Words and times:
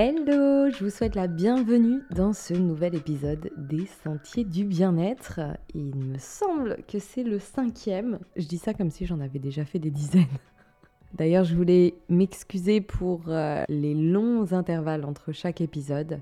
Hello, 0.00 0.70
je 0.70 0.84
vous 0.84 0.90
souhaite 0.90 1.16
la 1.16 1.26
bienvenue 1.26 2.02
dans 2.12 2.32
ce 2.32 2.54
nouvel 2.54 2.94
épisode 2.94 3.50
des 3.56 3.84
Sentiers 4.04 4.44
du 4.44 4.64
Bien-être. 4.64 5.40
Il 5.74 5.96
me 5.96 6.18
semble 6.18 6.76
que 6.86 7.00
c'est 7.00 7.24
le 7.24 7.40
cinquième. 7.40 8.20
Je 8.36 8.46
dis 8.46 8.58
ça 8.58 8.74
comme 8.74 8.92
si 8.92 9.06
j'en 9.06 9.18
avais 9.18 9.40
déjà 9.40 9.64
fait 9.64 9.80
des 9.80 9.90
dizaines. 9.90 10.28
D'ailleurs, 11.14 11.42
je 11.42 11.56
voulais 11.56 11.94
m'excuser 12.08 12.80
pour 12.80 13.22
euh, 13.26 13.64
les 13.68 13.94
longs 13.94 14.52
intervalles 14.52 15.04
entre 15.04 15.32
chaque 15.32 15.60
épisode. 15.60 16.20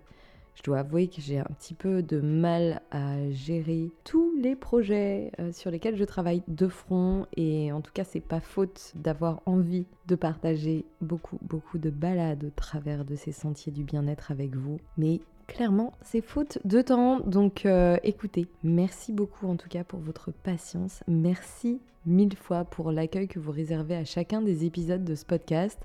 Je 0.57 0.62
dois 0.62 0.79
avouer 0.79 1.07
que 1.07 1.20
j'ai 1.20 1.38
un 1.38 1.45
petit 1.45 1.75
peu 1.75 2.02
de 2.02 2.18
mal 2.18 2.80
à 2.91 3.30
gérer 3.30 3.91
tous 4.05 4.34
les 4.36 4.56
projets 4.56 5.30
euh, 5.38 5.52
sur 5.52 5.70
lesquels 5.70 5.96
je 5.96 6.05
travaille 6.05 6.43
de 6.48 6.66
front 6.66 7.27
et 7.36 7.70
en 7.73 7.82
tout 7.82 7.93
cas 7.93 8.05
c'est 8.05 8.20
pas 8.20 8.41
faute 8.41 8.92
d'avoir 8.95 9.42
envie 9.45 9.87
de 10.06 10.14
partager 10.14 10.87
beaucoup 11.02 11.38
beaucoup 11.42 11.77
de 11.77 11.91
balades 11.91 12.45
au 12.45 12.50
travers 12.50 13.05
de 13.05 13.16
ces 13.16 13.32
sentiers 13.32 13.70
du 13.70 13.84
bien-être 13.84 14.30
avec 14.30 14.56
vous. 14.56 14.80
Mais 14.96 15.20
clairement 15.46 15.92
c'est 16.00 16.23
faute 16.23 16.59
de 16.64 16.80
temps 16.80 17.20
donc 17.20 17.66
euh, 17.66 17.98
écoutez, 18.02 18.48
merci 18.64 19.12
beaucoup 19.12 19.47
en 19.47 19.56
tout 19.56 19.69
cas 19.69 19.84
pour 19.84 20.00
votre 20.00 20.33
patience. 20.33 21.05
Merci 21.06 21.80
mille 22.06 22.34
fois 22.34 22.64
pour 22.64 22.92
l'accueil 22.92 23.28
que 23.28 23.38
vous 23.38 23.52
réservez 23.52 23.97
à 23.97 24.06
chacun 24.06 24.41
des 24.41 24.64
épisodes 24.64 25.05
de 25.05 25.16
ce 25.16 25.27
podcast. 25.27 25.78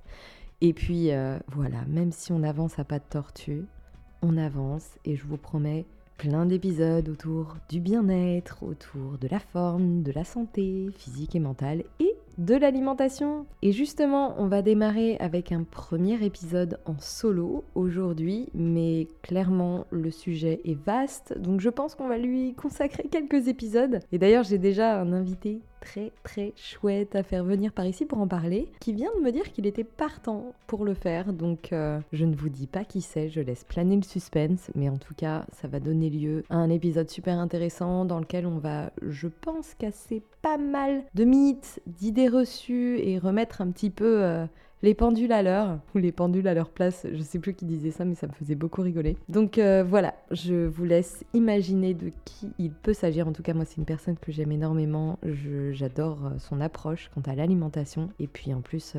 Et 0.62 0.72
puis 0.74 1.12
euh, 1.12 1.38
voilà, 1.48 1.84
même 1.90 2.14
si 2.14 2.32
on 2.32 2.42
avance 2.44 2.80
à 2.80 2.86
pas 2.86 3.00
de 3.00 3.04
tortue, 3.10 3.66
on 4.22 4.38
avance 4.38 4.88
et 5.06 5.16
je 5.16 5.26
vous 5.26 5.38
promets 5.38 5.86
plein 6.18 6.46
d'épisodes 6.46 7.10
autour 7.10 7.56
du 7.70 7.80
bien-être, 7.80 8.64
autour 8.64 9.18
de 9.18 9.28
la 9.28 9.40
forme, 9.40 10.04
de 10.04 10.12
la 10.12 10.24
santé 10.24 10.90
physique 10.98 11.36
et 11.36 11.40
mentale 11.40 11.84
et 12.00 12.16
de 12.42 12.56
l'alimentation. 12.56 13.46
Et 13.62 13.72
justement, 13.72 14.36
on 14.38 14.48
va 14.48 14.62
démarrer 14.62 15.18
avec 15.20 15.52
un 15.52 15.64
premier 15.64 16.24
épisode 16.26 16.80
en 16.86 16.98
solo 17.00 17.64
aujourd'hui, 17.76 18.50
mais 18.54 19.08
clairement 19.22 19.86
le 19.92 20.10
sujet 20.12 20.60
est 20.66 20.80
vaste, 20.80 21.38
donc 21.38 21.62
je 21.62 21.70
pense 21.70 21.96
qu'on 21.96 22.08
va 22.08 22.18
lui 22.18 22.54
consacrer 22.56 23.04
quelques 23.04 23.48
épisodes. 23.48 24.00
Et 24.12 24.18
d'ailleurs, 24.18 24.44
j'ai 24.44 24.58
déjà 24.58 25.00
un 25.00 25.14
invité 25.14 25.62
très 25.82 26.12
très 26.24 26.54
chouette 26.56 27.16
à 27.16 27.24
faire 27.24 27.44
venir 27.44 27.74
par 27.74 27.86
ici 27.86 28.06
pour 28.06 28.20
en 28.20 28.28
parler, 28.28 28.72
qui 28.80 28.94
vient 28.94 29.10
de 29.18 29.22
me 29.22 29.32
dire 29.32 29.52
qu'il 29.52 29.66
était 29.66 29.84
partant 29.84 30.54
pour 30.68 30.86
le 30.86 30.94
faire. 30.94 31.34
Donc 31.34 31.74
euh, 31.74 32.00
je 32.14 32.24
ne 32.24 32.36
vous 32.36 32.50
dis 32.50 32.68
pas 32.68 32.86
qui 32.86 33.02
c'est, 33.02 33.30
je 33.30 33.42
laisse 33.42 33.64
planer 33.64 33.96
le 33.96 34.04
suspense, 34.04 34.70
mais 34.76 34.90
en 34.90 34.98
tout 34.98 35.16
cas 35.16 35.46
ça 35.52 35.68
va 35.68 35.80
donner 35.80 36.10
lieu 36.10 36.44
à 36.50 36.56
un 36.56 36.70
épisode 36.70 37.10
super 37.10 37.38
intéressant 37.38 38.06
dans 38.06 38.20
lequel 38.20 38.46
on 38.46 38.60
va, 38.60 38.92
je 39.02 39.28
pense, 39.28 39.74
casser 39.74 40.22
pas 40.42 40.58
mal 40.58 41.04
de 41.14 41.24
mythes, 41.24 41.82
d'idées 41.86 42.28
reçues 42.28 43.00
et 43.00 43.18
remettre 43.20 43.62
un 43.62 43.72
petit 43.72 43.90
peu... 43.90 44.24
Euh, 44.24 44.46
les 44.84 44.96
pendules 44.96 45.32
à 45.32 45.44
l'heure, 45.44 45.80
ou 45.94 46.00
les 46.00 46.12
pendules 46.12 46.48
à 46.48 46.54
leur 46.54 46.70
place, 46.70 47.06
je 47.12 47.22
sais 47.22 47.38
plus 47.38 47.54
qui 47.54 47.66
disait 47.66 47.92
ça, 47.92 48.04
mais 48.04 48.16
ça 48.16 48.28
me 48.28 48.32
faisait 48.32 48.56
beaucoup 48.56 48.82
rigoler. 48.82 49.16
Donc 49.30 49.58
euh, 49.58 49.84
voilà, 49.88 50.16
je 50.32 50.66
vous 50.66 50.86
laisse 50.86 51.24
imaginer 51.36 51.94
de 51.94 52.12
qui 52.26 52.52
il 52.58 52.72
peut 52.72 52.94
s'agir. 52.94 53.28
En 53.28 53.32
tout 53.32 53.44
cas, 53.44 53.54
moi, 53.54 53.66
c'est 53.66 53.78
une 53.78 53.86
personne 53.86 54.18
que 54.18 54.32
j'aime 54.32 54.52
énormément. 54.52 55.20
J'adore 55.72 56.26
euh, 56.26 56.40
son 56.40 56.62
approche 56.62 57.12
quant 57.14 57.22
à 57.30 57.36
l'alimentation. 57.36 58.10
Et 58.20 58.28
puis 58.28 58.54
en 58.54 58.62
plus, 58.62 58.96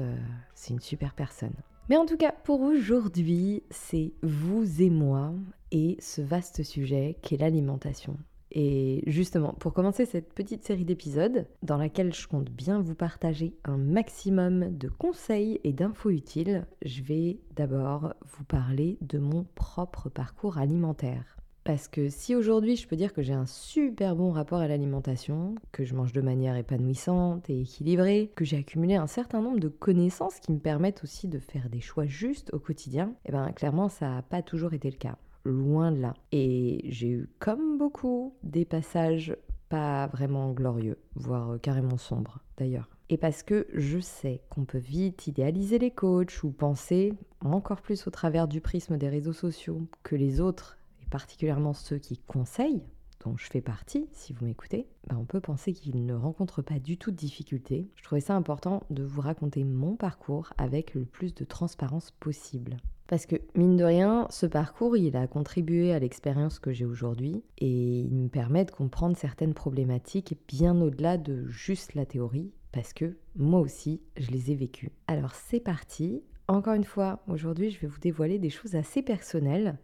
c'est 0.55 0.73
une 0.73 0.81
super 0.81 1.15
personne. 1.15 1.55
Mais 1.89 1.97
en 1.97 2.07
tout 2.07 2.17
cas, 2.17 2.33
pour 2.45 2.61
aujourd'hui, 2.61 3.65
c'est 3.71 4.13
vous 4.23 4.83
et 4.83 4.91
moi 4.91 5.35
et 5.73 5.97
ce 6.01 6.23
vaste 6.23 6.63
sujet 6.63 7.17
qu'est 7.23 7.39
l'alimentation. 7.39 8.17
Et 8.55 9.03
justement, 9.07 9.55
pour 9.55 9.73
commencer 9.73 10.05
cette 10.05 10.35
petite 10.35 10.65
série 10.65 10.85
d'épisodes, 10.85 11.47
dans 11.63 11.79
laquelle 11.79 12.13
je 12.13 12.29
compte 12.29 12.51
bien 12.51 12.83
vous 12.83 12.95
partager 12.95 13.55
un 13.65 13.79
maximum 13.79 14.77
de 14.77 14.89
conseils 14.89 15.59
et 15.65 15.73
d'infos 15.73 16.11
utiles, 16.11 16.67
je 16.85 17.03
vais 17.03 17.39
d'abord 17.57 18.13
vous 18.37 18.45
parler 18.45 18.99
de 19.01 19.19
mon 19.19 19.47
propre 19.55 20.11
parcours 20.11 20.59
alimentaire. 20.59 21.39
Parce 21.65 21.89
que 21.89 22.09
si 22.09 22.35
aujourd'hui 22.35 22.77
je 22.77 22.89
peux 22.89 22.97
dire 22.97 23.13
que 23.13 23.23
j'ai 23.23 23.33
un 23.33 23.47
super 23.47 24.17
bon 24.17 24.33
rapport 24.33 24.59
à 24.59 24.67
l'alimentation, 24.67 25.55
que 25.71 25.85
je 25.85 25.95
mange 25.95 26.13
de 26.13 26.21
manière 26.21 26.57
épanouissante 26.57 27.49
et 27.49 27.61
équilibrée, 27.61 28.33
que 28.35 28.45
j'ai 28.45 28.59
accumulé 28.59 28.97
un 28.97 29.07
certain 29.07 29.41
nombre 29.41 29.61
de 29.61 29.69
connaissances 29.69 30.41
qui 30.41 30.53
me 30.53 30.59
permettent 30.59 31.05
aussi 31.05 31.29
de 31.29 31.39
faire 31.39 31.71
des 31.71 31.81
choix 31.81 32.07
justes 32.07 32.53
au 32.53 32.59
quotidien, 32.59 33.15
et 33.25 33.29
eh 33.29 33.33
bien 33.33 33.53
clairement 33.53 33.89
ça 33.89 34.11
n'a 34.11 34.23
pas 34.23 34.43
toujours 34.43 34.75
été 34.75 34.91
le 34.91 34.97
cas 34.97 35.17
loin 35.45 35.93
de 35.93 36.01
là. 36.01 36.15
Et 36.33 36.81
j'ai 36.89 37.09
eu, 37.09 37.31
comme 37.39 37.79
beaucoup, 37.79 38.35
des 38.43 38.65
passages 38.65 39.37
pas 39.69 40.07
vraiment 40.09 40.53
glorieux, 40.53 40.99
voire 41.15 41.59
carrément 41.61 41.97
sombres 41.97 42.41
d'ailleurs. 42.59 42.91
Et 43.09 43.17
parce 43.17 43.43
que 43.43 43.67
je 43.75 43.99
sais 43.99 44.43
qu'on 44.49 44.65
peut 44.65 44.79
vite 44.79 45.27
idéaliser 45.27 45.79
les 45.79 45.91
coachs 45.91 46.43
ou 46.45 46.51
penser, 46.51 47.15
encore 47.41 47.83
plus 47.83 48.07
au 48.07 48.11
travers 48.11 48.49
du 48.49 48.61
prisme 48.61 48.97
des 48.97 49.09
réseaux 49.09 49.33
sociaux, 49.33 49.87
que 50.03 50.17
les 50.17 50.41
autres, 50.41 50.79
et 51.03 51.07
particulièrement 51.07 51.73
ceux 51.75 51.99
qui 51.99 52.19
conseillent, 52.19 52.85
dont 53.25 53.37
je 53.37 53.47
fais 53.47 53.61
partie, 53.61 54.09
si 54.13 54.33
vous 54.33 54.47
m'écoutez, 54.47 54.89
ben 55.09 55.17
on 55.17 55.25
peut 55.25 55.41
penser 55.41 55.73
qu'ils 55.73 56.05
ne 56.05 56.15
rencontrent 56.15 56.63
pas 56.63 56.79
du 56.79 56.99
tout 56.99 57.11
de 57.11 57.17
difficultés. 57.17 57.89
Je 57.97 58.03
trouvais 58.05 58.21
ça 58.21 58.35
important 58.35 58.83
de 58.91 59.03
vous 59.03 59.21
raconter 59.21 59.65
mon 59.65 59.97
parcours 59.97 60.53
avec 60.59 60.95
le 60.95 61.05
plus 61.05 61.35
de 61.35 61.45
transparence 61.45 62.11
possible. 62.13 62.77
Parce 63.13 63.27
que, 63.27 63.37
mine 63.55 63.77
de 63.77 63.85
rien, 63.85 64.27
ce 64.31 64.47
parcours, 64.47 64.97
il 64.97 65.19
a 65.19 65.27
contribué 65.27 65.93
à 65.93 65.99
l'expérience 65.99 66.59
que 66.59 66.73
j'ai 66.73 66.87
aujourd'hui 66.87 67.45
et 67.59 68.01
il 68.01 68.15
me 68.15 68.29
permet 68.31 68.65
de 68.65 68.71
comprendre 68.71 69.19
certaines 69.19 69.53
problématiques 69.53 70.39
bien 70.49 70.81
au-delà 70.81 71.19
de 71.19 71.47
juste 71.47 71.95
la 71.95 72.07
théorie, 72.07 72.55
parce 72.73 72.95
que 72.95 73.19
moi 73.37 73.61
aussi, 73.61 74.01
je 74.17 74.31
les 74.31 74.51
ai 74.51 74.55
vécues. 74.55 74.93
Alors 75.09 75.35
c'est 75.35 75.61
parti. 75.61 76.23
Encore 76.49 76.73
une 76.73 76.85
fois, 76.85 77.19
aujourd'hui, 77.29 77.71
je 77.71 77.81
vais 77.81 77.87
vous 77.87 78.01
dévoiler 78.01 78.39
des 78.39 78.49
choses 78.49 78.77
assez 78.77 79.03
personnelles, 79.03 79.77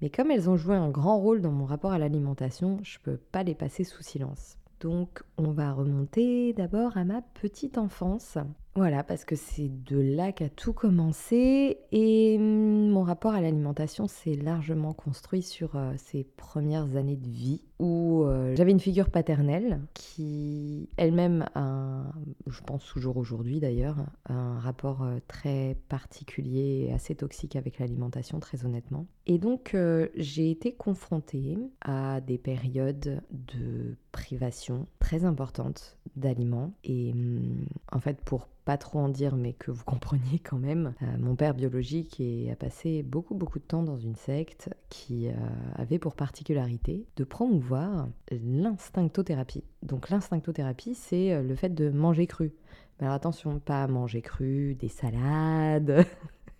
mais 0.00 0.08
comme 0.08 0.30
elles 0.30 0.48
ont 0.48 0.56
joué 0.56 0.74
un 0.74 0.88
grand 0.88 1.18
rôle 1.18 1.42
dans 1.42 1.52
mon 1.52 1.66
rapport 1.66 1.92
à 1.92 1.98
l'alimentation, 1.98 2.78
je 2.82 2.96
ne 2.96 3.02
peux 3.02 3.18
pas 3.18 3.42
les 3.42 3.54
passer 3.54 3.84
sous 3.84 4.02
silence. 4.02 4.56
Donc 4.80 5.22
on 5.36 5.50
va 5.50 5.74
remonter 5.74 6.54
d'abord 6.54 6.96
à 6.96 7.04
ma 7.04 7.20
petite 7.20 7.76
enfance. 7.76 8.38
Voilà, 8.76 9.02
parce 9.02 9.24
que 9.24 9.34
c'est 9.34 9.68
de 9.68 9.98
là 9.98 10.30
qu'a 10.30 10.48
tout 10.48 10.72
commencé 10.72 11.78
et 11.90 12.36
hum, 12.38 12.90
mon 12.90 13.02
rapport 13.02 13.34
à 13.34 13.40
l'alimentation 13.40 14.06
s'est 14.06 14.36
largement 14.36 14.92
construit 14.92 15.42
sur 15.42 15.74
euh, 15.74 15.92
ces 15.96 16.22
premières 16.22 16.94
années 16.94 17.16
de 17.16 17.28
vie 17.28 17.64
où 17.80 18.22
euh, 18.22 18.54
j'avais 18.54 18.70
une 18.70 18.78
figure 18.78 19.10
paternelle 19.10 19.80
qui 19.92 20.88
elle-même 20.98 21.46
a, 21.56 22.12
je 22.46 22.60
pense 22.60 22.86
toujours 22.86 23.16
aujourd'hui 23.16 23.58
d'ailleurs, 23.58 23.96
un 24.26 24.60
rapport 24.60 25.02
euh, 25.02 25.18
très 25.26 25.76
particulier 25.88 26.86
et 26.86 26.92
assez 26.92 27.16
toxique 27.16 27.56
avec 27.56 27.80
l'alimentation, 27.80 28.38
très 28.38 28.64
honnêtement. 28.64 29.06
Et 29.26 29.38
donc 29.38 29.76
j'ai 30.14 30.50
été 30.50 30.72
confrontée 30.74 31.58
à 31.80 32.20
des 32.20 32.38
périodes 32.38 33.20
de 33.30 33.96
privation 34.12 34.86
très 35.00 35.24
importantes 35.24 35.98
d'aliments 36.16 36.72
et 36.84 37.12
hum, 37.12 37.66
en 37.90 37.98
fait 37.98 38.20
pour 38.20 38.48
pas 38.70 38.78
trop 38.78 39.00
en 39.00 39.08
dire, 39.08 39.34
mais 39.34 39.52
que 39.52 39.72
vous 39.72 39.82
compreniez 39.84 40.38
quand 40.38 40.58
même. 40.58 40.94
Euh, 41.02 41.06
mon 41.18 41.34
père 41.34 41.54
biologique 41.54 42.22
a 42.52 42.54
passé 42.54 43.02
beaucoup 43.02 43.34
beaucoup 43.34 43.58
de 43.58 43.64
temps 43.64 43.82
dans 43.82 43.96
une 43.96 44.14
secte 44.14 44.70
qui 44.88 45.26
euh, 45.26 45.32
avait 45.74 45.98
pour 45.98 46.14
particularité 46.14 47.04
de 47.16 47.24
promouvoir 47.24 48.06
l'instinctothérapie. 48.30 49.64
Donc 49.82 50.08
l'instinctothérapie, 50.08 50.94
c'est 50.94 51.32
euh, 51.32 51.42
le 51.42 51.56
fait 51.56 51.70
de 51.70 51.90
manger 51.90 52.28
cru. 52.28 52.52
Mais 53.00 53.06
alors 53.06 53.16
attention, 53.16 53.58
pas 53.58 53.88
manger 53.88 54.22
cru, 54.22 54.76
des 54.76 54.86
salades, 54.86 56.06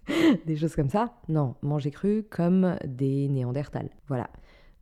des 0.46 0.56
choses 0.56 0.74
comme 0.74 0.90
ça. 0.90 1.14
Non, 1.28 1.54
manger 1.62 1.92
cru 1.92 2.24
comme 2.28 2.76
des 2.84 3.28
néandertals. 3.28 3.90
Voilà. 4.08 4.30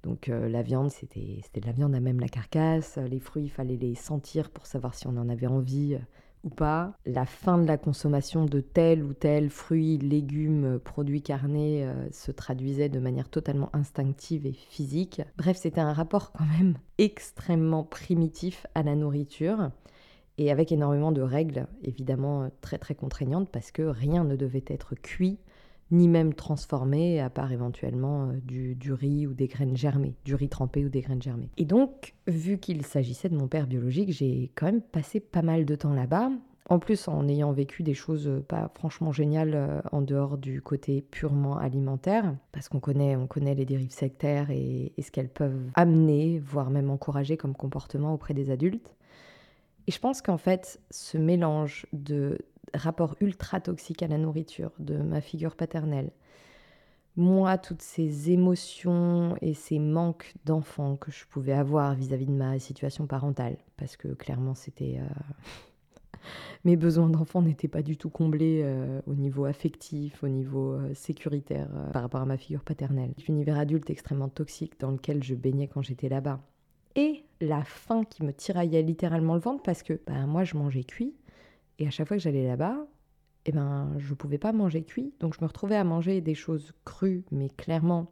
Donc 0.02 0.28
la 0.28 0.62
viande, 0.62 0.90
c'était 0.90 1.42
de 1.60 1.66
la 1.66 1.72
viande 1.72 1.94
à 1.94 2.00
même 2.00 2.20
la 2.20 2.28
carcasse. 2.28 2.96
Les 2.96 3.18
fruits, 3.18 3.42
il 3.42 3.50
fallait 3.50 3.76
les 3.76 3.96
sentir 3.96 4.48
pour 4.48 4.64
savoir 4.64 4.94
si 4.94 5.08
on 5.08 5.16
en 5.16 5.28
avait 5.28 5.48
envie 5.48 5.98
ou 6.44 6.50
pas, 6.50 6.94
la 7.06 7.26
fin 7.26 7.58
de 7.58 7.66
la 7.66 7.76
consommation 7.76 8.44
de 8.44 8.60
tel 8.60 9.02
ou 9.02 9.12
tel 9.12 9.50
fruit, 9.50 9.98
légumes, 9.98 10.78
produits 10.78 11.22
carnés 11.22 11.84
euh, 11.86 12.08
se 12.10 12.30
traduisait 12.30 12.88
de 12.88 13.00
manière 13.00 13.28
totalement 13.28 13.70
instinctive 13.72 14.46
et 14.46 14.52
physique. 14.52 15.22
Bref, 15.36 15.56
c'était 15.56 15.80
un 15.80 15.92
rapport 15.92 16.32
quand 16.32 16.46
même 16.58 16.74
extrêmement 16.98 17.84
primitif 17.84 18.66
à 18.74 18.82
la 18.82 18.94
nourriture 18.94 19.70
et 20.38 20.50
avec 20.52 20.70
énormément 20.70 21.12
de 21.12 21.22
règles, 21.22 21.66
évidemment 21.82 22.50
très 22.60 22.78
très 22.78 22.94
contraignantes 22.94 23.50
parce 23.50 23.72
que 23.72 23.82
rien 23.82 24.24
ne 24.24 24.36
devait 24.36 24.64
être 24.68 24.94
cuit 24.94 25.38
ni 25.90 26.08
même 26.08 26.34
transformé, 26.34 27.20
à 27.20 27.30
part 27.30 27.52
éventuellement 27.52 28.28
euh, 28.28 28.40
du, 28.44 28.74
du, 28.74 28.92
riz 28.92 29.26
ou 29.26 29.34
des 29.34 29.46
graines 29.46 29.76
germées, 29.76 30.14
du 30.24 30.34
riz 30.34 30.48
trempé 30.48 30.84
ou 30.84 30.88
des 30.88 31.00
graines 31.00 31.22
germées. 31.22 31.50
Et 31.56 31.64
donc, 31.64 32.14
vu 32.26 32.58
qu'il 32.58 32.84
s'agissait 32.84 33.28
de 33.28 33.36
mon 33.36 33.48
père 33.48 33.66
biologique, 33.66 34.12
j'ai 34.12 34.50
quand 34.54 34.66
même 34.66 34.82
passé 34.82 35.20
pas 35.20 35.42
mal 35.42 35.64
de 35.64 35.74
temps 35.74 35.94
là-bas. 35.94 36.30
En 36.70 36.78
plus, 36.78 37.08
en 37.08 37.26
ayant 37.28 37.52
vécu 37.52 37.82
des 37.82 37.94
choses 37.94 38.28
euh, 38.28 38.40
pas 38.46 38.70
franchement 38.74 39.12
géniales 39.12 39.54
euh, 39.54 39.80
en 39.90 40.02
dehors 40.02 40.36
du 40.36 40.60
côté 40.60 41.00
purement 41.00 41.56
alimentaire, 41.56 42.34
parce 42.52 42.68
qu'on 42.68 42.80
connaît, 42.80 43.16
on 43.16 43.26
connaît 43.26 43.54
les 43.54 43.64
dérives 43.64 43.92
sectaires 43.92 44.50
et, 44.50 44.92
et 44.96 45.02
ce 45.02 45.10
qu'elles 45.10 45.30
peuvent 45.30 45.70
amener, 45.74 46.38
voire 46.38 46.70
même 46.70 46.90
encourager 46.90 47.38
comme 47.38 47.54
comportement 47.54 48.12
auprès 48.12 48.34
des 48.34 48.50
adultes. 48.50 48.94
Et 49.86 49.90
je 49.90 49.98
pense 49.98 50.20
qu'en 50.20 50.36
fait, 50.36 50.78
ce 50.90 51.16
mélange 51.16 51.86
de 51.94 52.38
rapport 52.74 53.16
ultra 53.20 53.60
toxique 53.60 54.02
à 54.02 54.08
la 54.08 54.18
nourriture 54.18 54.72
de 54.78 54.96
ma 54.96 55.20
figure 55.20 55.56
paternelle, 55.56 56.10
moi, 57.18 57.58
toutes 57.58 57.82
ces 57.82 58.30
émotions 58.30 59.36
et 59.42 59.52
ces 59.52 59.80
manques 59.80 60.34
d'enfants 60.44 60.94
que 60.94 61.10
je 61.10 61.24
pouvais 61.26 61.52
avoir 61.52 61.96
vis-à-vis 61.96 62.26
de 62.26 62.32
ma 62.32 62.60
situation 62.60 63.08
parentale, 63.08 63.56
parce 63.76 63.96
que 63.96 64.06
clairement, 64.08 64.54
c'était... 64.54 65.00
Euh, 65.00 66.20
mes 66.64 66.76
besoins 66.76 67.08
d'enfant 67.08 67.42
n'étaient 67.42 67.66
pas 67.66 67.82
du 67.82 67.96
tout 67.96 68.08
comblés 68.08 68.62
euh, 68.62 69.00
au 69.08 69.14
niveau 69.14 69.46
affectif, 69.46 70.22
au 70.22 70.28
niveau 70.28 70.74
euh, 70.74 70.94
sécuritaire 70.94 71.66
par 71.92 72.02
rapport 72.02 72.20
à 72.20 72.24
ma 72.24 72.36
figure 72.36 72.62
paternelle. 72.62 73.14
L'univers 73.26 73.58
adulte 73.58 73.90
extrêmement 73.90 74.28
toxique 74.28 74.78
dans 74.78 74.92
lequel 74.92 75.24
je 75.24 75.34
baignais 75.34 75.66
quand 75.66 75.82
j'étais 75.82 76.08
là-bas. 76.08 76.38
Et 76.94 77.24
la 77.40 77.64
faim 77.64 78.04
qui 78.04 78.22
me 78.22 78.32
tiraillait 78.32 78.82
littéralement 78.82 79.34
le 79.34 79.40
ventre 79.40 79.64
parce 79.64 79.82
que 79.82 80.00
bah, 80.06 80.24
moi, 80.26 80.44
je 80.44 80.56
mangeais 80.56 80.84
cuit. 80.84 81.14
Et 81.78 81.86
à 81.86 81.90
chaque 81.90 82.08
fois 82.08 82.16
que 82.16 82.22
j'allais 82.22 82.46
là-bas, 82.46 82.86
eh 83.46 83.52
ben, 83.52 83.92
je 83.98 84.10
ne 84.10 84.14
pouvais 84.14 84.38
pas 84.38 84.52
manger 84.52 84.82
cuit. 84.82 85.12
Donc 85.20 85.34
je 85.34 85.40
me 85.40 85.46
retrouvais 85.46 85.76
à 85.76 85.84
manger 85.84 86.20
des 86.20 86.34
choses 86.34 86.72
crues, 86.84 87.24
mais 87.30 87.48
clairement 87.48 88.10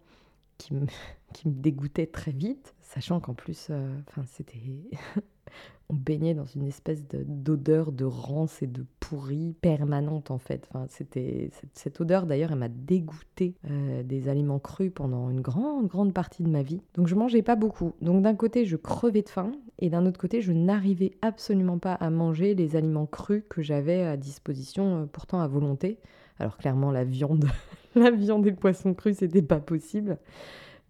qui 0.58 0.74
me, 0.74 0.86
dégoûtaient 1.44 2.06
très 2.06 2.32
vite, 2.32 2.74
sachant 2.80 3.20
qu'en 3.20 3.34
plus, 3.34 3.68
euh, 3.70 3.94
c'était 4.26 4.58
on 5.88 5.94
baignait 5.94 6.34
dans 6.34 6.44
une 6.44 6.66
espèce 6.66 7.04
d'odeur 7.06 7.92
de, 7.92 8.04
rance 8.04 8.62
et 8.62 8.66
de 8.66 8.84
pourri 8.98 9.54
permanente 9.60 10.30
en 10.30 10.38
fait. 10.38 10.66
Enfin, 10.70 10.86
c'était 10.88 11.50
cette, 11.74 12.00
odeur 12.00 12.26
d'ailleurs, 12.26 12.52
elle 12.52 12.58
m'a 12.58 12.68
dégoûté 12.68 13.54
euh, 13.70 14.02
des 14.02 14.28
aliments 14.28 14.58
crus 14.58 14.90
pendant 14.92 15.30
une 15.30 15.40
grande 15.40 15.86
grande 15.86 16.12
partie 16.12 16.42
de 16.42 16.48
ma 16.48 16.62
vie. 16.62 16.80
Donc 16.94 17.06
je 17.06 17.14
mangeais 17.14 17.42
pas 17.42 17.56
beaucoup. 17.56 17.92
Donc 18.00 18.22
d'un 18.22 18.34
côté, 18.34 18.64
je 18.64 18.76
crevais 18.76 19.22
de 19.22 19.28
faim 19.28 19.52
et 19.78 19.90
d'un 19.90 20.06
autre 20.06 20.18
côté, 20.18 20.40
je 20.40 20.52
n'arrivais 20.52 21.12
absolument 21.22 21.78
pas 21.78 21.94
à 21.94 22.10
manger 22.10 22.54
les 22.54 22.76
aliments 22.76 23.06
crus 23.06 23.42
que 23.48 23.62
j'avais 23.62 24.02
à 24.02 24.16
disposition, 24.16 25.02
euh, 25.02 25.06
pourtant 25.06 25.40
à 25.40 25.46
volonté. 25.46 25.98
Alors 26.38 26.56
clairement, 26.56 26.90
la 26.90 27.04
viande, 27.04 27.46
la 27.94 28.10
viande 28.10 28.46
et 28.46 28.50
le 28.50 28.56
poisson 28.56 28.94
cru, 28.94 29.14
c'était 29.14 29.42
pas 29.42 29.60
possible. 29.60 30.18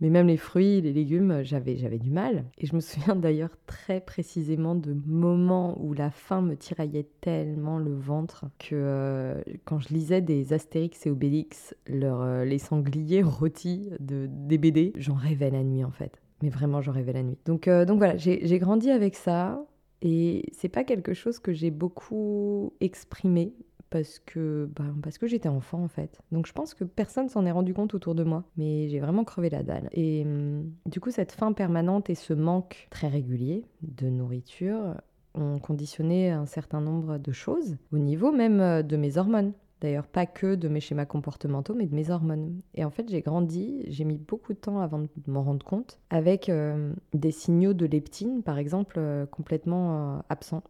Mais 0.03 0.11
même 0.11 0.27
les 0.27 0.37
fruits, 0.37 0.83
les 0.83 0.93
légumes, 0.93 1.41
j'avais, 1.43 1.77
j'avais 1.79 1.99
du 1.99 2.11
mal. 2.11 2.45
Et 2.59 2.67
je 2.67 2.75
me 2.77 2.81
souviens 2.81 3.17
d'ailleurs 3.17 3.57
très 3.67 4.01
précisément 4.01 4.75
de 4.75 4.95
moments 5.07 5.79
où 5.81 5.95
la 5.95 6.11
faim 6.11 6.43
me 6.43 6.55
tiraillait 6.55 7.09
tellement 7.23 7.79
le 7.79 7.95
ventre 7.95 8.45
que 8.59 8.75
euh, 8.75 9.43
quand 9.65 9.79
je 9.79 9.89
lisais 9.89 10.21
des 10.21 10.53
Astérix 10.53 11.07
et 11.07 11.11
Obélix, 11.11 11.75
leur, 11.89 12.21
euh, 12.21 12.45
les 12.45 12.59
sangliers 12.59 13.23
rôtis 13.23 13.91
de, 13.99 14.29
des 14.29 14.59
BD, 14.59 14.93
j'en 14.97 15.15
rêvais 15.15 15.51
la 15.51 15.65
nuit 15.65 15.83
en 15.83 15.91
fait. 15.91 16.21
Mais 16.43 16.51
vraiment, 16.51 16.83
j'en 16.83 16.93
rêvais 16.93 17.13
la 17.13 17.23
nuit. 17.23 17.39
Donc, 17.45 17.69
euh, 17.69 17.85
donc 17.85 17.99
voilà, 17.99 18.17
j'ai, 18.17 18.59
grandi 18.59 18.91
avec 18.91 19.15
ça. 19.15 19.65
Et 20.03 20.45
c'est 20.53 20.69
pas 20.69 20.85
quelque 20.85 21.15
chose 21.15 21.39
que 21.39 21.53
j'ai 21.53 21.71
beaucoup 21.71 22.75
exprimé 22.81 23.55
parce 23.89 24.19
que, 24.19 24.69
bah, 24.77 24.85
parce 25.03 25.17
que 25.17 25.27
j'étais 25.27 25.49
enfant 25.49 25.83
en 25.83 25.89
fait. 25.89 26.21
Donc 26.33 26.47
je 26.47 26.53
pense 26.53 26.75
que 26.75 26.85
personne 26.85 27.29
s'en 27.31 27.47
est 27.47 27.51
rendu 27.51 27.73
compte 27.73 27.95
autour 27.95 28.15
de 28.15 28.25
moi, 28.25 28.45
mais 28.57 28.89
j'ai 28.89 29.01
vraiment 29.01 29.25
crevé 29.25 29.49
la 29.49 29.63
dalle. 29.63 29.89
Et 29.93 30.23
hum, 30.27 30.71
du 30.85 31.01
coup, 31.01 31.11
cette 31.11 31.33
faim 31.33 31.53
permanente 31.53 32.11
et 32.11 32.15
ce 32.15 32.35
manque 32.35 32.89
très 32.91 33.09
régulier 33.09 33.65
de 33.83 34.09
nourriture 34.09 34.97
ont 35.35 35.59
conditionné 35.59 36.31
un 36.31 36.47
certain 36.47 36.81
nombre 36.81 37.19
de 37.19 37.33
choses, 37.33 37.77
au 37.93 37.99
niveau 37.99 38.33
même 38.33 38.61
euh, 38.61 38.83
de 38.83 38.97
mes 38.97 39.17
hormones. 39.17 39.53
D'ailleurs, 39.81 40.07
pas 40.07 40.25
que 40.25 40.55
de 40.55 40.69
mes 40.69 40.81
schémas 40.81 41.05
comportementaux, 41.05 41.75
mais 41.75 41.87
de 41.87 41.95
mes 41.95 42.11
hormones. 42.11 42.61
Et 42.75 42.85
en 42.85 42.91
fait, 42.91 43.11
j'ai 43.11 43.21
grandi, 43.21 43.85
j'ai 43.89 44.05
mis 44.05 44.17
beaucoup 44.17 44.55
de 44.55 44.59
temps 44.59 44.81
avant 44.81 45.01
de 45.01 45.09
m'en 45.27 45.43
rendre 45.43 45.65
compte, 45.67 46.01
avec 46.09 46.49
euh, 46.49 46.95
des 47.13 47.31
signaux 47.31 47.75
de 47.75 47.85
leptine, 47.85 48.43
par 48.43 48.59
exemple, 48.59 48.97
euh, 48.99 49.27
complètement 49.27 50.23
absents. 50.31 50.63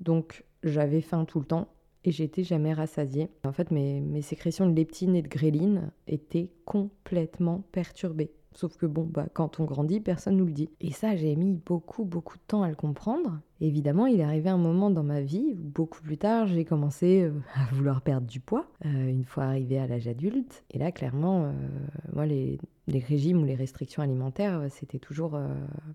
Donc, 0.00 0.44
j'avais 0.62 1.00
faim 1.00 1.24
tout 1.24 1.40
le 1.40 1.46
temps, 1.46 1.68
et 2.04 2.12
j'étais 2.12 2.44
jamais 2.44 2.74
rassasiée. 2.74 3.30
En 3.44 3.52
fait, 3.52 3.70
mes, 3.70 4.00
mes, 4.00 4.22
sécrétions 4.22 4.68
de 4.68 4.74
leptine 4.74 5.16
et 5.16 5.22
de 5.22 5.28
gréline 5.28 5.90
étaient 6.06 6.50
complètement 6.64 7.64
perturbées. 7.72 8.32
Sauf 8.54 8.76
que 8.76 8.86
bon, 8.86 9.04
bah, 9.04 9.26
quand 9.32 9.60
on 9.60 9.64
grandit, 9.64 10.00
personne 10.00 10.36
nous 10.36 10.46
le 10.46 10.52
dit. 10.52 10.70
Et 10.80 10.90
ça, 10.90 11.16
j'ai 11.16 11.36
mis 11.36 11.52
beaucoup, 11.54 12.04
beaucoup 12.04 12.36
de 12.36 12.42
temps 12.46 12.62
à 12.62 12.68
le 12.68 12.74
comprendre. 12.74 13.40
évidemment, 13.60 14.06
il 14.06 14.20
est 14.20 14.24
arrivé 14.24 14.48
un 14.48 14.58
moment 14.58 14.90
dans 14.90 15.02
ma 15.02 15.20
vie 15.20 15.54
où 15.54 15.68
beaucoup 15.68 16.00
plus 16.02 16.18
tard, 16.18 16.46
j'ai 16.46 16.64
commencé 16.64 17.22
euh, 17.22 17.32
à 17.54 17.72
vouloir 17.74 18.00
perdre 18.00 18.26
du 18.26 18.40
poids, 18.40 18.66
euh, 18.86 19.08
une 19.08 19.24
fois 19.24 19.44
arrivé 19.44 19.78
à 19.78 19.86
l'âge 19.86 20.08
adulte. 20.08 20.64
Et 20.70 20.78
là, 20.78 20.92
clairement, 20.92 21.44
euh, 21.44 21.52
moi, 22.12 22.26
les, 22.26 22.58
régimes 22.88 23.42
ou 23.42 23.44
les 23.44 23.54
restrictions 23.54 24.02
alimentaires, 24.02 24.66
c'était 24.70 24.98
toujours... 24.98 25.38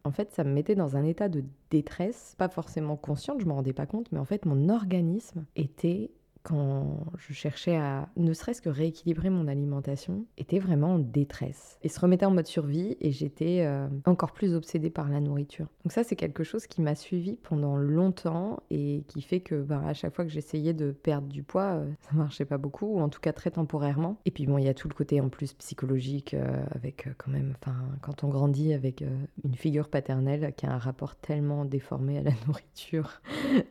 En 0.03 0.11
fait, 0.11 0.31
ça 0.31 0.43
me 0.43 0.53
mettait 0.53 0.75
dans 0.75 0.95
un 0.95 1.03
état 1.03 1.27
de 1.27 1.43
détresse, 1.71 2.35
pas 2.37 2.49
forcément 2.49 2.95
consciente, 2.95 3.41
je 3.41 3.45
m'en 3.45 3.55
rendais 3.55 3.73
pas 3.73 3.87
compte, 3.87 4.11
mais 4.11 4.19
en 4.19 4.25
fait, 4.25 4.45
mon 4.45 4.69
organisme 4.69 5.45
était 5.55 6.11
quand 6.43 7.05
je 7.17 7.33
cherchais 7.33 7.75
à 7.75 8.09
ne 8.17 8.33
serait-ce 8.33 8.61
que 8.61 8.69
rééquilibrer 8.69 9.29
mon 9.29 9.47
alimentation, 9.47 10.25
était 10.37 10.59
vraiment 10.59 10.95
en 10.95 10.99
détresse 10.99 11.79
et 11.81 11.89
se 11.89 11.99
remettait 11.99 12.25
en 12.25 12.31
mode 12.31 12.47
survie 12.47 12.97
et 12.99 13.11
j'étais 13.11 13.61
euh, 13.61 13.87
encore 14.05 14.33
plus 14.33 14.53
obsédée 14.53 14.89
par 14.89 15.09
la 15.09 15.21
nourriture. 15.21 15.67
Donc 15.83 15.93
ça 15.93 16.03
c'est 16.03 16.15
quelque 16.15 16.43
chose 16.43 16.67
qui 16.67 16.81
m'a 16.81 16.95
suivi 16.95 17.37
pendant 17.43 17.77
longtemps 17.77 18.61
et 18.69 19.03
qui 19.07 19.21
fait 19.21 19.39
que 19.39 19.61
ben, 19.61 19.81
à 19.85 19.93
chaque 19.93 20.13
fois 20.13 20.25
que 20.25 20.31
j'essayais 20.31 20.73
de 20.73 20.91
perdre 20.91 21.27
du 21.27 21.43
poids, 21.43 21.75
euh, 21.75 21.89
ça 22.01 22.13
marchait 22.13 22.45
pas 22.45 22.57
beaucoup 22.57 22.87
ou 22.87 22.99
en 22.99 23.09
tout 23.09 23.21
cas 23.21 23.33
très 23.33 23.51
temporairement. 23.51 24.17
Et 24.25 24.31
puis 24.31 24.45
bon, 24.45 24.57
il 24.57 24.65
y 24.65 24.69
a 24.69 24.73
tout 24.73 24.89
le 24.89 24.93
côté 24.93 25.21
en 25.21 25.29
plus 25.29 25.53
psychologique 25.53 26.33
euh, 26.33 26.63
avec 26.71 27.07
quand 27.17 27.31
même 27.31 27.55
enfin 27.61 27.75
quand 28.01 28.23
on 28.23 28.27
grandit 28.27 28.73
avec 28.73 29.03
une 29.43 29.55
figure 29.55 29.87
paternelle 29.87 30.53
qui 30.57 30.65
a 30.65 30.73
un 30.73 30.77
rapport 30.77 31.15
tellement 31.15 31.63
déformé 31.63 32.17
à 32.17 32.23
la 32.23 32.31
nourriture, 32.47 33.21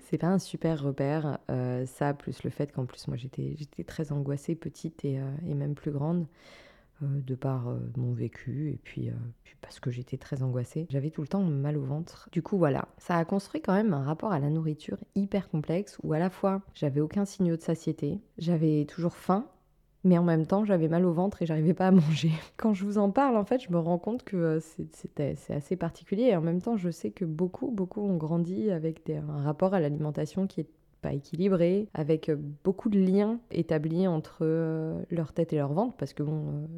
c'est 0.01 0.19
pas 0.19 0.29
un 0.29 0.39
super 0.39 0.83
repère 0.83 1.39
ça 1.87 2.15
plus 2.15 2.43
le 2.45 2.51
fait 2.51 2.62
qu'en 2.71 2.87
plus 2.87 3.09
moi 3.09 3.17
j'étais 3.17 3.57
très 3.85 4.13
angoissée 4.13 4.55
petite 4.55 5.05
et, 5.05 5.19
euh, 5.19 5.55
même 5.55 5.75
plus 5.75 5.91
grande 5.91 6.27
euh, 7.03 7.07
de 7.27 7.35
par 7.35 7.69
euh, 7.69 7.79
mon 7.97 8.13
vécu 8.13 8.71
et 8.71 8.79
puis, 8.85 9.11
parce 9.61 9.81
que 9.81 9.91
j'étais 9.91 10.19
très 10.19 10.43
angoissée. 10.43 10.87
J'avais 10.91 11.11
tout 11.11 11.23
le 11.23 11.29
temps 11.29 11.43
mal 11.43 11.77
au 11.77 11.85
ventre. 11.85 12.29
Du 12.33 12.43
coup 12.43 12.59
voilà, 12.59 12.89
ça 12.99 13.17
a 13.17 13.25
construit 13.25 13.61
quand 13.61 13.75
même 13.75 13.95
un 13.95 14.05
rapport 14.05 14.33
à 14.33 14.39
la 14.39 14.51
nourriture 14.51 14.99
hyper 15.15 15.49
complexe 15.49 15.99
où 16.03 16.13
à 16.13 16.19
la 16.19 16.31
fois 16.31 16.63
j'avais 16.75 17.01
aucun 17.01 17.25
signe 17.25 17.57
de 17.57 17.61
satiété, 17.61 18.21
j'avais 18.39 18.85
toujours 18.87 19.17
faim 19.17 19.49
mais 20.05 20.19
en 20.19 20.25
même 20.25 20.47
temps, 20.47 20.65
j'avais 20.65 20.89
mal 20.89 21.05
au 21.05 21.13
ventre 21.13 21.43
et 21.43 21.47
j'arrivais 21.47 21.75
pas 21.75 21.87
à 21.87 21.91
manger. 21.93 22.33
Quand 22.57 22.75
je 22.75 22.85
vous 22.85 22.99
en 22.99 23.11
parle, 23.11 23.37
en 23.37 23.45
fait, 23.45 23.61
je 23.61 23.71
me 23.71 23.79
rends 23.79 23.99
compte 23.99 24.25
que 24.25 24.59
c'est 24.61 25.21
assez 25.51 25.77
particulier. 25.77 26.25
Et 26.25 26.37
en 26.37 26.41
même 26.41 26.61
temps, 26.61 26.77
je 26.77 26.91
sais 26.91 27.11
que 27.11 27.25
beaucoup, 27.25 27.71
beaucoup 27.71 28.03
ont 28.03 28.17
grandi 28.17 28.71
avec 28.71 29.09
un 29.11 29.43
rapport 29.43 29.75
à 29.75 29.81
l'alimentation 29.81 30.47
qui 30.47 30.63
est 30.63 30.69
pas 31.03 31.13
équilibré, 31.13 31.89
avec 31.93 32.29
euh, 32.29 32.37
beaucoup 32.65 32.89
de 32.89 32.99
liens 32.99 33.41
établis 33.51 34.07
entre 34.07 34.39
euh, 34.43 35.03
leur 35.11 35.33
tête 35.33 35.53
et 35.53 35.57
leur 35.57 35.73
ventre, 35.73 35.95
parce 35.97 36.15
que 36.15 36.23
bon, 36.23 36.69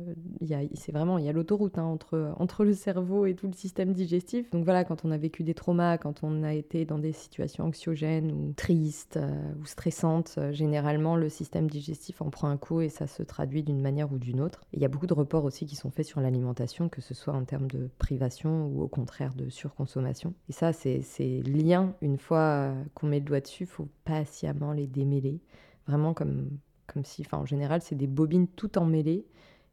euh, 0.43 0.67
c'est 0.75 0.93
vraiment, 0.93 1.19
il 1.19 1.27
y 1.27 1.29
a 1.29 1.33
l'autoroute 1.33 1.79
hein, 1.79 1.85
entre, 1.85 2.33
entre 2.39 2.65
le 2.65 2.73
cerveau 2.73 3.27
et 3.27 3.35
tout 3.35 3.47
le 3.47 3.53
système 3.53 3.93
digestif. 3.93 4.51
Donc 4.51 4.65
voilà, 4.65 4.85
quand 4.85 5.05
on 5.05 5.11
a 5.11 5.19
vécu 5.19 5.45
des 5.45 5.55
traumas, 5.55 5.99
quand 5.99 6.25
on 6.25 6.43
a 6.43 6.55
été 6.55 6.87
dans 6.87 6.99
des 6.99 7.13
situations 7.13 7.67
anxiogènes 7.67 8.33
ou 8.33 8.53
tristes 8.55 9.19
ou 9.61 9.67
stressantes, 9.67 10.39
généralement 10.53 11.17
le 11.17 11.29
système 11.29 11.69
digestif 11.69 12.23
en 12.23 12.31
prend 12.31 12.49
un 12.49 12.57
coup 12.57 12.81
et 12.81 12.89
ça 12.89 13.07
se 13.07 13.23
traduit 13.23 13.63
d'une 13.63 13.81
manière 13.81 14.11
ou 14.13 14.19
d'une 14.19 14.41
autre. 14.41 14.63
Il 14.73 14.81
y 14.81 14.85
a 14.87 14.89
beaucoup 14.89 15.07
de 15.07 15.15
reports 15.15 15.45
aussi 15.45 15.67
qui 15.67 15.77
sont 15.77 15.91
faits 15.91 16.07
sur 16.07 16.21
l'alimentation, 16.21 16.89
que 16.89 17.03
ce 17.03 17.13
soit 17.13 17.35
en 17.35 17.45
termes 17.45 17.69
de 17.71 17.91
privation 17.99 18.69
ou 18.69 18.83
au 18.83 18.89
contraire 18.89 19.35
de 19.35 19.51
surconsommation. 19.51 20.33
Et 20.49 20.53
ça, 20.53 20.73
c'est 20.73 21.03
ces 21.03 21.43
liens, 21.43 21.95
une 22.01 22.19
fois 22.19 22.73
qu'on 22.95 23.07
met 23.07 23.19
le 23.19 23.27
doigt 23.27 23.41
dessus, 23.41 23.67
faut 23.67 23.89
pas 24.05 24.14
patiemment 24.15 24.73
les 24.73 24.87
démêler. 24.87 25.41
Vraiment 25.87 26.15
comme, 26.15 26.51
comme 26.87 27.05
si, 27.05 27.27
en 27.33 27.45
général, 27.45 27.83
c'est 27.83 27.97
des 27.97 28.07
bobines 28.07 28.49
tout 28.49 28.79
emmêlées. 28.79 29.27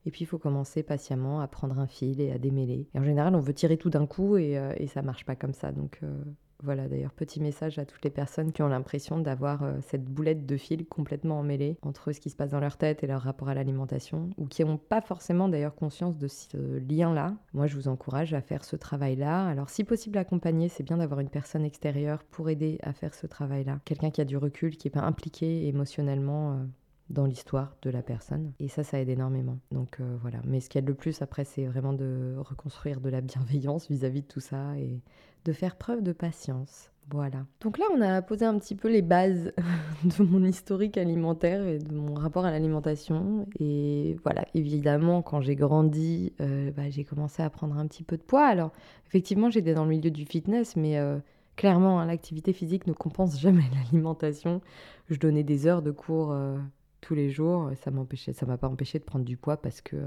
Et 0.05 0.11
puis 0.11 0.21
il 0.23 0.25
faut 0.25 0.39
commencer 0.39 0.81
patiemment 0.81 1.41
à 1.41 1.47
prendre 1.47 1.77
un 1.77 1.85
fil 1.85 2.21
et 2.21 2.31
à 2.31 2.39
démêler. 2.39 2.87
Et 2.95 2.99
en 2.99 3.03
général, 3.03 3.35
on 3.35 3.39
veut 3.39 3.53
tirer 3.53 3.77
tout 3.77 3.91
d'un 3.91 4.07
coup 4.07 4.35
et, 4.37 4.57
euh, 4.57 4.73
et 4.77 4.87
ça 4.87 5.03
marche 5.03 5.25
pas 5.25 5.35
comme 5.35 5.53
ça. 5.53 5.71
Donc 5.71 5.99
euh, 6.01 6.23
voilà, 6.63 6.87
d'ailleurs, 6.87 7.13
petit 7.13 7.39
message 7.39 7.79
à 7.79 7.85
toutes 7.85 8.03
les 8.03 8.09
personnes 8.09 8.51
qui 8.51 8.61
ont 8.61 8.67
l'impression 8.67 9.19
d'avoir 9.19 9.63
euh, 9.63 9.73
cette 9.81 10.05
boulette 10.05 10.45
de 10.45 10.57
fil 10.57 10.85
complètement 10.85 11.39
emmêlée 11.39 11.77
entre 11.81 12.11
ce 12.11 12.19
qui 12.19 12.29
se 12.29 12.35
passe 12.35 12.51
dans 12.51 12.59
leur 12.59 12.77
tête 12.77 13.03
et 13.03 13.07
leur 13.07 13.21
rapport 13.21 13.49
à 13.49 13.53
l'alimentation, 13.53 14.29
ou 14.37 14.45
qui 14.45 14.63
n'ont 14.63 14.77
pas 14.77 15.01
forcément 15.01 15.49
d'ailleurs 15.49 15.75
conscience 15.75 16.17
de 16.17 16.27
ce 16.27 16.77
lien-là. 16.77 17.35
Moi, 17.53 17.67
je 17.67 17.75
vous 17.75 17.87
encourage 17.87 18.33
à 18.33 18.41
faire 18.41 18.63
ce 18.63 18.75
travail-là. 18.75 19.45
Alors, 19.47 19.69
si 19.69 19.83
possible 19.83 20.17
accompagné, 20.17 20.69
c'est 20.69 20.83
bien 20.83 20.97
d'avoir 20.97 21.19
une 21.19 21.29
personne 21.29 21.65
extérieure 21.65 22.23
pour 22.23 22.49
aider 22.49 22.79
à 22.83 22.93
faire 22.93 23.13
ce 23.13 23.27
travail-là. 23.27 23.79
Quelqu'un 23.85 24.11
qui 24.11 24.21
a 24.21 24.25
du 24.25 24.37
recul, 24.37 24.77
qui 24.77 24.87
n'est 24.87 24.91
pas 24.91 25.01
impliqué 25.01 25.67
émotionnellement. 25.67 26.53
Euh, 26.53 26.63
dans 27.11 27.25
l'histoire 27.25 27.75
de 27.81 27.89
la 27.89 28.01
personne. 28.01 28.53
Et 28.59 28.67
ça, 28.67 28.83
ça 28.83 28.99
aide 28.99 29.09
énormément. 29.09 29.59
Donc 29.71 29.99
euh, 29.99 30.17
voilà. 30.21 30.39
Mais 30.45 30.59
ce 30.59 30.69
qu'il 30.69 30.79
y 30.79 30.83
a 30.83 30.85
de 30.85 30.87
le 30.87 30.95
plus 30.95 31.21
après, 31.21 31.43
c'est 31.43 31.65
vraiment 31.65 31.93
de 31.93 32.35
reconstruire 32.37 33.01
de 33.01 33.09
la 33.09 33.21
bienveillance 33.21 33.89
vis 33.89 34.05
à 34.05 34.09
-vis 34.09 34.21
de 34.21 34.27
tout 34.27 34.39
ça 34.39 34.77
et 34.77 35.01
de 35.45 35.53
faire 35.53 35.75
preuve 35.75 36.03
de 36.03 36.13
patience. 36.13 36.91
Voilà. 37.09 37.45
Donc 37.59 37.77
là, 37.77 37.85
on 37.93 37.99
a 37.99 38.21
posé 38.21 38.45
un 38.45 38.57
petit 38.57 38.75
peu 38.75 38.89
les 38.89 39.01
bases 39.01 39.51
de 40.05 40.23
mon 40.23 40.43
historique 40.45 40.97
alimentaire 40.97 41.67
et 41.67 41.79
de 41.79 41.93
mon 41.93 42.13
rapport 42.13 42.45
à 42.45 42.51
l'alimentation. 42.51 43.47
Et 43.59 44.17
voilà, 44.23 44.45
évidemment, 44.53 45.21
quand 45.21 45.41
j'ai 45.41 45.55
grandi, 45.55 46.33
euh, 46.39 46.71
bah, 46.71 46.89
j'ai 46.89 47.03
commencé 47.03 47.43
à 47.43 47.49
prendre 47.49 47.77
un 47.77 47.85
petit 47.87 48.03
peu 48.03 48.17
de 48.17 48.23
poids. 48.23 48.45
Alors, 48.45 48.71
effectivement, 49.07 49.49
j'étais 49.49 49.73
dans 49.73 49.83
le 49.83 49.89
milieu 49.89 50.11
du 50.11 50.25
fitness, 50.25 50.77
mais 50.77 50.97
euh, 50.97 51.17
clairement, 51.57 51.99
hein, 51.99 52.05
l'activité 52.05 52.53
physique 52.53 52.87
ne 52.87 52.93
compense 52.93 53.39
jamais 53.39 53.65
l'alimentation. 53.73 54.61
Je 55.09 55.17
donnais 55.19 55.43
des 55.43 55.67
heures 55.67 55.81
de 55.81 55.91
cours. 55.91 56.31
Euh, 56.31 56.57
tous 57.01 57.15
les 57.15 57.29
jours. 57.29 57.71
Ça 57.83 57.91
m'empêchait, 57.91 58.31
ça 58.31 58.45
m'a 58.45 58.57
pas 58.57 58.67
empêché 58.69 58.99
de 58.99 59.03
prendre 59.03 59.25
du 59.25 59.35
poids 59.35 59.57
parce 59.57 59.81
que, 59.81 59.97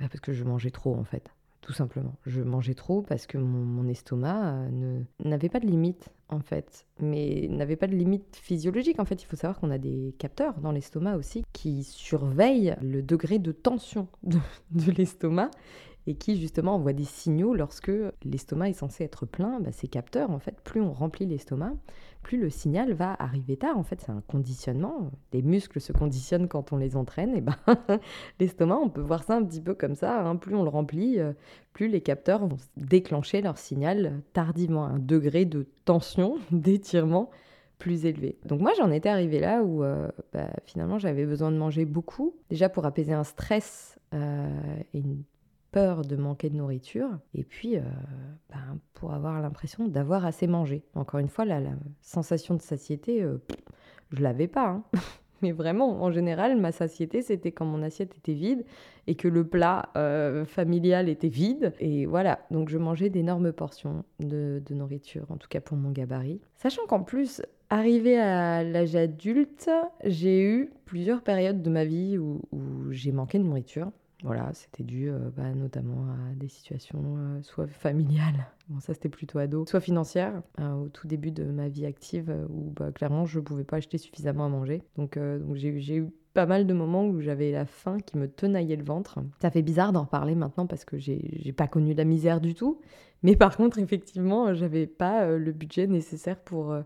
bah, 0.00 0.08
parce 0.08 0.20
que 0.20 0.32
je 0.32 0.42
mangeais 0.42 0.70
trop 0.70 0.94
en 0.94 1.04
fait 1.04 1.30
tout 1.66 1.72
simplement. 1.72 2.14
Je 2.24 2.42
mangeais 2.42 2.74
trop 2.74 3.02
parce 3.02 3.26
que 3.26 3.38
mon, 3.38 3.88
estomac 3.88 4.52
euh, 4.52 5.00
n'avait 5.24 5.48
pas 5.48 5.58
de 5.58 5.66
limite, 5.66 6.10
en 6.28 6.38
fait. 6.38 6.86
Mais 7.00 7.48
n'avait 7.50 7.74
pas 7.74 7.88
de 7.88 7.96
limite 7.96 8.36
physiologique. 8.36 9.00
En 9.00 9.04
fait, 9.04 9.20
il 9.20 9.26
faut 9.26 9.34
savoir 9.34 9.58
qu'on 9.58 9.72
a 9.72 9.78
des 9.78 10.14
capteurs 10.16 10.60
dans 10.60 10.70
l'estomac 10.70 11.16
aussi 11.16 11.44
qui 11.52 11.82
surveillent 11.82 12.76
le 12.80 13.02
degré 13.02 13.40
de 13.40 13.50
tension 13.50 14.06
de, 14.22 14.38
l'estomac 14.96 15.50
et 16.06 16.14
qui 16.14 16.40
justement 16.40 16.76
envoient 16.76 16.92
des 16.92 17.04
signaux 17.04 17.56
lorsque 17.56 17.90
l'estomac 18.22 18.68
est 18.68 18.74
censé 18.74 19.02
être 19.02 19.26
plein. 19.26 19.58
Bah, 19.58 19.72
ces 19.72 19.88
capteurs, 19.88 20.30
en 20.30 20.38
fait, 20.38 20.60
plus 20.60 20.80
on 20.80 20.92
remplit 20.92 21.26
l'estomac, 21.26 21.72
plus 22.26 22.38
le 22.38 22.50
signal 22.50 22.92
va 22.92 23.14
arriver 23.20 23.56
tard. 23.56 23.78
En 23.78 23.84
fait, 23.84 24.00
c'est 24.00 24.10
un 24.10 24.20
conditionnement. 24.26 25.12
Les 25.32 25.42
muscles 25.42 25.80
se 25.80 25.92
conditionnent 25.92 26.48
quand 26.48 26.72
on 26.72 26.76
les 26.76 26.96
entraîne. 26.96 27.36
Et 27.36 27.40
ben, 27.40 27.54
l'estomac, 28.40 28.78
on 28.82 28.88
peut 28.88 29.00
voir 29.00 29.22
ça 29.22 29.36
un 29.36 29.44
petit 29.44 29.60
peu 29.60 29.74
comme 29.74 29.94
ça. 29.94 30.26
Hein. 30.26 30.34
Plus 30.34 30.56
on 30.56 30.64
le 30.64 30.68
remplit, 30.68 31.20
euh, 31.20 31.34
plus 31.72 31.86
les 31.86 32.00
capteurs 32.00 32.44
vont 32.44 32.56
déclencher 32.76 33.42
leur 33.42 33.58
signal 33.58 34.22
tardivement. 34.32 34.86
Un 34.86 34.98
degré 34.98 35.44
de 35.44 35.68
tension, 35.84 36.38
d'étirement 36.50 37.30
plus 37.78 38.06
élevé. 38.06 38.38
Donc 38.44 38.60
moi 38.60 38.72
j'en 38.76 38.90
étais 38.90 39.10
arrivée 39.10 39.38
là 39.38 39.62
où 39.62 39.84
euh, 39.84 40.08
bah, 40.32 40.48
finalement 40.64 40.98
j'avais 40.98 41.26
besoin 41.26 41.52
de 41.52 41.58
manger 41.58 41.84
beaucoup, 41.84 42.34
déjà 42.50 42.68
pour 42.68 42.86
apaiser 42.86 43.12
un 43.12 43.22
stress 43.22 44.00
euh, 44.14 44.48
peur 45.72 46.02
de 46.02 46.16
manquer 46.16 46.50
de 46.50 46.56
nourriture, 46.56 47.18
et 47.34 47.44
puis 47.44 47.76
euh, 47.76 47.82
ben, 48.50 48.78
pour 48.94 49.12
avoir 49.12 49.40
l'impression 49.40 49.88
d'avoir 49.88 50.24
assez 50.24 50.46
mangé. 50.46 50.82
Encore 50.94 51.20
une 51.20 51.28
fois, 51.28 51.44
la, 51.44 51.60
la 51.60 51.72
sensation 52.00 52.54
de 52.54 52.62
satiété, 52.62 53.22
euh, 53.22 53.38
je 54.10 54.22
l'avais 54.22 54.48
pas. 54.48 54.68
Hein. 54.68 54.84
Mais 55.42 55.52
vraiment, 55.52 56.02
en 56.02 56.10
général, 56.10 56.58
ma 56.58 56.72
satiété, 56.72 57.20
c'était 57.20 57.52
quand 57.52 57.66
mon 57.66 57.82
assiette 57.82 58.16
était 58.16 58.32
vide 58.32 58.64
et 59.06 59.16
que 59.16 59.28
le 59.28 59.46
plat 59.46 59.90
euh, 59.96 60.46
familial 60.46 61.10
était 61.10 61.28
vide. 61.28 61.74
Et 61.78 62.06
voilà, 62.06 62.40
donc 62.50 62.70
je 62.70 62.78
mangeais 62.78 63.10
d'énormes 63.10 63.52
portions 63.52 64.04
de, 64.18 64.62
nourriture, 64.70 65.26
en 65.30 65.36
tout 65.36 65.48
cas 65.48 65.60
pour 65.60 65.76
mon 65.76 65.90
gabarit. 65.90 66.40
Sachant 66.56 66.86
qu'en 66.86 67.02
plus, 67.02 67.42
arrivé 67.68 68.18
à 68.18 68.64
l'âge 68.64 68.96
adulte, 68.96 69.70
j'ai 70.04 70.42
eu 70.42 70.70
plusieurs 70.86 71.20
périodes 71.20 71.60
de 71.60 71.70
ma 71.70 71.84
vie 71.84 72.16
où 72.16 72.40
j'ai 72.90 73.12
manqué 73.12 73.38
de 73.38 73.44
nourriture. 73.44 73.90
Voilà, 74.26 74.50
c'était 74.54 74.82
dû 74.82 75.08
euh, 75.08 75.30
bah, 75.36 75.54
notamment 75.54 76.08
à 76.08 76.34
des 76.34 76.48
situations 76.48 77.14
euh, 77.16 77.42
soit 77.42 77.68
familiales, 77.68 78.48
bon 78.68 78.80
ça 78.80 78.92
c'était 78.92 79.08
plutôt 79.08 79.38
ado, 79.38 79.64
soit 79.66 79.78
financières, 79.78 80.42
euh, 80.58 80.72
au 80.74 80.88
tout 80.88 81.06
début 81.06 81.30
de 81.30 81.44
ma 81.44 81.68
vie 81.68 81.86
active 81.86 82.34
où 82.50 82.72
bah, 82.74 82.90
clairement 82.90 83.24
je 83.24 83.38
ne 83.38 83.44
pouvais 83.44 83.62
pas 83.62 83.76
acheter 83.76 83.98
suffisamment 83.98 84.46
à 84.46 84.48
manger. 84.48 84.82
Donc, 84.96 85.16
j'ai 85.54 85.96
eu 85.96 86.08
pas 86.34 86.44
mal 86.44 86.66
de 86.66 86.74
moments 86.74 87.06
où 87.06 87.20
j'avais 87.20 87.52
la 87.52 87.66
faim 87.66 87.98
qui 88.04 88.18
me 88.18 88.26
tenaillait 88.26 88.74
le 88.74 88.82
ventre. 88.82 89.20
Ça 89.40 89.50
fait 89.52 89.62
bizarre 89.62 89.92
d'en 89.92 90.02
reparler 90.02 90.34
maintenant 90.34 90.66
parce 90.66 90.84
que 90.84 90.98
j'ai 90.98 91.54
pas 91.56 91.68
connu 91.68 91.94
la 91.94 92.04
misère 92.04 92.40
du 92.40 92.54
tout. 92.54 92.80
Mais 93.22 93.36
par 93.36 93.56
contre, 93.56 93.78
effectivement, 93.78 94.52
j'avais 94.54 94.86
pas 94.88 95.26
le 95.28 95.52
budget 95.52 95.86
nécessaire 95.86 96.38
pour 96.40 96.76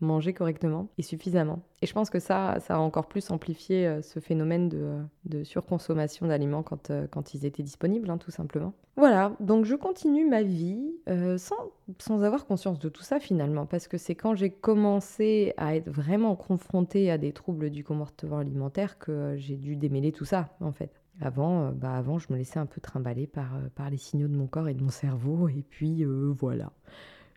manger 0.00 0.32
correctement 0.32 0.88
et 0.98 1.02
suffisamment. 1.02 1.62
Et 1.82 1.86
je 1.86 1.92
pense 1.92 2.10
que 2.10 2.18
ça, 2.18 2.58
ça 2.60 2.76
a 2.76 2.78
encore 2.78 3.06
plus 3.06 3.30
amplifié 3.30 3.86
euh, 3.86 4.02
ce 4.02 4.20
phénomène 4.20 4.68
de, 4.68 4.96
de 5.24 5.44
surconsommation 5.44 6.26
d'aliments 6.26 6.62
quand, 6.62 6.90
euh, 6.90 7.06
quand 7.10 7.34
ils 7.34 7.44
étaient 7.44 7.62
disponibles, 7.62 8.10
hein, 8.10 8.18
tout 8.18 8.30
simplement. 8.30 8.74
Voilà, 8.96 9.32
donc 9.40 9.66
je 9.66 9.74
continue 9.74 10.26
ma 10.26 10.42
vie 10.42 10.94
euh, 11.08 11.36
sans, 11.36 11.56
sans 11.98 12.22
avoir 12.22 12.46
conscience 12.46 12.78
de 12.78 12.88
tout 12.88 13.02
ça 13.02 13.20
finalement, 13.20 13.66
parce 13.66 13.88
que 13.88 13.98
c'est 13.98 14.14
quand 14.14 14.34
j'ai 14.34 14.50
commencé 14.50 15.52
à 15.58 15.76
être 15.76 15.90
vraiment 15.90 16.34
confrontée 16.34 17.10
à 17.10 17.18
des 17.18 17.32
troubles 17.32 17.70
du 17.70 17.84
comportement 17.84 18.38
alimentaire 18.38 18.98
que 18.98 19.34
j'ai 19.36 19.56
dû 19.56 19.76
démêler 19.76 20.12
tout 20.12 20.24
ça, 20.24 20.48
en 20.60 20.72
fait. 20.72 21.02
Avant, 21.20 21.72
bah 21.72 21.96
avant, 21.96 22.18
je 22.18 22.26
me 22.30 22.36
laissais 22.36 22.58
un 22.58 22.66
peu 22.66 22.80
trimballer 22.80 23.26
par, 23.26 23.58
par 23.74 23.88
les 23.88 23.96
signaux 23.96 24.28
de 24.28 24.36
mon 24.36 24.46
corps 24.46 24.68
et 24.68 24.74
de 24.74 24.82
mon 24.82 24.90
cerveau, 24.90 25.48
et 25.48 25.64
puis 25.68 26.04
voilà 26.04 26.72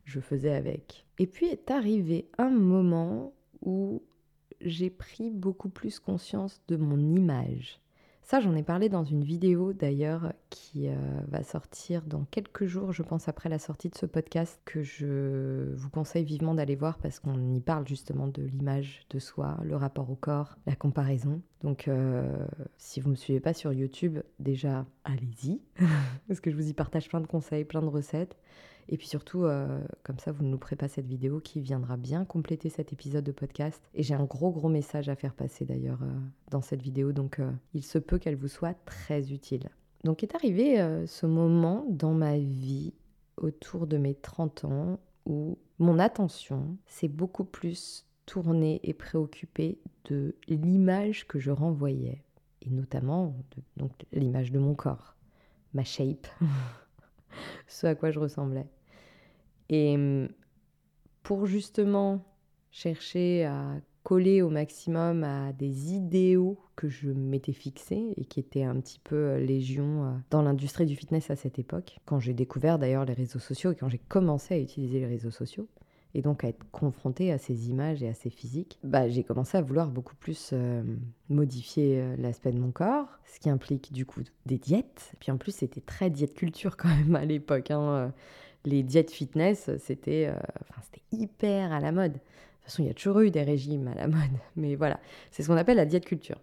je 0.06 0.20
faisais 0.20 0.54
avec. 0.54 1.06
Et 1.18 1.28
puis 1.28 1.48
est 1.48 1.72
arrivé 1.72 2.30
un 2.38 2.50
moment 2.50 3.34
où 3.62 4.04
j'ai 4.62 4.90
pris 4.90 5.30
beaucoup 5.30 5.70
plus 5.70 6.00
conscience 6.00 6.62
de 6.68 6.76
mon 6.76 6.98
image. 7.16 7.80
Ça, 8.30 8.40
j'en 8.40 8.56
ai 8.56 8.62
parlé 8.62 8.90
dans 8.90 9.04
une 9.04 9.24
vidéo 9.24 9.74
d'ailleurs 9.74 10.34
qui 10.52 10.88
euh, 10.88 10.96
va 11.30 11.42
sortir 11.42 12.04
dans 12.04 12.26
quelques 12.26 12.68
jours, 12.68 12.94
je 12.94 13.02
pense, 13.02 13.28
après 13.28 13.50
la 13.50 13.58
sortie 13.58 13.90
de 13.90 13.98
ce 13.98 14.06
podcast, 14.06 14.62
que 14.66 14.84
je 14.84 15.74
vous 15.74 15.90
conseille 15.90 16.26
vivement 16.26 16.54
d'aller 16.54 16.76
voir 16.76 17.00
parce 17.00 17.20
qu'on 17.20 17.56
y 17.56 17.60
parle 17.60 17.88
justement 17.88 18.28
de 18.28 18.44
l'image 18.44 19.02
de 19.10 19.18
soi, 19.18 19.58
le 19.64 19.76
rapport 19.76 20.12
au 20.12 20.16
corps, 20.16 20.60
la 20.68 20.76
comparaison. 20.76 21.42
Donc, 21.64 21.88
euh, 21.88 22.46
si 22.78 23.00
vous 23.00 23.08
ne 23.08 23.14
me 23.14 23.18
suivez 23.18 23.40
pas 23.40 23.56
sur 23.56 23.74
YouTube, 23.74 24.20
déjà, 24.38 24.86
allez-y, 25.06 25.60
parce 26.28 26.40
que 26.40 26.52
je 26.52 26.56
vous 26.56 26.70
y 26.70 26.74
partage 26.74 27.10
plein 27.10 27.22
de 27.22 27.28
conseils, 27.28 27.66
plein 27.66 27.82
de 27.82 27.88
recettes. 27.88 28.38
Et 28.92 28.98
puis 28.98 29.08
surtout, 29.08 29.46
euh, 29.46 29.80
comme 30.04 30.18
ça, 30.18 30.32
vous 30.32 30.44
ne 30.44 30.52
louperez 30.52 30.76
pas 30.76 30.88
cette 30.88 31.06
vidéo 31.06 31.40
qui 31.40 31.62
viendra 31.62 31.96
bien 31.96 32.26
compléter 32.26 32.70
cet 32.70 32.92
épisode 32.92 33.24
de 33.24 33.32
podcast. 33.32 33.80
Et 33.94 34.02
j'ai 34.02 34.16
un 34.16 34.24
gros, 34.24 34.52
gros 34.52 34.68
message 34.68 35.10
à 35.10 35.16
faire 35.16 35.36
passer 35.36 35.64
d'ailleurs 35.64 36.02
euh, 36.02 36.12
dans 36.50 36.62
cette 36.62 36.82
vidéo, 36.82 37.12
donc 37.12 37.40
euh, 37.40 37.52
il 37.76 37.84
se 37.84 38.00
peut 38.00 38.18
qu'elle 38.18 38.36
vous 38.36 38.48
soit 38.48 38.74
très 38.86 39.32
utile. 39.32 39.70
Donc 40.04 40.24
est 40.24 40.34
arrivé 40.34 40.78
ce 41.08 41.26
moment 41.26 41.86
dans 41.90 42.14
ma 42.14 42.38
vie, 42.38 42.94
autour 43.36 43.86
de 43.86 43.98
mes 43.98 44.16
30 44.16 44.64
ans, 44.64 45.00
où 45.26 45.58
mon 45.78 46.00
attention 46.00 46.78
s'est 46.86 47.10
beaucoup 47.10 47.44
plus 47.44 48.08
tournée 48.26 48.80
et 48.84 48.94
préoccupée 48.94 49.78
de 50.06 50.36
l'image 50.48 51.28
que 51.28 51.38
je 51.38 51.52
renvoyais, 51.52 52.24
et 52.62 52.70
notamment 52.70 53.36
l'image 54.14 54.54
de 54.54 54.60
mon 54.60 54.74
corps, 54.74 55.18
ma 55.74 55.84
shape, 55.84 56.28
ce 57.68 57.86
à 57.86 57.94
quoi 57.94 58.10
je 58.12 58.20
ressemblais. 58.20 58.68
Et 59.70 59.96
hum, 59.96 60.30
pour 61.24 61.46
justement 61.46 62.24
chercher 62.72 63.46
à 63.46 63.76
coller 64.04 64.42
au 64.42 64.50
maximum 64.50 65.24
à 65.24 65.54
des 65.54 65.94
idéaux 65.94 66.58
que 66.76 66.88
je 66.88 67.10
m'étais 67.10 67.54
fixés 67.54 68.14
et 68.16 68.26
qui 68.26 68.40
étaient 68.40 68.64
un 68.64 68.80
petit 68.80 69.00
peu 69.00 69.16
euh, 69.16 69.40
légion 69.40 70.06
euh, 70.06 70.12
dans 70.30 70.42
l'industrie 70.42 70.86
du 70.86 70.96
fitness 70.96 71.30
à 71.30 71.36
cette 71.36 71.60
époque, 71.60 72.00
quand 72.06 72.20
j'ai 72.20 72.34
découvert 72.34 72.80
d'ailleurs 72.80 73.06
les 73.06 73.14
réseaux 73.14 73.40
sociaux 73.40 73.72
et 73.72 73.76
quand 73.76 73.90
j'ai 73.90 74.00
commencé 74.00 74.56
à 74.56 74.58
utiliser 74.58 75.00
les 75.00 75.06
réseaux 75.06 75.32
sociaux 75.32 75.68
et 76.16 76.22
donc 76.22 76.44
à 76.44 76.48
être 76.48 76.66
confrontée 76.72 77.32
à 77.32 77.38
ces 77.38 77.70
images 77.70 78.02
et 78.02 78.08
à 78.08 78.14
ces 78.14 78.32
physiques, 78.32 78.80
bah, 78.84 79.10
j'ai 79.10 79.24
commencé 79.24 79.58
à 79.58 79.62
vouloir 79.62 79.90
beaucoup 79.90 80.16
plus 80.16 80.52
euh, 80.54 80.82
modifier 81.30 82.16
l'aspect 82.18 82.52
de 82.52 82.60
mon 82.60 82.72
corps, 82.72 83.20
ce 83.32 83.40
qui 83.40 83.50
implique 83.50 83.94
du 83.94 84.08
coup 84.08 84.22
des 84.48 84.58
diètes. 84.58 85.12
Et 85.14 85.18
puis 85.20 85.32
en 85.32 85.38
plus, 85.38 85.54
c'était 85.54 85.82
très 85.82 86.10
diète 86.10 86.34
culture 86.34 86.78
quand 86.78 86.90
même 86.90 87.16
à 87.16 87.26
l'époque. 87.26 87.70
Hein 87.70 88.12
les 88.66 88.84
diètes 88.84 89.12
fitness, 89.12 89.70
c'était 89.80 90.28
euh, 90.28 90.40
c'était 90.84 91.04
hyper 91.12 91.72
à 91.72 91.80
la 91.80 91.92
mode. 91.92 92.14
De 92.14 92.18
toute 92.18 92.64
façon, 92.64 92.84
il 92.84 92.88
y 92.88 92.92
a 92.92 92.94
toujours 92.94 93.20
eu 93.20 93.32
des 93.32 93.44
régimes 93.44 93.88
à 93.88 93.96
la 93.96 94.08
mode, 94.08 94.20
mais 94.56 94.76
voilà, 94.76 95.00
c'est 95.32 95.44
ce 95.44 95.48
qu'on 95.48 95.58
appelle 95.58 95.78
la 95.78 95.86
diète 95.86 96.06
culture. 96.06 96.40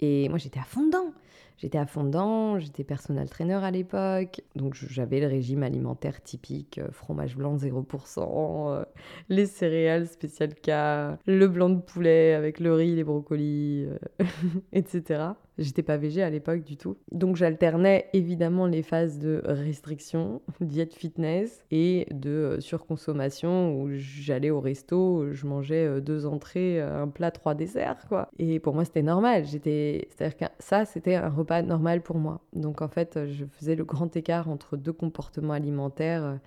Et 0.00 0.28
moi, 0.28 0.38
j'étais 0.38 0.60
à 0.60 0.64
fond 0.64 0.86
dedans. 0.86 1.12
J'étais 1.58 1.76
à 1.76 1.84
fond 1.84 2.04
dedans, 2.04 2.58
j'étais 2.58 2.84
personal 2.84 3.28
trainer 3.28 3.62
à 3.62 3.70
l'époque, 3.70 4.40
donc 4.56 4.74
j'avais 4.74 5.20
le 5.20 5.26
régime 5.26 5.62
alimentaire 5.62 6.22
typique, 6.22 6.78
euh, 6.78 6.88
fromage 6.90 7.36
blanc 7.36 7.54
0%, 7.54 8.70
euh, 8.70 8.84
les 9.28 9.44
céréales 9.44 10.06
spécial 10.06 10.54
K, 10.54 11.18
le 11.26 11.46
blanc 11.48 11.68
de 11.68 11.82
poulet 11.82 12.32
avec 12.32 12.60
le 12.60 12.72
riz, 12.72 12.96
les 12.96 13.04
brocolis, 13.04 13.86
etc. 14.72 15.32
J'étais 15.60 15.82
pas 15.82 15.98
végé 15.98 16.22
à 16.22 16.30
l'époque 16.30 16.64
du 16.64 16.78
tout. 16.78 16.96
Donc 17.12 17.36
j'alternais 17.36 18.06
évidemment 18.14 18.66
les 18.66 18.82
phases 18.82 19.18
de 19.18 19.42
restriction, 19.44 20.40
diète 20.62 20.94
fitness 20.94 21.64
et 21.70 22.06
de 22.10 22.30
euh, 22.30 22.60
surconsommation 22.60 23.78
où 23.78 23.90
j'allais 23.92 24.48
au 24.48 24.60
resto, 24.60 25.32
je 25.32 25.46
mangeais 25.46 25.86
euh, 25.86 26.00
deux 26.00 26.24
entrées, 26.24 26.80
euh, 26.80 27.02
un 27.02 27.08
plat, 27.08 27.30
trois 27.30 27.54
desserts 27.54 28.06
quoi. 28.08 28.30
Et 28.38 28.58
pour 28.58 28.74
moi 28.74 28.86
c'était 28.86 29.02
normal, 29.02 29.44
j'étais 29.44 30.08
c'est-à-dire 30.08 30.36
que 30.38 30.44
ça 30.58 30.86
c'était 30.86 31.14
un 31.14 31.28
repas 31.28 31.60
normal 31.60 32.00
pour 32.00 32.16
moi. 32.16 32.40
Donc 32.54 32.80
en 32.80 32.88
fait, 32.88 33.26
je 33.26 33.44
faisais 33.44 33.76
le 33.76 33.84
grand 33.84 34.16
écart 34.16 34.48
entre 34.48 34.78
deux 34.78 34.94
comportements 34.94 35.52
alimentaires 35.52 36.38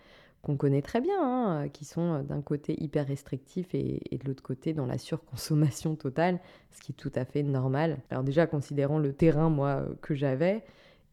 qu'on 0.43 0.57
connaît 0.57 0.81
très 0.81 1.01
bien, 1.01 1.15
hein, 1.21 1.69
qui 1.69 1.85
sont 1.85 2.15
euh, 2.15 2.21
d'un 2.21 2.41
côté 2.41 2.75
hyper 2.83 3.07
restrictifs 3.07 3.73
et, 3.73 3.99
de 4.11 4.27
l'autre 4.27 4.43
côté 4.43 4.73
dans 4.73 4.85
la 4.85 4.97
surconsommation 4.97 5.95
totale, 5.95 6.39
ce 6.71 6.81
qui 6.81 6.91
est 6.91 6.95
tout 6.95 7.11
à 7.15 7.25
fait 7.25 7.43
normal. 7.43 7.97
Alors 8.11 8.23
déjà, 8.23 8.45
considérant 8.45 8.99
le 8.99 9.13
terrain, 9.13 9.49
moi, 9.49 9.69
euh, 9.69 9.95
que 10.01 10.13
j'avais, 10.13 10.63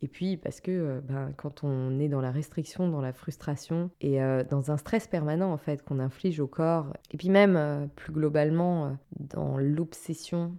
et 0.02 0.08
puis 0.08 0.36
parce 0.36 0.60
que 0.60 0.70
euh, 0.72 1.00
ben, 1.00 1.32
quand 1.36 1.62
on 1.62 2.00
est 2.00 2.08
dans 2.08 2.20
la 2.20 2.32
restriction, 2.32 2.88
dans 2.88 3.00
la 3.00 3.12
frustration 3.12 3.90
et 4.00 4.18
dans 4.50 4.70
un 4.72 4.76
stress 4.76 5.06
permanent 5.06 5.52
en 5.52 5.58
fait 5.58 5.82
qu'on 5.84 6.00
inflige 6.00 6.40
au 6.40 6.48
corps, 6.48 6.92
et 7.12 7.16
puis 7.16 7.30
même 7.30 7.88
plus 7.94 8.12
globalement 8.12 8.96
dans 9.18 9.58
l'obsession 9.58 10.56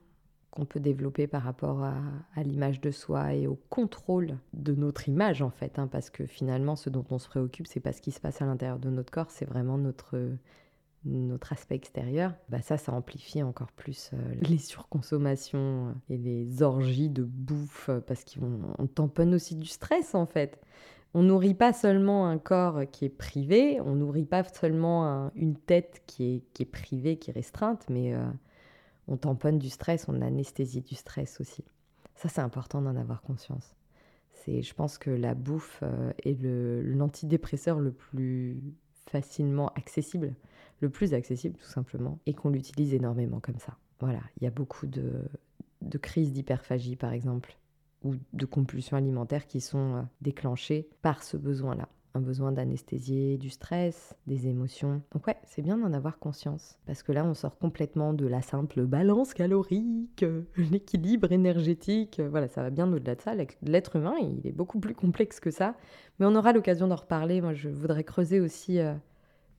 qu'on 0.52 0.66
peut 0.66 0.82
développer 0.82 1.28
par 1.28 1.44
rapport 1.44 1.84
à, 1.84 2.44
l'image 2.44 2.82
de 2.82 2.92
soi 2.92 3.34
et 3.34 3.48
au 3.48 3.58
contrôle 3.70 4.38
de 4.54 4.76
notre 4.76 5.08
image 5.08 5.42
en 5.42 5.50
fait, 5.50 5.80
hein, 5.80 5.88
parce 5.88 6.10
que 6.10 6.26
finalement 6.26 6.76
ce 6.76 6.90
dont 6.90 7.06
on 7.10 7.18
se 7.18 7.28
préoccupe, 7.28 7.68
c'est 7.68 7.80
pas 7.80 7.94
ce 7.94 8.02
qui 8.02 8.12
se 8.12 8.20
passe 8.20 8.42
à 8.42 8.46
l'intérieur 8.46 8.78
de 8.80 8.90
notre 8.90 9.12
corps, 9.12 9.32
c'est 9.32 9.46
vraiment 9.46 9.78
notre 9.78 10.18
notre 11.04 11.52
aspect 11.52 11.74
extérieur, 11.74 12.34
bah 12.50 12.62
ça, 12.62 12.78
ça 12.78 12.92
amplifie 12.92 13.42
encore 13.42 13.72
plus 13.72 14.12
les 14.42 14.60
surconsommations 14.60 15.96
et 16.10 16.18
les 16.18 16.62
orgies 16.62 17.10
de 17.10 17.24
bouffe 17.24 17.90
parce 18.06 18.24
qu'on 18.24 18.86
tamponne 18.86 19.34
aussi 19.34 19.56
du 19.56 19.66
stress 19.66 20.14
en 20.14 20.28
fait. 20.28 20.62
On 21.14 21.24
nourrit 21.24 21.56
pas 21.56 21.74
seulement 21.74 22.28
un 22.28 22.38
corps 22.38 22.82
qui 22.92 23.06
est 23.06 23.10
privé, 23.10 23.82
on 23.82 23.96
nourrit 23.96 24.26
pas 24.26 24.44
seulement 24.44 25.32
une 25.36 25.56
tête 25.56 26.04
qui 26.06 26.36
est, 26.36 26.44
qui 26.54 26.64
est 26.64 26.68
privée, 26.68 27.18
qui 27.18 27.32
est 27.32 27.34
restreinte, 27.34 27.86
mais 27.90 28.14
on 29.08 29.18
tamponne 29.18 29.60
du 29.60 29.70
stress, 29.70 30.06
on 30.08 30.22
anesthésie 30.22 30.82
du 30.82 30.96
stress 30.96 31.40
aussi. 31.42 31.64
Ça, 32.16 32.30
c'est 32.30 32.42
important 32.42 32.82
d'en 32.82 32.96
avoir 32.96 33.22
conscience. 33.22 33.76
C'est, 34.34 34.62
je 34.62 34.74
pense 34.74 34.98
que 34.98 35.10
la 35.10 35.34
bouffe 35.36 35.84
est 36.24 36.38
l'antidépresseur 36.42 37.80
le 37.80 37.92
plus 37.92 38.62
facilement 39.08 39.70
accessible, 39.70 40.34
le 40.80 40.90
plus 40.90 41.14
accessible 41.14 41.58
tout 41.58 41.70
simplement, 41.70 42.20
et 42.26 42.34
qu'on 42.34 42.50
l'utilise 42.50 42.94
énormément 42.94 43.40
comme 43.40 43.60
ça. 43.60 43.78
Voilà, 44.00 44.22
il 44.38 44.44
y 44.44 44.48
a 44.48 44.52
beaucoup 44.52 44.88
de, 44.88 45.24
de 45.82 45.98
crises 45.98 46.32
d'hyperphagie 46.32 46.96
par 46.96 47.12
exemple, 47.12 47.58
ou 48.04 48.16
de 48.34 48.46
compulsions 48.46 48.98
alimentaires 48.98 49.46
qui 49.46 49.62
sont 49.62 49.96
euh, 49.96 50.02
déclenchées 50.22 50.90
par 51.02 51.24
ce 51.24 51.38
besoin-là 51.38 51.88
un 52.14 52.20
besoin 52.20 52.52
d'anesthésier 52.52 53.38
du 53.38 53.50
stress, 53.50 54.16
des 54.28 54.48
émotions. 54.48 55.02
Donc 55.14 55.28
ouais, 55.28 55.38
c'est 55.46 55.62
bien 55.62 55.78
d'en 55.78 55.94
avoir 55.94 56.20
conscience, 56.20 56.78
parce 56.86 57.04
que 57.04 57.12
là, 57.12 57.26
on 57.26 57.34
sort 57.34 57.58
complètement 57.58 58.14
de 58.14 58.28
la 58.28 58.42
simple 58.42 58.86
balance 58.86 59.34
calorique, 59.34 60.26
l'équilibre 60.58 61.32
énergétique, 61.32 62.22
voilà, 62.30 62.48
ça 62.48 62.62
va 62.62 62.70
bien 62.70 62.92
au-delà 62.92 63.16
de 63.16 63.22
ça. 63.22 63.34
L'être 63.62 63.96
humain, 63.96 64.16
il 64.20 64.46
est 64.46 64.52
beaucoup 64.52 64.80
plus 64.80 64.96
complexe 64.96 65.40
que 65.40 65.52
ça, 65.52 65.76
mais 66.20 66.26
on 66.26 66.36
aura 66.36 66.54
l'occasion 66.54 66.88
d'en 66.88 66.96
reparler. 66.96 67.42
Moi, 67.42 67.54
je 67.54 67.70
voudrais 67.70 68.04
creuser 68.04 68.40
aussi 68.40 68.80
euh, 68.80 68.94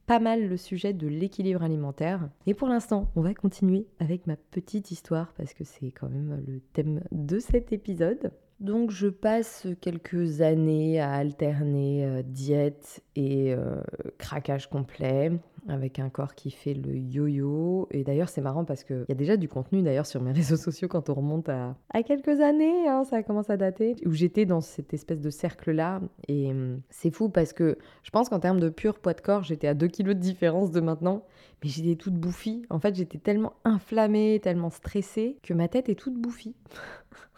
pas 0.06 0.18
mal 0.18 0.48
le 0.48 0.56
sujet 0.56 0.92
de 0.92 1.06
l'équilibre 1.06 1.62
alimentaire. 1.62 2.28
Et 2.46 2.54
pour 2.54 2.68
l'instant, 2.68 3.10
on 3.16 3.22
va 3.22 3.34
continuer 3.34 3.86
avec 3.98 4.26
ma 4.26 4.36
petite 4.36 4.90
histoire, 4.90 5.32
parce 5.34 5.54
que 5.54 5.64
c'est 5.64 5.90
quand 5.90 6.08
même 6.08 6.42
le 6.46 6.60
thème 6.72 7.02
de 7.12 7.38
cet 7.38 7.72
épisode. 7.72 8.32
Donc 8.62 8.92
je 8.92 9.08
passe 9.08 9.66
quelques 9.80 10.40
années 10.40 11.00
à 11.00 11.14
alterner 11.14 12.06
euh, 12.06 12.22
diète 12.22 13.02
et 13.16 13.52
euh, 13.52 13.82
craquage 14.18 14.70
complet 14.70 15.32
avec 15.66 15.98
un 15.98 16.08
corps 16.08 16.36
qui 16.36 16.52
fait 16.52 16.74
le 16.74 16.94
yo-yo. 16.96 17.88
Et 17.90 18.04
d'ailleurs 18.04 18.28
c'est 18.28 18.40
marrant 18.40 18.64
parce 18.64 18.84
qu'il 18.84 19.04
y 19.08 19.12
a 19.12 19.16
déjà 19.16 19.36
du 19.36 19.48
contenu 19.48 19.82
d'ailleurs 19.82 20.06
sur 20.06 20.22
mes 20.22 20.30
réseaux 20.40 20.56
sociaux 20.56 20.86
quand 20.86 21.10
on 21.10 21.14
remonte 21.14 21.48
à, 21.48 21.74
quelques 22.06 22.40
années, 22.40 22.86
hein, 22.86 23.02
ça 23.02 23.24
commence 23.24 23.50
à 23.50 23.56
dater, 23.56 23.96
où 24.06 24.12
j'étais 24.12 24.46
dans 24.46 24.60
cette 24.60 24.94
espèce 24.94 25.20
de 25.20 25.30
cercle-là. 25.30 26.00
Et 26.28 26.50
hum, 26.50 26.82
c'est 26.88 27.10
fou 27.10 27.28
parce 27.30 27.52
que 27.52 27.76
je 28.04 28.10
pense 28.10 28.28
qu'en 28.28 28.38
termes 28.38 28.60
de 28.60 28.68
pur 28.68 29.00
poids 29.00 29.14
de 29.14 29.22
corps, 29.22 29.42
j'étais 29.42 29.66
à 29.66 29.74
2 29.74 29.88
kilos 29.88 30.14
de 30.14 30.20
différence 30.20 30.70
de 30.70 30.80
maintenant. 30.80 31.24
Mais 31.64 31.68
j'étais 31.68 31.96
toute 31.96 32.14
bouffie. 32.14 32.62
En 32.70 32.78
fait 32.78 32.94
j'étais 32.94 33.18
tellement 33.18 33.54
inflammée, 33.64 34.38
tellement 34.40 34.70
stressée 34.70 35.38
que 35.42 35.52
ma 35.52 35.66
tête 35.66 35.88
est 35.88 35.96
toute 35.96 36.14
bouffie. 36.14 36.54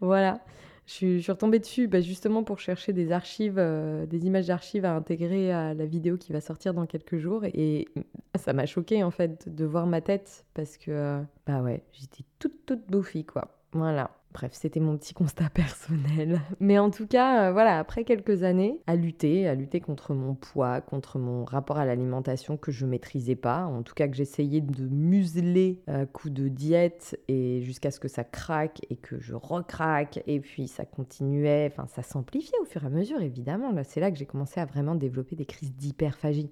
voilà. 0.00 0.40
Je 0.86 0.92
suis, 0.92 1.30
retombée 1.30 1.60
dessus 1.60 1.86
bah, 1.86 2.00
justement 2.00 2.42
pour 2.42 2.58
chercher 2.58 2.92
des 2.92 3.12
archives, 3.12 3.58
euh, 3.58 4.04
des 4.04 4.26
images 4.26 4.48
d'archives 4.48 4.84
à 4.84 4.94
intégrer 4.94 5.52
à 5.52 5.74
la 5.74 5.86
vidéo 5.86 6.16
qui 6.16 6.32
va 6.32 6.40
sortir 6.40 6.74
dans 6.74 6.86
quelques 6.86 7.18
jours. 7.18 7.44
Et 7.44 7.88
ça 8.34 8.52
m'a 8.52 8.66
choqué 8.66 9.04
en 9.04 9.10
fait 9.10 9.48
de 9.48 9.64
voir 9.64 9.86
ma 9.86 10.00
tête 10.00 10.44
parce 10.54 10.76
que, 10.76 10.90
euh, 10.90 11.22
bah 11.46 11.62
ouais, 11.62 11.84
j'étais 11.92 12.24
toute, 12.38 12.66
toute 12.66 12.86
bouffie 12.88 13.24
quoi. 13.24 13.56
Voilà. 13.72 14.10
Bref, 14.32 14.52
c'était 14.54 14.80
mon 14.80 14.96
petit 14.96 15.14
constat 15.14 15.50
personnel. 15.54 16.40
Mais 16.60 16.78
en 16.78 16.90
tout 16.90 17.06
cas, 17.06 17.48
euh, 17.48 17.52
voilà, 17.52 17.78
après 17.78 18.04
quelques 18.04 18.42
années 18.42 18.78
à 18.86 18.96
lutter, 18.96 19.46
à 19.46 19.54
lutter 19.54 19.80
contre 19.80 20.14
mon 20.14 20.34
poids, 20.34 20.80
contre 20.80 21.18
mon 21.18 21.44
rapport 21.44 21.78
à 21.78 21.84
l'alimentation 21.84 22.56
que 22.56 22.72
je 22.72 22.86
maîtrisais 22.86 23.36
pas, 23.36 23.64
en 23.64 23.82
tout 23.82 23.94
cas 23.94 24.08
que 24.08 24.16
j'essayais 24.16 24.60
de 24.60 24.88
museler 24.88 25.82
à 25.86 26.06
coup 26.06 26.30
de 26.30 26.48
diète 26.48 27.20
et 27.28 27.62
jusqu'à 27.62 27.90
ce 27.90 28.00
que 28.00 28.08
ça 28.08 28.24
craque 28.24 28.80
et 28.90 28.96
que 28.96 29.18
je 29.18 29.34
recraque 29.34 30.22
et 30.26 30.40
puis 30.40 30.68
ça 30.68 30.84
continuait, 30.84 31.68
enfin 31.70 31.86
ça 31.86 32.02
s'amplifiait 32.02 32.58
au 32.60 32.64
fur 32.64 32.84
et 32.84 32.86
à 32.86 32.90
mesure 32.90 33.20
évidemment. 33.20 33.72
Là, 33.72 33.84
c'est 33.84 34.00
là 34.00 34.10
que 34.10 34.16
j'ai 34.16 34.26
commencé 34.26 34.60
à 34.60 34.64
vraiment 34.64 34.94
développer 34.94 35.36
des 35.36 35.46
crises 35.46 35.74
d'hyperphagie. 35.74 36.50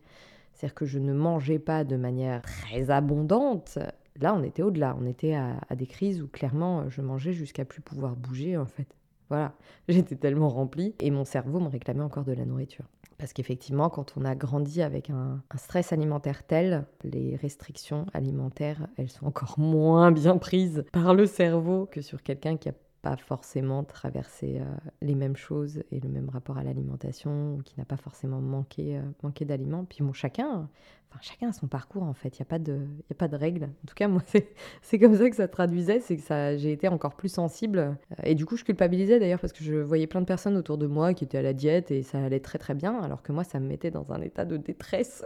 C'est-à-dire 0.53 0.75
que 0.75 0.85
je 0.85 0.99
ne 0.99 1.14
mangeais 1.14 1.59
pas 1.59 1.85
de 1.85 1.97
manière 1.97 2.43
très 2.43 2.90
abondante, 2.90 3.79
Là, 4.21 4.35
on 4.35 4.43
était 4.43 4.63
au-delà. 4.63 4.97
On 5.01 5.07
était 5.07 5.35
à, 5.35 5.59
des 5.75 5.87
crises 5.87 6.23
où 6.23 6.29
clairement, 6.29 6.89
je 6.89 7.01
mangeais 7.01 7.33
jusqu'à 7.33 7.65
plus 7.65 7.81
pouvoir 7.81 8.17
bouger, 8.17 8.57
en 8.57 8.67
fait. 8.67 8.87
Voilà, 9.29 9.55
j'étais 9.89 10.17
tellement 10.17 10.49
remplie 10.49 10.95
et 11.01 11.11
mon 11.11 11.25
cerveau 11.25 11.61
me 11.61 11.69
réclamait 11.69 12.03
encore 12.03 12.25
de 12.25 12.33
la 12.33 12.45
nourriture. 12.45 12.85
Parce 13.19 13.35
qu'effectivement, 13.35 13.91
quand 13.91 14.15
on 14.17 14.25
a 14.25 14.35
grandi 14.35 14.81
avec 14.81 15.11
un, 15.11 15.43
stress 15.57 15.93
alimentaire 15.93 16.43
tel, 16.43 16.87
les 17.05 17.37
restrictions 17.37 18.07
alimentaires, 18.15 18.87
elles 18.97 19.11
sont 19.11 19.27
encore 19.27 19.55
moins 19.59 20.11
bien 20.11 20.39
prises 20.39 20.85
par 20.93 21.15
le 21.15 21.27
cerveau 21.27 21.87
que 21.87 22.01
sur 22.01 22.23
quelqu'un 22.23 22.57
qui 22.57 22.71
a 22.71 22.75
pas 23.03 23.17
forcément 23.17 23.85
traversé 23.85 24.59
euh, 24.61 24.65
les 25.01 25.15
mêmes 25.15 25.37
choses 25.37 25.83
et 25.91 26.01
le 26.01 26.09
même 26.09 26.29
rapport 26.29 26.59
à 26.59 26.65
l'alimentation, 26.65 27.59
qui 27.65 27.75
n'a 27.79 27.85
pas 27.85 27.97
forcément 27.97 28.41
manqué, 28.41 28.99
euh, 28.99 29.03
manqué 29.23 29.45
d'aliments. 29.45 29.85
Puis 29.85 30.03
bon, 30.03 30.13
chacun, 30.13 30.69
enfin, 31.11 31.20
chacun 31.23 31.49
a 31.49 31.53
son 31.53 31.66
parcours 31.66 32.03
en 32.03 32.14
fait, 32.14 32.38
il 32.38 32.42
n'y 32.42 32.46
a, 32.46 32.46
pas 32.46 32.59
de, 32.59 32.73
y 32.73 33.12
a 33.12 33.14
pas 33.14 33.29
de 33.29 33.37
règles. 33.37 33.64
En 33.64 33.87
tout 33.87 33.94
cas, 33.94 34.09
moi, 34.09 34.23
c'est 34.83 34.99
comme 34.99 35.16
ça 35.16 35.29
que 35.29 35.37
ça 35.37 35.49
traduisait, 35.49 36.01
c'est 36.01 36.16
que 36.16 36.57
j'ai 36.59 36.73
été 36.73 36.88
encore 36.88 37.14
plus 37.14 37.29
sensible. 37.29 37.96
Et 38.23 38.35
du 38.35 38.46
coup, 38.46 38.57
je 38.57 38.64
culpabilisais 38.64 39.18
d'ailleurs 39.18 39.40
parce 39.40 39.53
que 39.53 39.64
je 39.64 39.75
voyais 39.75 40.07
plein 40.07 40.20
de 40.20 40.27
personnes 40.27 40.57
autour 40.57 40.79
de 40.79 40.87
moi 40.87 41.14
qui 41.14 41.25
étaient 41.25 41.38
à 41.38 41.42
la 41.42 41.53
diète 41.53 41.90
et 41.90 42.03
ça 42.03 42.23
allait 42.23 42.40
très 42.40 42.59
très 42.59 42.75
bien, 42.75 42.99
alors 43.01 43.23
que 43.23 43.33
moi, 43.33 43.44
ça 43.44 43.61
me 43.61 43.66
mettait 43.66 43.90
dans 43.90 44.12
un 44.12 44.20
état 44.20 44.44
de 44.44 44.57
détresse. 44.57 45.25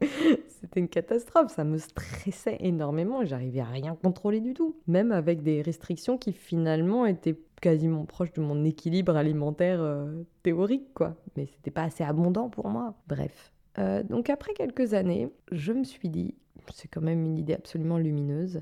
C'était 0.48 0.80
une 0.80 0.88
catastrophe, 0.88 1.52
ça 1.52 1.64
me 1.64 1.78
stressait 1.78 2.58
énormément, 2.60 3.24
j'arrivais 3.24 3.60
à 3.60 3.64
rien 3.64 3.94
contrôler 3.94 4.40
du 4.40 4.52
tout, 4.52 4.76
même 4.86 5.10
avec 5.10 5.42
des 5.42 5.62
restrictions 5.62 6.18
qui 6.18 6.32
finalement 6.32 7.06
étaient 7.06 7.38
quasiment 7.60 8.04
proches 8.04 8.32
de 8.32 8.40
mon 8.40 8.64
équilibre 8.64 9.16
alimentaire 9.16 9.80
euh, 9.80 10.22
théorique, 10.42 10.92
quoi. 10.94 11.16
Mais 11.36 11.46
c'était 11.46 11.70
pas 11.70 11.84
assez 11.84 12.04
abondant 12.04 12.48
pour 12.48 12.68
moi. 12.68 12.94
Bref. 13.06 13.52
Euh, 13.78 14.02
donc 14.02 14.30
après 14.30 14.52
quelques 14.52 14.94
années, 14.94 15.28
je 15.52 15.72
me 15.72 15.84
suis 15.84 16.08
dit, 16.08 16.34
c'est 16.74 16.88
quand 16.88 17.00
même 17.00 17.24
une 17.24 17.38
idée 17.38 17.54
absolument 17.54 17.98
lumineuse, 17.98 18.60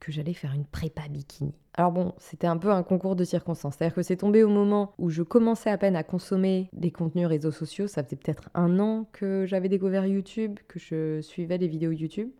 que 0.00 0.12
j'allais 0.12 0.34
faire 0.34 0.52
une 0.52 0.66
prépa 0.66 1.08
bikini. 1.08 1.54
Alors 1.72 1.90
bon, 1.90 2.12
c'était 2.18 2.46
un 2.46 2.58
peu 2.58 2.70
un 2.70 2.82
concours 2.82 3.16
de 3.16 3.24
circonstances. 3.24 3.76
C'est-à-dire 3.76 3.94
que 3.94 4.02
c'est 4.02 4.16
tombé 4.16 4.42
au 4.42 4.50
moment 4.50 4.92
où 4.98 5.08
je 5.08 5.22
commençais 5.22 5.70
à 5.70 5.78
peine 5.78 5.96
à 5.96 6.02
consommer 6.02 6.68
des 6.74 6.90
contenus 6.90 7.26
réseaux 7.26 7.50
sociaux. 7.50 7.86
Ça 7.86 8.04
faisait 8.04 8.16
peut-être 8.16 8.50
un 8.54 8.78
an 8.78 9.08
que 9.12 9.46
j'avais 9.46 9.70
découvert 9.70 10.06
YouTube, 10.06 10.58
que 10.68 10.78
je 10.78 11.20
suivais 11.22 11.56
les 11.56 11.68
vidéos 11.68 11.90
YouTube. 11.90 12.30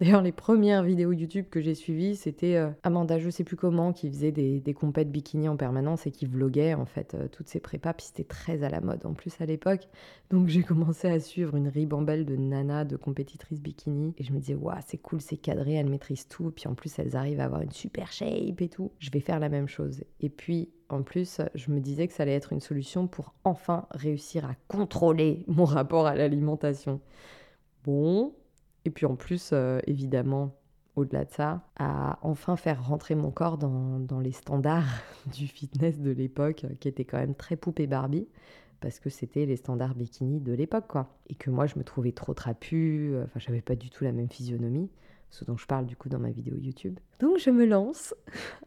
D'ailleurs, 0.00 0.22
les 0.22 0.32
premières 0.32 0.82
vidéos 0.82 1.12
YouTube 1.12 1.44
que 1.50 1.60
j'ai 1.60 1.74
suivies, 1.74 2.16
c'était 2.16 2.56
euh, 2.56 2.70
Amanda, 2.84 3.18
je 3.18 3.28
sais 3.28 3.44
plus 3.44 3.56
comment, 3.56 3.92
qui 3.92 4.08
faisait 4.08 4.32
des, 4.32 4.58
des 4.58 4.72
compètes 4.72 5.12
bikini 5.12 5.46
en 5.46 5.58
permanence 5.58 6.06
et 6.06 6.10
qui 6.10 6.24
vloguait 6.24 6.72
en 6.72 6.86
fait 6.86 7.12
euh, 7.12 7.28
toutes 7.28 7.48
ses 7.48 7.60
prépas. 7.60 7.92
Puis 7.92 8.06
c'était 8.06 8.24
très 8.24 8.62
à 8.62 8.70
la 8.70 8.80
mode 8.80 9.04
en 9.04 9.12
plus 9.12 9.38
à 9.42 9.44
l'époque. 9.44 9.88
Donc 10.30 10.48
j'ai 10.48 10.62
commencé 10.62 11.06
à 11.06 11.20
suivre 11.20 11.54
une 11.54 11.68
ribambelle 11.68 12.24
de 12.24 12.34
nanas, 12.34 12.86
de 12.86 12.96
compétitrices 12.96 13.60
bikini. 13.60 14.14
Et 14.16 14.24
je 14.24 14.32
me 14.32 14.38
disais, 14.38 14.54
waouh, 14.54 14.78
c'est 14.86 14.96
cool, 14.96 15.20
c'est 15.20 15.36
cadré, 15.36 15.74
elles 15.74 15.90
maîtrisent 15.90 16.28
tout. 16.28 16.50
Puis 16.50 16.66
en 16.66 16.74
plus, 16.74 16.98
elles 16.98 17.14
arrivent 17.14 17.40
à 17.40 17.44
avoir 17.44 17.60
une 17.60 17.72
super 17.72 18.10
shape 18.10 18.62
et 18.62 18.70
tout. 18.70 18.92
Je 19.00 19.10
vais 19.10 19.20
faire 19.20 19.38
la 19.38 19.50
même 19.50 19.68
chose. 19.68 20.02
Et 20.20 20.30
puis 20.30 20.70
en 20.88 21.02
plus, 21.02 21.42
je 21.54 21.70
me 21.70 21.78
disais 21.78 22.08
que 22.08 22.14
ça 22.14 22.22
allait 22.22 22.32
être 22.32 22.54
une 22.54 22.60
solution 22.60 23.06
pour 23.06 23.34
enfin 23.44 23.86
réussir 23.90 24.46
à 24.46 24.54
contrôler 24.66 25.44
mon 25.46 25.66
rapport 25.66 26.06
à 26.06 26.14
l'alimentation. 26.14 27.00
Bon, 27.84 28.32
et 28.90 28.92
puis 28.92 29.06
en 29.06 29.14
plus, 29.14 29.50
euh, 29.52 29.78
évidemment, 29.86 30.56
au-delà 30.96 31.24
de 31.24 31.30
ça, 31.30 31.62
à 31.78 32.18
enfin 32.22 32.56
faire 32.56 32.84
rentrer 32.84 33.14
mon 33.14 33.30
corps 33.30 33.56
dans, 33.56 34.18
les 34.18 34.32
standards 34.32 34.88
du 35.32 35.46
fitness 35.46 36.00
de 36.00 36.10
l'époque, 36.10 36.66
qui 36.80 36.88
étaient 36.88 37.04
quand 37.04 37.18
même 37.18 37.36
très 37.36 37.54
poupée 37.54 37.86
Barbie, 37.86 38.26
parce 38.80 38.98
que 38.98 39.08
c'était 39.08 39.46
les 39.46 39.54
standards 39.54 39.94
bikini 39.94 40.40
de 40.40 40.52
l'époque, 40.52 40.88
quoi. 40.88 41.06
Et 41.28 41.36
que 41.36 41.50
moi, 41.50 41.66
je 41.66 41.78
me 41.78 41.84
trouvais 41.84 42.10
trop 42.10 42.34
trapue, 42.34 43.12
euh, 43.14 43.22
enfin, 43.26 43.38
j'avais 43.38 43.60
pas 43.60 43.76
du 43.76 43.90
tout 43.90 44.02
la 44.02 44.10
même 44.10 44.28
physionomie, 44.28 44.90
ce 45.30 45.44
dont 45.44 45.56
je 45.56 45.68
parle 45.68 45.86
du 45.86 45.94
coup 45.94 46.08
dans 46.08 46.18
ma 46.18 46.30
vidéo 46.30 46.56
YouTube. 46.56 46.98
Donc, 47.20 47.38
je 47.38 47.50
me 47.50 47.66
lance 47.66 48.12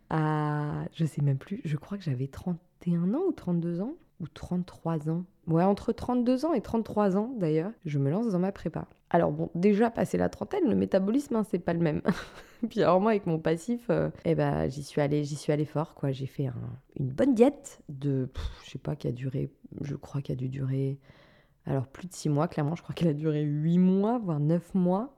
à, 0.10 0.86
je 0.94 1.04
sais 1.04 1.22
même 1.22 1.38
plus, 1.38 1.60
je 1.66 1.76
crois 1.76 1.98
que 1.98 2.06
j'avais 2.06 2.28
31 2.28 3.14
ans 3.14 3.24
ou 3.28 3.34
32 3.34 3.82
ans, 3.82 3.96
ou 4.22 4.28
33 4.30 5.10
ans. 5.10 5.26
Ouais, 5.48 5.66
entre 5.66 5.92
32 5.92 6.46
ans 6.46 6.54
et 6.54 6.62
33 6.62 7.18
ans 7.18 7.34
d'ailleurs, 7.38 7.72
je 7.84 8.00
me 8.00 8.10
lance 8.10 8.30
dans 8.30 8.40
ma 8.40 8.54
prépa. 8.54 8.88
Alors 9.14 9.32
bon, 9.32 9.52
déjà 9.54 9.92
passé 9.92 10.18
la 10.18 10.28
trentaine, 10.28 10.68
le 10.68 10.76
métabolisme, 10.76 11.36
hein, 11.36 11.46
c'est 11.48 11.60
pas 11.60 11.74
le 11.74 11.80
même. 11.80 12.02
Puis 12.70 12.82
alors 12.82 13.00
moi, 13.00 13.12
avec 13.12 13.28
mon 13.28 13.38
passif, 13.38 13.86
euh, 13.92 14.10
eh 14.26 14.34
ben, 14.34 14.68
j'y 14.68 14.82
suis 14.82 15.02
allée, 15.02 15.24
j'y 15.24 15.36
suis 15.36 15.54
allée 15.54 15.66
fort, 15.66 15.94
quoi. 15.94 16.12
J'ai 16.12 16.26
fait 16.26 16.50
une 17.00 17.10
bonne 17.10 17.36
diète 17.36 17.84
de, 17.90 18.28
je 18.66 18.72
sais 18.72 18.80
pas, 18.80 18.96
qui 18.96 19.08
a 19.08 19.12
duré, 19.12 19.52
je 19.82 19.96
crois 19.96 20.22
qu'il 20.22 20.34
a 20.34 20.36
dû 20.36 20.50
durer, 20.50 20.98
alors 21.68 21.86
plus 21.86 22.08
de 22.08 22.14
6 22.14 22.30
mois, 22.30 22.48
clairement, 22.48 22.76
je 22.76 22.82
crois 22.82 22.96
qu'elle 22.96 23.10
a 23.10 23.14
duré 23.14 23.44
8 23.44 23.78
mois, 23.78 24.18
voire 24.18 24.40
9 24.40 24.74
mois. 24.74 25.16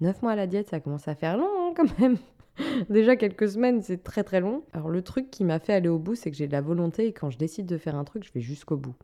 9 0.00 0.20
mois 0.22 0.32
à 0.32 0.36
la 0.36 0.48
diète, 0.48 0.68
ça 0.68 0.80
commence 0.80 1.06
à 1.06 1.14
faire 1.14 1.36
long 1.36 1.48
hein, 1.58 1.72
quand 1.76 1.98
même. 2.00 2.16
Déjà 2.90 3.14
quelques 3.14 3.50
semaines, 3.50 3.82
c'est 3.82 4.02
très 4.02 4.24
très 4.24 4.40
long. 4.40 4.64
Alors 4.72 4.88
le 4.88 5.02
truc 5.02 5.30
qui 5.30 5.44
m'a 5.44 5.60
fait 5.60 5.74
aller 5.74 5.88
au 5.88 6.00
bout, 6.00 6.16
c'est 6.16 6.32
que 6.32 6.36
j'ai 6.36 6.48
de 6.48 6.52
la 6.52 6.60
volonté 6.60 7.06
et 7.06 7.12
quand 7.12 7.30
je 7.30 7.38
décide 7.38 7.66
de 7.66 7.78
faire 7.78 7.94
un 7.94 8.04
truc, 8.04 8.24
je 8.24 8.32
vais 8.32 8.40
jusqu'au 8.40 8.76
bout. 8.76 8.96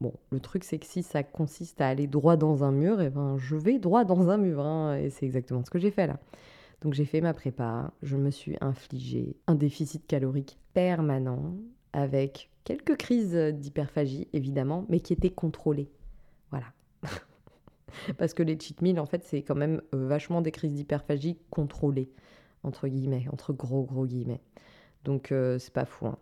Bon, 0.00 0.14
le 0.30 0.40
truc, 0.40 0.64
c'est 0.64 0.78
que 0.78 0.86
si 0.86 1.02
ça 1.02 1.22
consiste 1.22 1.80
à 1.82 1.88
aller 1.88 2.06
droit 2.06 2.36
dans 2.36 2.64
un 2.64 2.72
mur, 2.72 3.02
et 3.02 3.06
eh 3.06 3.10
ben, 3.10 3.36
je 3.36 3.54
vais 3.54 3.78
droit 3.78 4.04
dans 4.04 4.30
un 4.30 4.38
mur. 4.38 4.60
Hein, 4.60 4.96
et 4.96 5.10
c'est 5.10 5.26
exactement 5.26 5.62
ce 5.62 5.70
que 5.70 5.78
j'ai 5.78 5.90
fait 5.90 6.06
là. 6.06 6.18
Donc 6.80 6.94
j'ai 6.94 7.04
fait 7.04 7.20
ma 7.20 7.34
prépa, 7.34 7.92
je 8.02 8.16
me 8.16 8.30
suis 8.30 8.56
infligé 8.62 9.36
un 9.46 9.54
déficit 9.54 10.06
calorique 10.06 10.58
permanent 10.72 11.54
avec 11.92 12.48
quelques 12.64 12.96
crises 12.96 13.34
d'hyperphagie 13.34 14.28
évidemment, 14.32 14.86
mais 14.88 15.00
qui 15.00 15.12
étaient 15.12 15.30
contrôlées. 15.30 15.90
Voilà. 16.50 16.66
Parce 18.18 18.32
que 18.32 18.42
les 18.42 18.58
cheat 18.58 18.80
meals, 18.80 19.00
en 19.00 19.04
fait, 19.04 19.24
c'est 19.24 19.42
quand 19.42 19.54
même 19.54 19.82
euh, 19.94 20.06
vachement 20.06 20.40
des 20.40 20.52
crises 20.52 20.72
d'hyperphagie 20.72 21.36
contrôlées, 21.50 22.10
entre 22.62 22.88
guillemets, 22.88 23.26
entre 23.30 23.52
gros 23.52 23.82
gros 23.82 24.06
guillemets. 24.06 24.40
Donc 25.04 25.32
euh, 25.32 25.58
c'est 25.58 25.72
pas 25.74 25.84
fou. 25.84 26.06
Hein. 26.06 26.18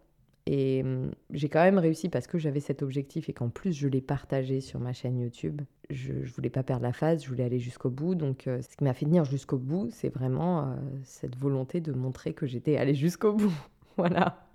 Et 0.51 0.81
hum, 0.83 1.11
j'ai 1.31 1.51
quand 1.51 1.63
même 1.63 1.77
réussi 1.77 2.09
parce 2.09 2.27
que 2.27 2.39
j'avais 2.39 2.61
cet 2.61 2.83
objectif 2.83 3.29
et 3.29 3.35
qu'en 3.35 3.51
plus 3.51 3.75
je 3.75 3.87
l'ai 3.87 4.01
partagé 4.01 4.63
sur 4.63 4.81
ma 4.81 4.95
chaîne 4.95 5.19
YouTube. 5.19 5.61
Je, 5.91 6.15
ne 6.15 6.25
voulais 6.25 6.49
pas 6.49 6.63
perdre 6.63 6.85
la 6.85 6.95
phase, 6.95 7.23
je 7.23 7.29
voulais 7.29 7.45
aller 7.45 7.59
jusqu'au 7.59 7.91
bout. 7.91 8.15
Donc 8.15 8.47
euh, 8.47 8.63
ce 8.63 8.75
qui 8.75 8.83
m'a 8.83 8.95
fait 8.95 9.05
tenir 9.05 9.27
jusqu'au 9.27 9.59
bout, 9.59 9.91
c'est 9.91 10.09
vraiment 10.09 10.61
euh, 10.61 10.77
cette 11.05 11.37
volonté 11.37 11.83
de 11.83 11.93
montrer 11.93 12.33
que 12.33 12.47
j'étais 12.47 12.79
allée 12.79 12.95
jusqu'au 12.95 13.35
bout. 13.35 13.53
voilà. 13.99 14.49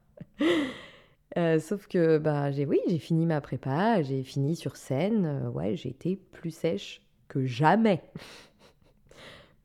Euh, 1.38 1.60
sauf 1.60 1.86
que 1.86 2.18
bah, 2.18 2.52
j'ai 2.52 2.66
oui, 2.66 2.80
j'ai 2.88 2.98
fini 2.98 3.28
ma 3.28 3.40
prépa, 3.40 4.02
j'ai 4.02 4.24
fini 4.24 4.56
sur 4.56 4.78
scène. 4.78 5.48
ouais, 5.54 5.76
j'ai 5.76 5.90
été 5.90 6.16
plus 6.16 6.52
sèche 6.52 7.04
que 7.28 7.46
jamais. 7.46 8.02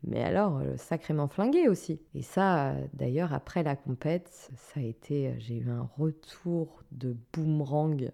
mais 0.05 0.23
alors 0.23 0.59
euh, 0.59 0.77
sacrément 0.77 1.29
flingué 1.29 1.69
aussi. 1.69 2.01
Et 2.15 2.23
ça, 2.23 2.75
d'ailleurs, 2.95 3.33
après 3.33 3.63
la 3.63 3.77
compète, 3.77 4.51
ça 4.57 4.81
a 4.81 4.83
été, 4.83 5.29
euh, 5.29 5.35
j'ai 5.39 5.57
eu 5.57 5.71
un 5.71 5.89
retour 5.99 6.83
de 6.93 7.17
boomerang 7.33 8.11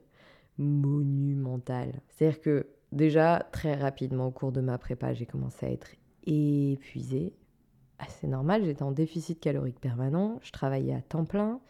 monumental. 0.58 2.00
C'est-à-dire 2.08 2.40
que 2.40 2.66
déjà, 2.92 3.46
très 3.52 3.74
rapidement 3.74 4.28
au 4.28 4.30
cours 4.30 4.52
de 4.52 4.60
ma 4.60 4.78
prépa, 4.78 5.12
j'ai 5.12 5.26
commencé 5.26 5.66
à 5.66 5.70
être 5.70 5.90
épuisée. 6.26 7.34
C'est 8.08 8.26
normal, 8.26 8.64
j'étais 8.64 8.82
en 8.82 8.92
déficit 8.92 9.40
calorique 9.40 9.80
permanent, 9.80 10.38
je 10.42 10.52
travaillais 10.52 10.94
à 10.94 11.00
temps 11.00 11.24
plein, 11.24 11.60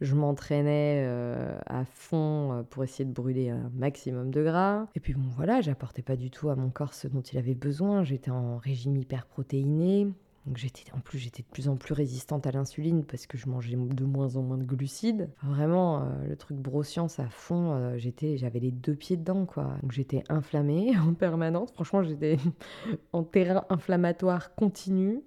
je 0.00 0.14
m'entraînais 0.14 1.04
euh, 1.06 1.58
à 1.66 1.84
fond 1.84 2.52
euh, 2.52 2.62
pour 2.62 2.84
essayer 2.84 3.04
de 3.04 3.12
brûler 3.12 3.50
un 3.50 3.70
maximum 3.74 4.30
de 4.30 4.42
gras. 4.42 4.86
Et 4.94 5.00
puis 5.00 5.14
bon 5.14 5.28
voilà, 5.36 5.60
j'apportais 5.60 6.02
pas 6.02 6.16
du 6.16 6.30
tout 6.30 6.50
à 6.50 6.56
mon 6.56 6.70
corps 6.70 6.94
ce 6.94 7.08
dont 7.08 7.20
il 7.20 7.38
avait 7.38 7.54
besoin. 7.54 8.04
J'étais 8.04 8.30
en 8.30 8.58
régime 8.58 8.96
hyperprotéiné. 8.96 10.08
Donc 10.46 10.56
j'étais 10.56 10.90
en 10.94 11.00
plus 11.00 11.18
j'étais 11.18 11.42
de 11.42 11.48
plus 11.48 11.68
en 11.68 11.76
plus 11.76 11.92
résistante 11.92 12.46
à 12.46 12.52
l'insuline 12.52 13.04
parce 13.04 13.26
que 13.26 13.36
je 13.36 13.48
mangeais 13.48 13.76
de 13.76 14.04
moins 14.04 14.36
en 14.36 14.42
moins 14.42 14.56
de 14.56 14.64
glucides. 14.64 15.28
vraiment 15.42 16.00
euh, 16.00 16.04
le 16.26 16.36
truc 16.36 16.56
brossiance 16.56 17.18
à 17.18 17.28
fond, 17.28 17.92
j'étais 17.98 18.38
j'avais 18.38 18.60
les 18.60 18.70
deux 18.70 18.94
pieds 18.94 19.16
dedans 19.16 19.44
quoi. 19.44 19.76
Donc 19.82 19.92
j'étais 19.92 20.22
inflammée 20.28 20.96
en 21.06 21.12
permanence. 21.12 21.72
Franchement, 21.72 22.02
j'étais 22.02 22.38
en 23.12 23.24
terrain 23.24 23.64
inflammatoire 23.68 24.54
continu 24.54 25.22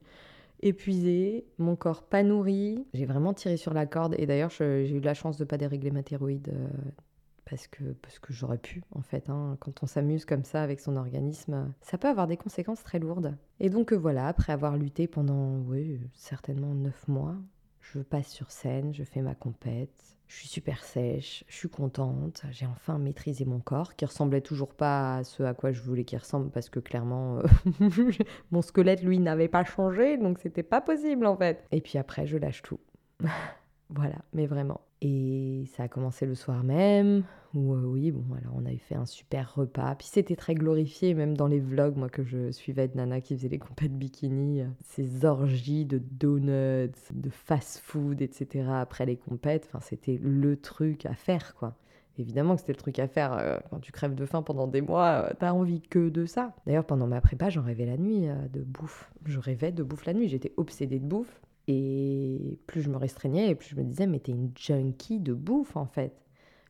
épuisée, 0.61 1.45
mon 1.57 1.75
corps 1.75 2.03
pas 2.03 2.23
nourri. 2.23 2.85
J'ai 2.93 3.05
vraiment 3.05 3.33
tiré 3.33 3.57
sur 3.57 3.73
la 3.73 3.85
corde. 3.85 4.15
Et 4.17 4.25
d'ailleurs, 4.25 4.49
j'ai 4.49 4.89
eu 4.89 4.99
la 4.99 5.13
chance 5.13 5.37
de 5.37 5.45
pas 5.45 5.57
dérégler 5.57 5.91
ma 5.91 6.03
thyroïde 6.03 6.49
euh, 6.53 6.67
parce 7.45 7.67
que, 7.67 7.83
parce 8.01 8.19
que 8.19 8.33
j'aurais 8.33 8.57
pu, 8.57 8.83
en 8.91 9.01
fait. 9.01 9.29
Hein. 9.29 9.57
Quand 9.59 9.83
on 9.83 9.87
s'amuse 9.87 10.25
comme 10.25 10.43
ça 10.43 10.63
avec 10.63 10.79
son 10.79 10.95
organisme, 10.95 11.73
ça 11.81 11.97
peut 11.97 12.07
avoir 12.07 12.27
des 12.27 12.37
conséquences 12.37 12.83
très 12.83 12.99
lourdes. 12.99 13.35
Et 13.59 13.69
donc 13.69 13.91
euh, 13.93 13.97
voilà, 13.97 14.27
après 14.27 14.53
avoir 14.53 14.77
lutté 14.77 15.07
pendant, 15.07 15.57
oui, 15.67 15.99
certainement 16.13 16.73
neuf 16.73 17.07
mois, 17.07 17.35
je 17.81 17.99
passe 17.99 18.29
sur 18.29 18.51
scène, 18.51 18.93
je 18.93 19.03
fais 19.03 19.21
ma 19.21 19.35
compète, 19.35 20.17
je 20.31 20.37
suis 20.37 20.47
super 20.47 20.81
sèche, 20.85 21.43
je 21.49 21.55
suis 21.57 21.67
contente, 21.67 22.43
j'ai 22.51 22.65
enfin 22.65 22.97
maîtrisé 22.97 23.43
mon 23.43 23.59
corps 23.59 23.97
qui 23.97 24.05
ressemblait 24.05 24.39
toujours 24.39 24.73
pas 24.73 25.17
à 25.17 25.23
ce 25.25 25.43
à 25.43 25.53
quoi 25.53 25.73
je 25.73 25.81
voulais 25.81 26.05
qu'il 26.05 26.17
ressemble 26.17 26.49
parce 26.51 26.69
que 26.69 26.79
clairement 26.79 27.39
euh, 27.39 27.89
mon 28.51 28.61
squelette 28.61 29.03
lui 29.03 29.19
n'avait 29.19 29.49
pas 29.49 29.65
changé 29.65 30.17
donc 30.17 30.39
c'était 30.39 30.63
pas 30.63 30.79
possible 30.79 31.25
en 31.25 31.35
fait. 31.35 31.65
Et 31.73 31.81
puis 31.81 31.97
après 31.97 32.27
je 32.27 32.37
lâche 32.37 32.61
tout. 32.61 32.79
voilà, 33.89 34.15
mais 34.31 34.47
vraiment. 34.47 34.79
Et 35.01 35.63
ça 35.75 35.83
a 35.83 35.87
commencé 35.87 36.27
le 36.27 36.35
soir 36.35 36.63
même, 36.63 37.23
où 37.55 37.73
euh, 37.73 37.83
oui, 37.85 38.11
bon, 38.11 38.35
alors 38.35 38.53
on 38.55 38.65
avait 38.65 38.77
fait 38.77 38.93
un 38.93 39.07
super 39.07 39.55
repas. 39.55 39.95
Puis 39.95 40.07
c'était 40.07 40.35
très 40.35 40.53
glorifié, 40.53 41.15
même 41.15 41.35
dans 41.35 41.47
les 41.47 41.59
vlogs, 41.59 41.97
moi 41.97 42.07
que 42.07 42.23
je 42.23 42.51
suivais 42.51 42.87
de 42.87 42.95
Nana 42.95 43.19
qui 43.19 43.35
faisait 43.35 43.49
les 43.49 43.57
compètes 43.57 43.97
bikini, 43.97 44.61
euh, 44.61 44.67
ces 44.83 45.25
orgies 45.25 45.85
de 45.85 45.97
donuts, 45.97 46.91
de 47.13 47.29
fast-food, 47.31 48.21
etc. 48.21 48.65
après 48.73 49.07
les 49.07 49.17
compètes. 49.17 49.65
Enfin, 49.67 49.79
c'était 49.81 50.19
le 50.21 50.55
truc 50.55 51.07
à 51.07 51.15
faire, 51.15 51.55
quoi. 51.55 51.75
Évidemment 52.19 52.53
que 52.53 52.61
c'était 52.61 52.73
le 52.73 52.77
truc 52.77 52.99
à 52.99 53.07
faire 53.07 53.33
euh, 53.33 53.57
quand 53.71 53.79
tu 53.79 53.91
crèves 53.91 54.13
de 54.13 54.25
faim 54.27 54.43
pendant 54.43 54.67
des 54.67 54.81
mois, 54.81 55.31
t'as 55.39 55.51
envie 55.51 55.81
que 55.81 56.09
de 56.09 56.27
ça. 56.27 56.53
D'ailleurs, 56.67 56.85
pendant 56.85 57.07
ma 57.07 57.21
prépa, 57.21 57.49
j'en 57.49 57.63
rêvais 57.63 57.87
la 57.87 57.97
nuit 57.97 58.27
de 58.53 58.61
bouffe. 58.61 59.11
Je 59.25 59.39
rêvais 59.39 59.71
de 59.71 59.81
bouffe 59.81 60.05
la 60.05 60.13
nuit, 60.13 60.27
j'étais 60.27 60.53
obsédée 60.57 60.99
de 60.99 61.05
bouffe. 61.05 61.41
Et 61.67 62.59
plus 62.67 62.81
je 62.81 62.89
me 62.89 62.97
restreignais, 62.97 63.49
et 63.49 63.55
plus 63.55 63.69
je 63.69 63.75
me 63.75 63.83
disais, 63.83 64.07
mais 64.07 64.19
t'es 64.19 64.31
une 64.31 64.51
junkie 64.55 65.19
de 65.19 65.33
bouffe 65.33 65.75
en 65.77 65.85
fait. 65.85 66.21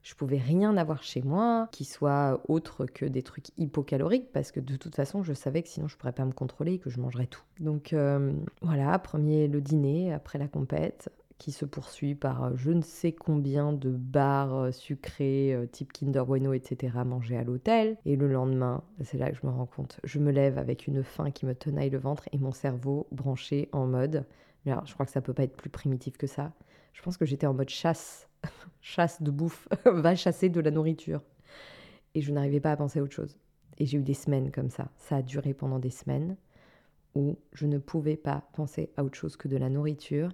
Je 0.03 0.15
pouvais 0.15 0.37
rien 0.37 0.77
avoir 0.77 1.03
chez 1.03 1.21
moi 1.21 1.69
qui 1.71 1.85
soit 1.85 2.41
autre 2.47 2.85
que 2.85 3.05
des 3.05 3.21
trucs 3.21 3.49
hypocaloriques 3.57 4.31
parce 4.31 4.51
que 4.51 4.59
de 4.59 4.75
toute 4.75 4.95
façon, 4.95 5.21
je 5.21 5.33
savais 5.33 5.61
que 5.61 5.69
sinon 5.69 5.87
je 5.87 5.95
pourrais 5.95 6.11
pas 6.11 6.25
me 6.25 6.31
contrôler 6.31 6.73
et 6.73 6.79
que 6.79 6.89
je 6.89 6.99
mangerais 6.99 7.27
tout. 7.27 7.43
Donc 7.59 7.93
euh, 7.93 8.33
voilà, 8.61 8.97
premier 8.97 9.47
le 9.47 9.61
dîner 9.61 10.11
après 10.11 10.39
la 10.39 10.47
compète 10.47 11.09
qui 11.37 11.51
se 11.51 11.65
poursuit 11.65 12.15
par 12.15 12.43
euh, 12.43 12.51
je 12.55 12.71
ne 12.71 12.81
sais 12.81 13.11
combien 13.11 13.73
de 13.73 13.89
bars 13.91 14.55
euh, 14.55 14.71
sucrés 14.71 15.55
type 15.71 15.93
Kinder 15.93 16.25
Bueno, 16.25 16.53
etc. 16.53 16.97
mangés 17.05 17.37
à 17.37 17.43
l'hôtel. 17.43 17.97
Et 18.05 18.15
le 18.15 18.27
lendemain, 18.27 18.83
c'est 19.03 19.19
là 19.19 19.29
que 19.29 19.37
je 19.37 19.45
me 19.45 19.51
rends 19.51 19.67
compte, 19.67 19.99
je 20.03 20.17
me 20.17 20.31
lève 20.31 20.57
avec 20.57 20.87
une 20.87 21.03
faim 21.03 21.29
qui 21.29 21.45
me 21.45 21.53
tenaille 21.53 21.91
le 21.91 21.99
ventre 21.99 22.27
et 22.31 22.39
mon 22.39 22.51
cerveau 22.51 23.05
branché 23.11 23.69
en 23.71 23.85
mode 23.85 24.25
alors, 24.69 24.85
je 24.85 24.93
crois 24.93 25.05
que 25.05 25.11
ça 25.11 25.21
peut 25.21 25.33
pas 25.33 25.43
être 25.43 25.55
plus 25.55 25.69
primitif 25.69 26.17
que 26.17 26.27
ça. 26.27 26.53
Je 26.93 27.01
pense 27.01 27.17
que 27.17 27.25
j'étais 27.25 27.47
en 27.47 27.53
mode 27.53 27.69
chasse, 27.69 28.27
chasse 28.81 29.21
de 29.21 29.31
bouffe, 29.31 29.67
va 29.85 30.15
chasser 30.15 30.49
de 30.49 30.59
la 30.59 30.71
nourriture. 30.71 31.23
Et 32.13 32.21
je 32.21 32.31
n'arrivais 32.31 32.59
pas 32.59 32.71
à 32.71 32.77
penser 32.77 32.99
à 32.99 33.03
autre 33.03 33.15
chose. 33.15 33.37
Et 33.77 33.85
j'ai 33.85 33.97
eu 33.97 34.03
des 34.03 34.13
semaines 34.13 34.51
comme 34.51 34.69
ça. 34.69 34.91
Ça 34.97 35.17
a 35.17 35.21
duré 35.21 35.53
pendant 35.53 35.79
des 35.79 35.89
semaines 35.89 36.37
où 37.15 37.37
je 37.53 37.65
ne 37.65 37.77
pouvais 37.77 38.17
pas 38.17 38.47
penser 38.53 38.91
à 38.97 39.03
autre 39.03 39.17
chose 39.17 39.35
que 39.35 39.47
de 39.47 39.57
la 39.57 39.69
nourriture 39.69 40.29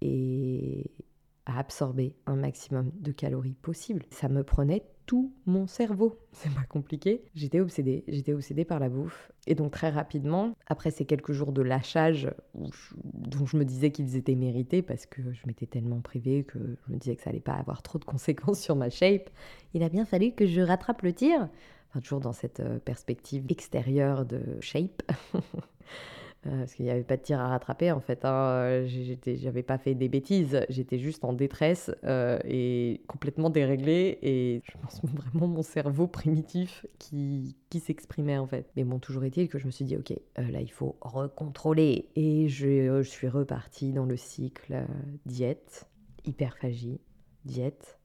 et 0.00 0.90
à 1.46 1.58
absorber 1.58 2.14
un 2.26 2.36
maximum 2.36 2.90
de 2.94 3.12
calories 3.12 3.54
possible. 3.54 4.04
Ça 4.10 4.28
me 4.28 4.44
prenait 4.44 4.84
tout 5.06 5.32
mon 5.46 5.66
cerveau. 5.66 6.18
C'est 6.32 6.52
pas 6.52 6.64
compliqué. 6.68 7.24
J'étais 7.34 7.60
obsédée, 7.60 8.04
j'étais 8.08 8.32
obsédée 8.32 8.64
par 8.64 8.80
la 8.80 8.88
bouffe. 8.88 9.32
Et 9.46 9.54
donc 9.54 9.72
très 9.72 9.90
rapidement, 9.90 10.56
après 10.66 10.90
ces 10.90 11.04
quelques 11.04 11.32
jours 11.32 11.52
de 11.52 11.62
lâchage 11.62 12.30
dont 12.54 13.46
je 13.46 13.56
me 13.56 13.64
disais 13.64 13.90
qu'ils 13.90 14.16
étaient 14.16 14.34
mérités 14.34 14.82
parce 14.82 15.06
que 15.06 15.32
je 15.32 15.46
m'étais 15.46 15.66
tellement 15.66 16.00
privée 16.00 16.44
que 16.44 16.58
je 16.58 16.92
me 16.92 16.98
disais 16.98 17.16
que 17.16 17.22
ça 17.22 17.30
allait 17.30 17.40
pas 17.40 17.54
avoir 17.54 17.82
trop 17.82 17.98
de 17.98 18.04
conséquences 18.04 18.60
sur 18.64 18.76
ma 18.76 18.90
shape, 18.90 19.30
il 19.74 19.82
a 19.82 19.88
bien 19.88 20.04
fallu 20.04 20.32
que 20.32 20.46
je 20.46 20.60
rattrape 20.60 21.02
le 21.02 21.12
tir. 21.12 21.48
Enfin, 21.90 22.00
toujours 22.00 22.20
dans 22.20 22.32
cette 22.32 22.60
euh, 22.60 22.78
perspective 22.78 23.44
extérieure 23.48 24.24
de 24.24 24.40
shape. 24.60 25.02
Euh, 26.46 26.58
parce 26.58 26.74
qu'il 26.74 26.84
n'y 26.84 26.90
avait 26.90 27.04
pas 27.04 27.16
de 27.16 27.22
tir 27.22 27.40
à 27.40 27.48
rattraper 27.48 27.90
en 27.90 28.00
fait. 28.00 28.24
Hein. 28.24 28.84
J'avais 29.26 29.62
pas 29.62 29.78
fait 29.78 29.94
des 29.94 30.08
bêtises, 30.08 30.64
j'étais 30.68 30.98
juste 30.98 31.24
en 31.24 31.32
détresse 31.32 31.90
euh, 32.04 32.38
et 32.44 33.02
complètement 33.06 33.50
déréglée. 33.50 34.18
Et 34.22 34.62
je 34.64 34.72
pense 34.80 35.00
vraiment 35.04 35.48
mon 35.48 35.62
cerveau 35.62 36.06
primitif 36.06 36.86
qui, 36.98 37.56
qui 37.70 37.80
s'exprimait 37.80 38.38
en 38.38 38.46
fait. 38.46 38.70
Mais 38.76 38.84
bon, 38.84 38.98
toujours 38.98 39.24
est-il 39.24 39.48
que 39.48 39.58
je 39.58 39.66
me 39.66 39.70
suis 39.70 39.84
dit, 39.84 39.96
ok, 39.96 40.12
euh, 40.12 40.50
là 40.50 40.60
il 40.60 40.70
faut 40.70 40.96
recontrôler. 41.00 42.08
Et 42.16 42.48
je, 42.48 43.02
je 43.02 43.08
suis 43.08 43.28
repartie 43.28 43.92
dans 43.92 44.06
le 44.06 44.16
cycle 44.16 44.84
diète, 45.24 45.86
hyperphagie, 46.24 47.00
diète, 47.44 47.98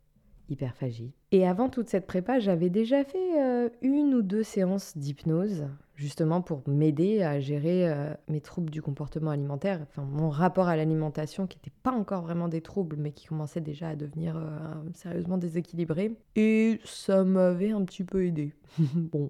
hyperphagie. 0.50 1.14
Et 1.32 1.48
avant 1.48 1.70
toute 1.70 1.90
cette 1.90 2.08
prépa, 2.08 2.40
j'avais 2.40 2.70
déjà 2.70 3.04
fait 3.04 3.40
euh, 3.40 3.70
une 3.82 4.14
ou 4.16 4.22
deux 4.22 4.44
séances 4.44 4.98
d'hypnose, 4.98 5.68
justement 6.00 6.42
pour 6.42 6.64
m'aider 6.66 7.22
à 7.24 7.42
gérer 7.42 7.90
euh, 7.90 8.14
mes 8.30 8.40
troubles 8.40 8.70
du 8.70 8.82
comportement 8.82 9.32
alimentaire, 9.32 9.82
enfin 9.82 10.04
mon 10.04 10.30
rapport 10.30 10.70
à 10.70 10.78
l'alimentation 10.78 11.46
qui 11.46 11.58
n'était 11.58 11.76
pas 11.84 11.92
encore 11.92 12.22
vraiment 12.22 12.48
des 12.48 12.62
troubles, 12.62 12.96
mais 12.98 13.12
qui 13.12 13.28
commençait 13.28 13.60
déjà 13.60 13.90
à 13.90 13.96
devenir 13.98 14.38
euh, 14.38 14.60
sérieusement 14.94 15.38
déséquilibré. 15.38 16.16
Et 16.38 16.80
ça 16.86 17.26
m'avait 17.26 17.72
un 17.72 17.84
petit 17.84 18.06
peu 18.06 18.26
aidé. 18.26 18.54
bon, 18.96 19.30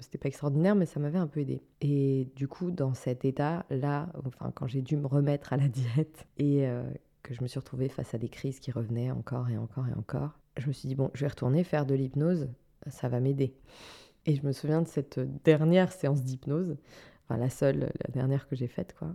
c'était 0.00 0.18
pas 0.18 0.26
extraordinaire, 0.26 0.74
mais 0.74 0.86
ça 0.86 0.98
m'avait 0.98 1.18
un 1.18 1.28
peu 1.28 1.38
aidé. 1.38 1.62
Et 1.82 2.26
du 2.34 2.48
coup, 2.48 2.72
dans 2.72 2.94
cet 2.94 3.24
état-là, 3.24 4.08
enfin 4.26 4.50
quand 4.52 4.66
j'ai 4.66 4.82
dû 4.82 4.96
me 4.96 5.06
remettre 5.06 5.52
à 5.52 5.56
la 5.56 5.68
diète 5.68 6.26
et 6.38 6.66
que 7.22 7.32
je 7.32 7.42
me 7.42 7.46
suis 7.46 7.60
retrouvée 7.60 7.88
face 7.88 8.12
à 8.14 8.18
des 8.18 8.28
crises 8.28 8.58
qui 8.58 8.72
revenaient 8.72 9.12
encore 9.12 9.48
et 9.50 9.56
encore 9.56 9.86
et 9.86 9.94
encore, 9.96 10.32
je 10.56 10.66
me 10.66 10.72
suis 10.72 10.88
dit, 10.88 10.96
bon, 10.96 11.12
je 11.14 11.20
vais 11.20 11.28
retourner 11.28 11.62
faire 11.62 11.86
de 11.86 11.94
l'hypnose, 11.94 12.48
ça 12.88 13.08
va 13.08 13.20
m'aider. 13.20 13.54
Et 14.26 14.34
je 14.34 14.46
me 14.46 14.52
souviens 14.52 14.82
de 14.82 14.88
cette 14.88 15.20
dernière 15.44 15.92
séance 15.92 16.22
d'hypnose, 16.22 16.76
enfin 17.24 17.38
la 17.38 17.50
seule, 17.50 17.92
la 18.06 18.12
dernière 18.12 18.48
que 18.48 18.56
j'ai 18.56 18.68
faite, 18.68 18.94
quoi, 18.98 19.14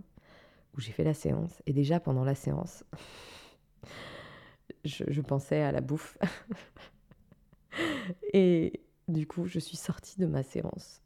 où 0.76 0.80
j'ai 0.80 0.92
fait 0.92 1.04
la 1.04 1.14
séance. 1.14 1.62
Et 1.66 1.72
déjà 1.72 2.00
pendant 2.00 2.24
la 2.24 2.34
séance, 2.34 2.84
je, 4.84 5.20
pensais 5.20 5.60
à 5.60 5.72
la 5.72 5.80
bouffe. 5.80 6.18
et 8.32 8.80
Du 9.08 9.26
coup, 9.26 9.46
je 9.46 9.58
suis 9.58 9.76
sortie 9.76 10.18
de 10.18 10.26
ma 10.26 10.42
séance. 10.42 11.00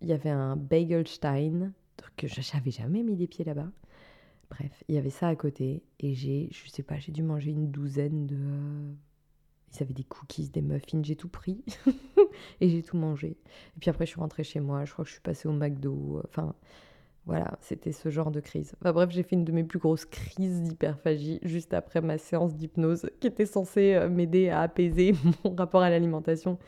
Il 0.00 0.08
y 0.08 0.12
avait 0.12 0.30
un 0.30 0.56
Bagelstein, 0.56 1.72
que 2.16 2.26
je 2.26 2.40
n'avais 2.54 2.70
jamais 2.70 3.02
mis 3.02 3.16
les 3.16 3.26
pieds 3.26 3.44
là-bas. 3.44 3.70
Bref, 4.50 4.84
il 4.88 4.94
y 4.94 4.98
avait 4.98 5.10
ça 5.10 5.28
à 5.28 5.36
côté 5.36 5.82
et 6.00 6.14
j'ai, 6.14 6.48
je 6.52 6.68
sais 6.68 6.82
pas, 6.82 6.98
j'ai 6.98 7.12
dû 7.12 7.22
manger 7.22 7.52
une 7.52 7.70
douzaine 7.70 8.26
de. 8.26 8.94
Ils 9.72 9.82
avaient 9.82 9.94
des 9.94 10.04
cookies, 10.04 10.48
des 10.48 10.62
muffins, 10.62 11.02
j'ai 11.02 11.16
tout 11.16 11.28
pris 11.28 11.64
et 12.60 12.68
j'ai 12.68 12.82
tout 12.82 12.96
mangé. 12.96 13.36
Et 13.76 13.80
puis 13.80 13.90
après, 13.90 14.06
je 14.06 14.10
suis 14.10 14.20
rentrée 14.20 14.44
chez 14.44 14.60
moi. 14.60 14.84
Je 14.84 14.92
crois 14.92 15.04
que 15.04 15.08
je 15.08 15.14
suis 15.14 15.22
passée 15.22 15.48
au 15.48 15.52
McDo. 15.52 16.20
Enfin, 16.28 16.54
voilà, 17.26 17.56
c'était 17.60 17.92
ce 17.92 18.10
genre 18.10 18.30
de 18.30 18.40
crise. 18.40 18.74
Enfin, 18.80 18.92
bref, 18.92 19.10
j'ai 19.10 19.22
fait 19.22 19.36
une 19.36 19.44
de 19.44 19.52
mes 19.52 19.64
plus 19.64 19.78
grosses 19.78 20.04
crises 20.04 20.60
d'hyperphagie 20.62 21.38
juste 21.42 21.72
après 21.72 22.00
ma 22.00 22.18
séance 22.18 22.54
d'hypnose 22.54 23.08
qui 23.20 23.28
était 23.28 23.46
censée 23.46 23.94
euh, 23.94 24.08
m'aider 24.08 24.48
à 24.48 24.60
apaiser 24.60 25.14
mon 25.44 25.54
rapport 25.54 25.82
à 25.82 25.90
l'alimentation. 25.90 26.58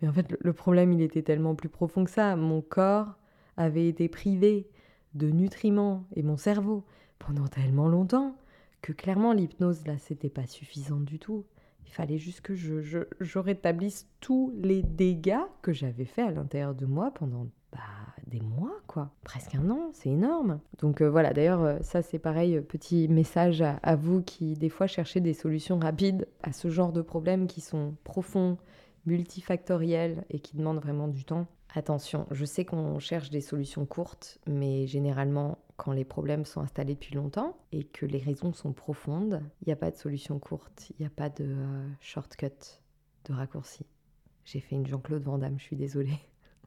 Mais 0.00 0.08
en 0.08 0.12
fait, 0.12 0.34
le 0.40 0.52
problème, 0.52 0.92
il 0.92 1.02
était 1.02 1.22
tellement 1.22 1.54
plus 1.54 1.68
profond 1.68 2.04
que 2.04 2.10
ça. 2.10 2.36
Mon 2.36 2.62
corps 2.62 3.18
avait 3.56 3.88
été 3.88 4.08
privé 4.08 4.68
de 5.14 5.30
nutriments 5.30 6.06
et 6.14 6.22
mon 6.22 6.36
cerveau 6.36 6.84
pendant 7.18 7.48
tellement 7.48 7.88
longtemps 7.88 8.36
que 8.82 8.92
clairement 8.92 9.32
l'hypnose 9.32 9.86
là 9.86 9.98
c'était 9.98 10.28
pas 10.28 10.46
suffisant 10.46 11.00
du 11.00 11.18
tout. 11.18 11.44
Il 11.88 11.92
fallait 11.92 12.18
juste 12.18 12.42
que 12.42 12.54
je, 12.54 13.38
rétablisse 13.38 14.06
tous 14.20 14.52
les 14.62 14.82
dégâts 14.82 15.40
que 15.62 15.72
j'avais 15.72 16.04
fait 16.04 16.22
à 16.22 16.30
l'intérieur 16.30 16.74
de 16.74 16.84
moi 16.84 17.10
pendant 17.12 17.46
bah, 17.72 17.78
des 18.26 18.40
mois, 18.40 18.78
quoi. 18.86 19.10
Presque 19.24 19.54
un 19.54 19.70
an, 19.70 19.88
c'est 19.94 20.10
énorme. 20.10 20.60
Donc 20.80 21.00
euh, 21.00 21.08
voilà, 21.08 21.32
d'ailleurs, 21.32 21.62
euh, 21.62 21.78
ça 21.80 22.02
c'est 22.02 22.18
pareil, 22.18 22.56
euh, 22.56 22.60
petit 22.60 23.08
message 23.08 23.62
à, 23.62 23.76
à, 23.82 23.96
vous 23.96 24.22
qui 24.22 24.52
des 24.54 24.68
fois 24.68 24.86
cherchez 24.86 25.20
des 25.20 25.32
solutions 25.32 25.78
rapides 25.78 26.28
à 26.42 26.52
ce 26.52 26.68
genre 26.68 26.92
de 26.92 27.00
problèmes 27.00 27.46
qui 27.46 27.62
sont 27.62 27.94
profonds, 28.04 28.58
multifactoriels 29.06 30.24
et 30.28 30.40
qui 30.40 30.58
demandent 30.58 30.82
vraiment 30.82 31.08
du 31.08 31.24
temps. 31.24 31.46
Attention, 31.74 32.26
je 32.30 32.44
sais 32.44 32.66
qu'on 32.66 32.98
cherche 32.98 33.30
des 33.30 33.40
solutions 33.40 33.86
courtes, 33.86 34.38
mais 34.46 34.86
généralement, 34.86 35.58
quand 35.78 35.92
les 35.92 36.04
problèmes 36.04 36.44
sont 36.44 36.60
installés 36.60 36.94
depuis 36.94 37.14
longtemps 37.14 37.56
et 37.72 37.84
que 37.84 38.04
les 38.04 38.18
raisons 38.18 38.52
sont 38.52 38.72
profondes, 38.72 39.40
il 39.62 39.68
n'y 39.68 39.72
a 39.72 39.76
pas 39.76 39.92
de 39.92 39.96
solution 39.96 40.38
courte, 40.40 40.90
il 40.90 40.96
n'y 41.02 41.06
a 41.06 41.10
pas 41.10 41.30
de 41.30 41.44
euh, 41.44 41.88
shortcut, 42.00 42.80
de 43.24 43.32
raccourci. 43.32 43.86
J'ai 44.44 44.60
fait 44.60 44.74
une 44.74 44.86
Jean-Claude 44.86 45.22
Van 45.22 45.38
Damme, 45.38 45.58
je 45.58 45.64
suis 45.64 45.76
désolée. 45.76 46.18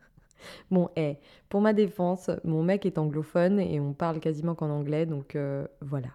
bon, 0.71 0.89
hé, 0.95 1.17
pour 1.49 1.59
ma 1.59 1.73
défense, 1.73 2.31
mon 2.45 2.63
mec 2.63 2.85
est 2.85 2.97
anglophone 2.97 3.59
et 3.59 3.81
on 3.81 3.93
parle 3.93 4.21
quasiment 4.21 4.55
qu'en 4.55 4.69
anglais, 4.69 5.05
donc 5.05 5.35
euh, 5.35 5.67
voilà. 5.81 6.09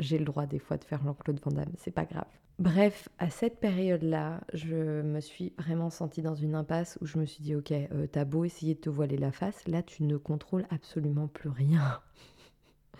J'ai 0.00 0.18
le 0.18 0.24
droit 0.24 0.46
des 0.46 0.58
fois 0.58 0.76
de 0.76 0.84
faire 0.84 1.02
Jean-Claude 1.04 1.40
Van 1.44 1.52
Damme, 1.52 1.72
c'est 1.78 1.92
pas 1.92 2.04
grave. 2.04 2.26
Bref, 2.58 3.08
à 3.18 3.30
cette 3.30 3.60
période-là, 3.60 4.40
je 4.54 5.02
me 5.02 5.20
suis 5.20 5.54
vraiment 5.56 5.88
sentie 5.88 6.20
dans 6.20 6.34
une 6.34 6.56
impasse 6.56 6.98
où 7.00 7.06
je 7.06 7.16
me 7.16 7.26
suis 7.26 7.42
dit, 7.42 7.54
ok, 7.54 7.70
euh, 7.70 8.06
t'as 8.10 8.24
beau 8.24 8.44
essayer 8.44 8.74
de 8.74 8.80
te 8.80 8.90
voiler 8.90 9.16
la 9.16 9.30
face, 9.30 9.68
là 9.68 9.82
tu 9.82 10.02
ne 10.02 10.16
contrôles 10.16 10.66
absolument 10.68 11.28
plus 11.28 11.48
rien. 11.48 12.00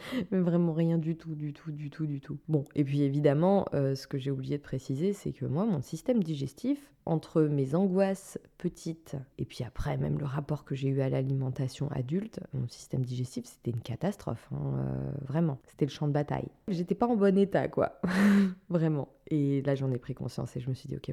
Mais 0.30 0.40
vraiment 0.40 0.72
rien 0.72 0.98
du 0.98 1.16
tout, 1.16 1.34
du 1.34 1.52
tout, 1.52 1.72
du 1.72 1.90
tout, 1.90 2.06
du 2.06 2.20
tout. 2.20 2.38
Bon, 2.48 2.64
et 2.74 2.84
puis 2.84 3.02
évidemment, 3.02 3.66
euh, 3.74 3.94
ce 3.94 4.06
que 4.06 4.18
j'ai 4.18 4.30
oublié 4.30 4.58
de 4.58 4.62
préciser, 4.62 5.12
c'est 5.12 5.32
que 5.32 5.44
moi, 5.46 5.64
mon 5.64 5.82
système 5.82 6.22
digestif, 6.22 6.90
entre 7.06 7.42
mes 7.42 7.74
angoisses 7.74 8.38
petites 8.58 9.16
et 9.38 9.44
puis 9.44 9.64
après 9.64 9.96
même 9.96 10.18
le 10.18 10.26
rapport 10.26 10.64
que 10.64 10.74
j'ai 10.74 10.88
eu 10.88 11.00
à 11.00 11.08
l'alimentation 11.08 11.90
adulte, 11.90 12.40
mon 12.52 12.68
système 12.68 13.04
digestif, 13.04 13.46
c'était 13.46 13.70
une 13.70 13.82
catastrophe, 13.82 14.48
hein, 14.52 14.74
euh, 14.76 15.10
vraiment. 15.26 15.58
C'était 15.66 15.86
le 15.86 15.90
champ 15.90 16.06
de 16.06 16.12
bataille. 16.12 16.48
J'étais 16.68 16.94
pas 16.94 17.06
en 17.06 17.16
bon 17.16 17.36
état, 17.38 17.68
quoi. 17.68 18.00
vraiment. 18.68 19.08
Et 19.30 19.62
là, 19.62 19.76
j'en 19.76 19.92
ai 19.92 19.98
pris 19.98 20.14
conscience 20.14 20.56
et 20.56 20.60
je 20.60 20.68
me 20.68 20.74
suis 20.74 20.88
dit, 20.88 20.96
ok, 20.96 21.12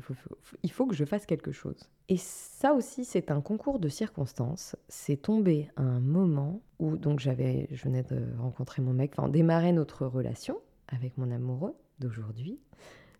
il 0.63 0.71
faut 0.71 0.87
que 0.87 0.95
je 0.95 1.05
fasse 1.05 1.27
quelque 1.27 1.51
chose. 1.51 1.77
Et 2.09 2.17
ça 2.17 2.73
aussi, 2.73 3.05
c'est 3.05 3.29
un 3.29 3.41
concours 3.41 3.77
de 3.79 3.89
circonstances. 3.89 4.75
C'est 4.89 5.17
tombé 5.17 5.69
à 5.75 5.83
un 5.83 5.99
moment 5.99 6.61
où, 6.79 6.97
donc, 6.97 7.19
j'avais, 7.19 7.67
je 7.71 7.83
venais 7.83 8.01
de 8.03 8.23
rencontrer 8.39 8.81
mon 8.81 8.93
mec, 8.93 9.13
enfin, 9.17 9.29
démarrer 9.29 9.71
notre 9.71 10.07
relation 10.07 10.59
avec 10.87 11.17
mon 11.17 11.29
amoureux 11.29 11.75
d'aujourd'hui, 11.99 12.59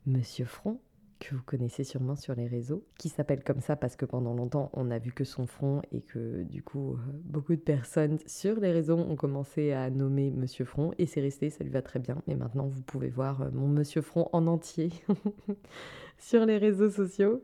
Monsieur 0.07 0.45
Front, 0.45 0.79
que 1.19 1.36
vous 1.36 1.43
connaissez 1.43 1.84
sûrement 1.84 2.15
sur 2.15 2.36
les 2.36 2.47
réseaux, 2.47 2.84
qui 2.97 3.10
s'appelle 3.10 3.43
comme 3.43 3.62
ça 3.62 3.75
parce 3.75 3.95
que 3.95 4.06
pendant 4.06 4.34
longtemps 4.34 4.69
on 4.73 4.86
n'a 4.86 4.99
vu 4.99 5.12
que 5.12 5.23
son 5.23 5.47
front 5.47 5.82
et 5.91 6.01
que 6.01 6.43
du 6.43 6.63
coup 6.63 6.93
euh, 6.93 6.97
beaucoup 7.23 7.56
de 7.56 7.62
personnes 7.62 8.19
sur 8.25 8.60
les 8.60 8.71
réseaux 8.71 8.97
ont 8.97 9.15
commencé 9.15 9.71
à 9.71 9.89
nommer 9.89 10.32
Monsieur 10.32 10.65
Front 10.65 10.91
et 10.97 11.06
c'est 11.06 11.21
resté, 11.21 11.49
ça 11.49 11.63
lui 11.63 11.71
va 11.71 11.82
très 11.82 11.99
bien. 11.99 12.21
Mais 12.27 12.36
maintenant 12.36 12.67
vous 12.67 12.82
pouvez 12.82 13.10
voir 13.10 13.41
euh, 13.41 13.49
mon 13.51 13.67
Monsieur 13.67 14.01
Front 14.01 14.30
en 14.34 14.47
entier 14.47 14.91
sur 16.17 16.45
les 16.45 16.58
réseaux 16.58 16.89
sociaux. 16.89 17.41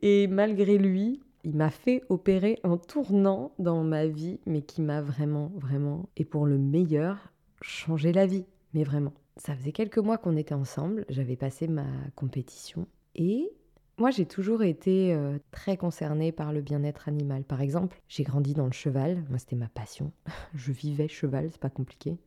Et 0.00 0.26
malgré 0.26 0.78
lui, 0.78 1.20
il 1.44 1.54
m'a 1.54 1.70
fait 1.70 2.02
opérer 2.08 2.58
un 2.64 2.76
tournant 2.76 3.52
dans 3.58 3.82
ma 3.82 4.06
vie, 4.06 4.40
mais 4.46 4.62
qui 4.62 4.80
m'a 4.80 5.02
vraiment, 5.02 5.52
vraiment, 5.56 6.08
et 6.16 6.24
pour 6.24 6.46
le 6.46 6.56
meilleur, 6.56 7.32
changé 7.60 8.12
la 8.12 8.26
vie. 8.26 8.46
Mais 8.74 8.84
vraiment. 8.84 9.12
Ça 9.36 9.54
faisait 9.54 9.72
quelques 9.72 9.98
mois 9.98 10.18
qu'on 10.18 10.36
était 10.36 10.54
ensemble, 10.54 11.04
j'avais 11.08 11.36
passé 11.36 11.66
ma 11.66 11.86
compétition 12.14 12.86
et 13.14 13.50
moi, 13.98 14.10
j'ai 14.10 14.26
toujours 14.26 14.62
été 14.62 15.12
euh, 15.14 15.38
très 15.50 15.76
concernée 15.76 16.32
par 16.32 16.52
le 16.52 16.60
bien-être 16.60 17.08
animal. 17.08 17.44
Par 17.44 17.60
exemple, 17.60 18.00
j'ai 18.08 18.22
grandi 18.24 18.54
dans 18.54 18.64
le 18.64 18.72
cheval. 18.72 19.22
Moi, 19.28 19.38
c'était 19.38 19.56
ma 19.56 19.68
passion. 19.68 20.12
Je 20.54 20.72
vivais 20.72 21.08
cheval, 21.08 21.50
c'est 21.52 21.60
pas 21.60 21.70
compliqué. 21.70 22.18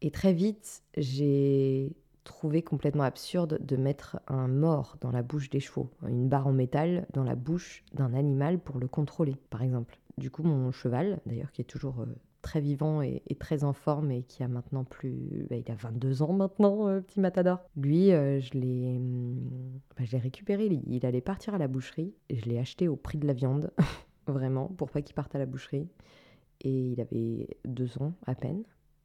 Et 0.00 0.10
très 0.10 0.32
vite, 0.32 0.82
j'ai 0.96 1.92
trouvé 2.24 2.62
complètement 2.62 3.02
absurde 3.02 3.58
de 3.60 3.76
mettre 3.76 4.20
un 4.28 4.48
mort 4.48 4.96
dans 5.00 5.10
la 5.10 5.22
bouche 5.22 5.50
des 5.50 5.60
chevaux, 5.60 5.90
une 6.06 6.28
barre 6.28 6.46
en 6.46 6.52
métal 6.52 7.06
dans 7.12 7.24
la 7.24 7.34
bouche 7.34 7.84
d'un 7.92 8.14
animal 8.14 8.58
pour 8.58 8.78
le 8.78 8.88
contrôler, 8.88 9.36
par 9.50 9.62
exemple. 9.62 9.98
Du 10.16 10.30
coup, 10.30 10.42
mon 10.42 10.70
cheval, 10.70 11.20
d'ailleurs, 11.26 11.52
qui 11.52 11.60
est 11.60 11.64
toujours 11.64 12.00
euh, 12.00 12.06
très 12.42 12.60
vivant 12.60 13.02
et, 13.02 13.22
très 13.38 13.64
en 13.64 13.72
forme 13.72 14.10
et 14.10 14.22
qui 14.22 14.42
a 14.42 14.48
maintenant 14.48 14.84
plus... 14.84 15.46
Bah, 15.48 15.56
il 15.56 15.70
a 15.70 15.74
22 15.74 16.22
ans 16.22 16.32
maintenant, 16.32 16.88
euh, 16.88 17.00
petit 17.00 17.20
Matador. 17.20 17.60
Lui, 17.76 18.12
euh, 18.12 18.40
je 18.40 18.52
l'ai 18.54 18.96
hum, 18.96 19.80
bah, 19.98 20.04
récupéré, 20.12 20.66
il 20.86 21.06
allait 21.06 21.20
partir 21.20 21.54
à 21.54 21.58
la 21.58 21.68
boucherie 21.68 22.14
je 22.30 22.44
l'ai 22.46 22.58
acheté 22.58 22.88
au 22.88 22.96
prix 22.96 23.18
de 23.18 23.26
la 23.26 23.32
viande, 23.32 23.72
vraiment, 24.26 24.68
pour 24.68 24.90
pas 24.90 25.02
qu'il 25.02 25.14
parte 25.14 25.34
à 25.34 25.38
la 25.38 25.46
boucherie. 25.46 25.88
Et 26.62 26.92
il 26.92 27.00
avait 27.00 27.48
deux 27.64 27.98
ans 28.02 28.12
à 28.26 28.34
peine 28.34 28.62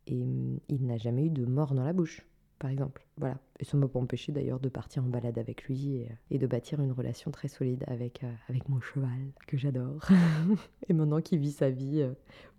et 0.07 0.23
hum, 0.23 0.59
il 0.69 0.85
n'a 0.85 0.97
jamais 0.97 1.25
eu 1.25 1.29
de 1.29 1.45
mort 1.45 1.73
dans 1.73 1.83
la 1.83 1.93
bouche 1.93 2.25
par 2.59 2.69
exemple. 2.69 3.05
Voilà. 3.17 3.37
Et 3.59 3.65
ça 3.65 3.77
ne 3.77 3.81
m'a 3.81 3.87
pas 3.87 3.99
empêché 3.99 4.31
d'ailleurs 4.31 4.59
de 4.59 4.69
partir 4.69 5.03
en 5.03 5.07
balade 5.07 5.37
avec 5.37 5.63
lui 5.63 6.05
et, 6.29 6.37
de 6.37 6.47
bâtir 6.47 6.81
une 6.81 6.91
relation 6.91 7.31
très 7.31 7.47
solide 7.47 7.83
avec, 7.87 8.23
euh, 8.23 8.31
avec 8.49 8.67
mon 8.69 8.81
cheval, 8.81 9.31
que 9.47 9.57
j'adore. 9.57 10.07
et 10.89 10.93
maintenant 10.93 11.21
qu'il 11.21 11.39
vit 11.39 11.51
sa 11.51 11.69
vie 11.69 12.01
euh, 12.01 12.13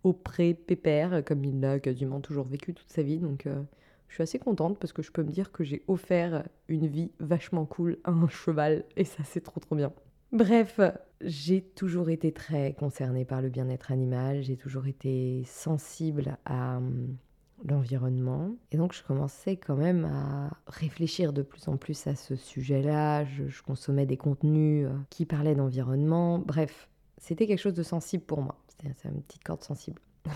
auprès 0.05 0.55
pépère, 0.55 1.23
comme 1.25 1.45
il 1.45 1.61
l'a 1.61 1.79
quasiment 1.79 2.21
toujours 2.21 2.47
vécu 2.47 2.75
toute 2.75 2.91
sa 2.91 3.03
vie. 3.03 3.19
Donc 3.19 3.47
euh, 3.47 3.63
je 4.09 4.15
suis 4.15 4.23
assez 4.23 4.39
contente 4.39 4.79
parce 4.79 4.93
que 4.93 5.03
je 5.03 5.13
peux 5.13 5.23
me 5.23 5.31
dire 5.31 5.53
que 5.53 5.65
j'ai 5.65 5.83
offert 5.89 6.45
une 6.69 6.87
vie 6.87 7.11
vachement 7.21 7.67
cool 7.67 7.99
à 8.05 8.11
un 8.11 8.29
cheval 8.29 8.85
et 8.97 9.05
ça 9.05 9.23
c'est 9.25 9.43
trop 9.43 9.61
trop 9.61 9.77
bien. 9.77 9.93
Bref, 10.33 10.81
j'ai 11.21 11.63
toujours 11.63 12.11
été 12.11 12.33
très 12.33 12.75
concernée 12.75 13.25
par 13.25 13.41
le 13.41 13.49
bien-être 13.49 13.93
animal, 13.93 14.43
j'ai 14.43 14.57
toujours 14.57 14.87
été 14.87 15.45
sensible 15.45 16.37
à 16.45 16.79
hum, 16.79 17.17
l'environnement. 17.65 18.57
Et 18.71 18.77
donc 18.77 18.93
je 18.93 19.03
commençais 19.03 19.57
quand 19.57 19.77
même 19.77 20.05
à 20.05 20.51
réfléchir 20.67 21.33
de 21.33 21.43
plus 21.43 21.69
en 21.69 21.77
plus 21.77 22.07
à 22.07 22.15
ce 22.15 22.37
sujet-là. 22.37 23.25
Je, 23.25 23.63
consommais 23.63 24.07
des 24.07 24.17
contenus 24.17 24.87
euh, 24.87 24.93
qui 25.11 25.27
parlaient 25.27 25.55
d'environnement. 25.55 26.39
Bref, 26.39 26.89
c'était 27.19 27.47
quelque 27.47 27.61
chose 27.61 27.75
de 27.75 27.83
sensible 27.83 28.25
pour 28.25 28.43
moi. 28.43 28.57
C'était 28.69 29.09
une 29.09 29.23
petite 29.23 29.45
corde 29.45 29.63
sensible. 29.63 30.01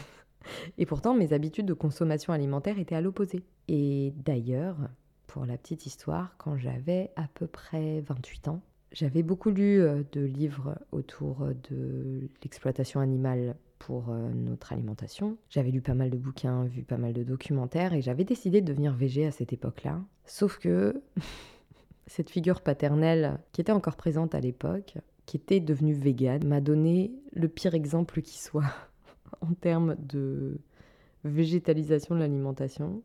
Et 0.78 0.86
pourtant, 0.86 1.14
mes 1.14 1.32
habitudes 1.32 1.66
de 1.66 1.74
consommation 1.74 2.32
alimentaire 2.32 2.78
étaient 2.78 2.94
à 2.94 3.00
l'opposé. 3.00 3.44
Et 3.68 4.12
d'ailleurs, 4.16 4.76
pour 5.26 5.44
la 5.44 5.58
petite 5.58 5.86
histoire, 5.86 6.34
quand 6.38 6.56
j'avais 6.56 7.10
à 7.16 7.28
peu 7.34 7.46
près 7.46 8.00
28 8.00 8.48
ans, 8.48 8.62
j'avais 8.92 9.22
beaucoup 9.22 9.50
lu 9.50 9.80
euh, 9.80 10.02
de 10.12 10.22
livres 10.22 10.76
autour 10.90 11.46
de 11.70 12.28
l'exploitation 12.42 13.00
animale 13.00 13.54
pour 13.80 14.10
euh, 14.10 14.30
notre 14.32 14.72
alimentation. 14.72 15.36
J'avais 15.48 15.70
lu 15.70 15.80
pas 15.80 15.94
mal 15.94 16.10
de 16.10 16.16
bouquins, 16.16 16.64
vu 16.64 16.82
pas 16.84 16.98
mal 16.98 17.12
de 17.12 17.24
documentaires 17.24 17.92
et 17.92 18.02
j'avais 18.02 18.24
décidé 18.24 18.60
de 18.60 18.66
devenir 18.66 18.94
végé 18.94 19.26
à 19.26 19.32
cette 19.32 19.52
époque-là. 19.52 20.00
Sauf 20.26 20.58
que 20.58 21.02
cette 22.06 22.30
figure 22.30 22.60
paternelle 22.60 23.40
qui 23.52 23.60
était 23.60 23.72
encore 23.72 23.96
présente 23.96 24.34
à 24.34 24.40
l'époque, 24.40 24.94
qui 25.26 25.38
était 25.38 25.60
devenue 25.60 25.94
végane, 25.94 26.46
m'a 26.46 26.60
donné 26.60 27.10
le 27.32 27.48
pire 27.48 27.74
exemple 27.74 28.22
qui 28.22 28.38
soit 28.38 28.72
en 29.40 29.54
termes 29.54 29.96
de 29.98 30.60
végétalisation 31.24 32.14
de 32.14 32.20
l'alimentation. 32.20 33.02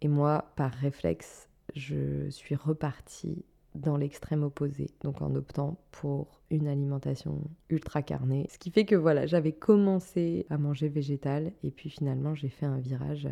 Et 0.00 0.08
moi, 0.08 0.52
par 0.56 0.72
réflexe, 0.72 1.48
je 1.74 2.30
suis 2.30 2.54
repartie 2.54 3.44
dans 3.74 3.96
l'extrême 3.96 4.42
opposé, 4.42 4.90
donc 5.02 5.22
en 5.22 5.34
optant 5.34 5.78
pour 5.90 6.40
une 6.50 6.68
alimentation 6.68 7.40
ultra 7.70 8.02
carnée. 8.02 8.46
Ce 8.50 8.58
qui 8.58 8.70
fait 8.70 8.84
que 8.84 8.94
voilà, 8.94 9.26
j'avais 9.26 9.52
commencé 9.52 10.46
à 10.50 10.58
manger 10.58 10.88
végétal 10.88 11.52
et 11.62 11.70
puis 11.70 11.88
finalement 11.88 12.34
j'ai 12.34 12.48
fait 12.48 12.66
un 12.66 12.78
virage 12.78 13.28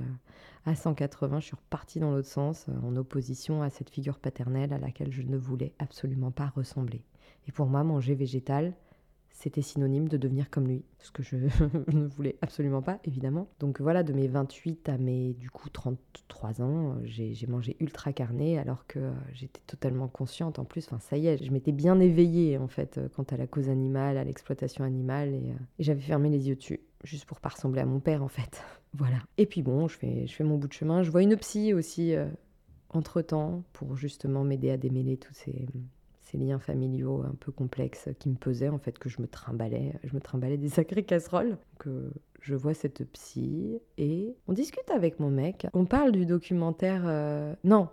à 0.66 0.74
180, 0.74 1.40
je 1.40 1.46
suis 1.46 1.56
repartie 1.56 2.00
dans 2.00 2.10
l'autre 2.10 2.28
sens, 2.28 2.66
en 2.82 2.96
opposition 2.96 3.62
à 3.62 3.70
cette 3.70 3.90
figure 3.90 4.18
paternelle 4.18 4.72
à 4.72 4.78
laquelle 4.78 5.12
je 5.12 5.22
ne 5.22 5.36
voulais 5.36 5.72
absolument 5.78 6.30
pas 6.30 6.48
ressembler. 6.48 7.02
Et 7.48 7.52
pour 7.52 7.66
moi, 7.66 7.84
manger 7.84 8.14
végétal, 8.14 8.74
c'était 9.40 9.62
synonyme 9.62 10.06
de 10.06 10.18
devenir 10.18 10.50
comme 10.50 10.68
lui, 10.68 10.84
ce 10.98 11.10
que 11.10 11.22
je 11.22 11.36
ne 11.94 12.06
voulais 12.08 12.36
absolument 12.42 12.82
pas, 12.82 13.00
évidemment. 13.04 13.48
Donc 13.58 13.80
voilà, 13.80 14.02
de 14.02 14.12
mes 14.12 14.28
28 14.28 14.90
à 14.90 14.98
mes, 14.98 15.32
du 15.32 15.48
coup, 15.48 15.70
33 15.70 16.60
ans, 16.60 16.98
j'ai 17.04 17.46
mangé 17.48 17.74
ultra 17.80 18.12
carné 18.12 18.58
alors 18.58 18.86
que 18.86 18.98
euh, 18.98 19.12
j'étais 19.32 19.62
totalement 19.66 20.08
consciente. 20.08 20.58
En 20.58 20.66
plus, 20.66 20.84
enfin, 20.86 20.98
ça 20.98 21.16
y 21.16 21.26
est, 21.26 21.42
je 21.42 21.50
m'étais 21.52 21.72
bien 21.72 21.98
éveillée, 22.00 22.58
en 22.58 22.68
fait, 22.68 22.98
euh, 22.98 23.08
quant 23.08 23.22
à 23.30 23.38
la 23.38 23.46
cause 23.46 23.70
animale, 23.70 24.18
à 24.18 24.24
l'exploitation 24.24 24.84
animale, 24.84 25.30
et, 25.30 25.52
euh, 25.52 25.64
et 25.78 25.84
j'avais 25.84 26.02
fermé 26.02 26.28
les 26.28 26.50
yeux 26.50 26.56
dessus, 26.56 26.80
juste 27.04 27.24
pour 27.24 27.40
pas 27.40 27.48
ressembler 27.48 27.80
à 27.80 27.86
mon 27.86 28.00
père, 28.00 28.22
en 28.22 28.28
fait. 28.28 28.62
voilà. 28.92 29.16
Et 29.38 29.46
puis 29.46 29.62
bon, 29.62 29.88
je 29.88 29.96
fais, 29.96 30.26
je 30.26 30.34
fais 30.34 30.44
mon 30.44 30.58
bout 30.58 30.68
de 30.68 30.74
chemin. 30.74 31.02
Je 31.02 31.10
vois 31.10 31.22
une 31.22 31.36
psy 31.38 31.72
aussi, 31.72 32.12
entre-temps, 32.90 33.64
pour 33.72 33.96
justement 33.96 34.44
m'aider 34.44 34.68
à 34.68 34.76
démêler 34.76 35.16
tous 35.16 35.32
ces 35.32 35.66
ces 36.30 36.38
liens 36.38 36.58
familiaux 36.58 37.22
un 37.22 37.34
peu 37.38 37.52
complexes 37.52 38.08
qui 38.18 38.28
me 38.28 38.36
pesaient, 38.36 38.68
en 38.68 38.78
fait, 38.78 38.98
que 38.98 39.08
je 39.08 39.20
me 39.20 39.26
trimballais, 39.26 39.94
je 40.04 40.14
me 40.14 40.20
trimballais 40.20 40.56
des 40.56 40.68
sacrées 40.70 41.04
casseroles. 41.04 41.56
Que 41.78 42.12
je 42.40 42.54
vois 42.54 42.74
cette 42.74 43.04
psy 43.12 43.80
et 43.98 44.34
on 44.48 44.52
discute 44.52 44.90
avec 44.90 45.20
mon 45.20 45.30
mec. 45.30 45.66
On 45.74 45.84
parle 45.84 46.12
du 46.12 46.26
documentaire. 46.26 47.02
Euh, 47.06 47.54
non, 47.64 47.88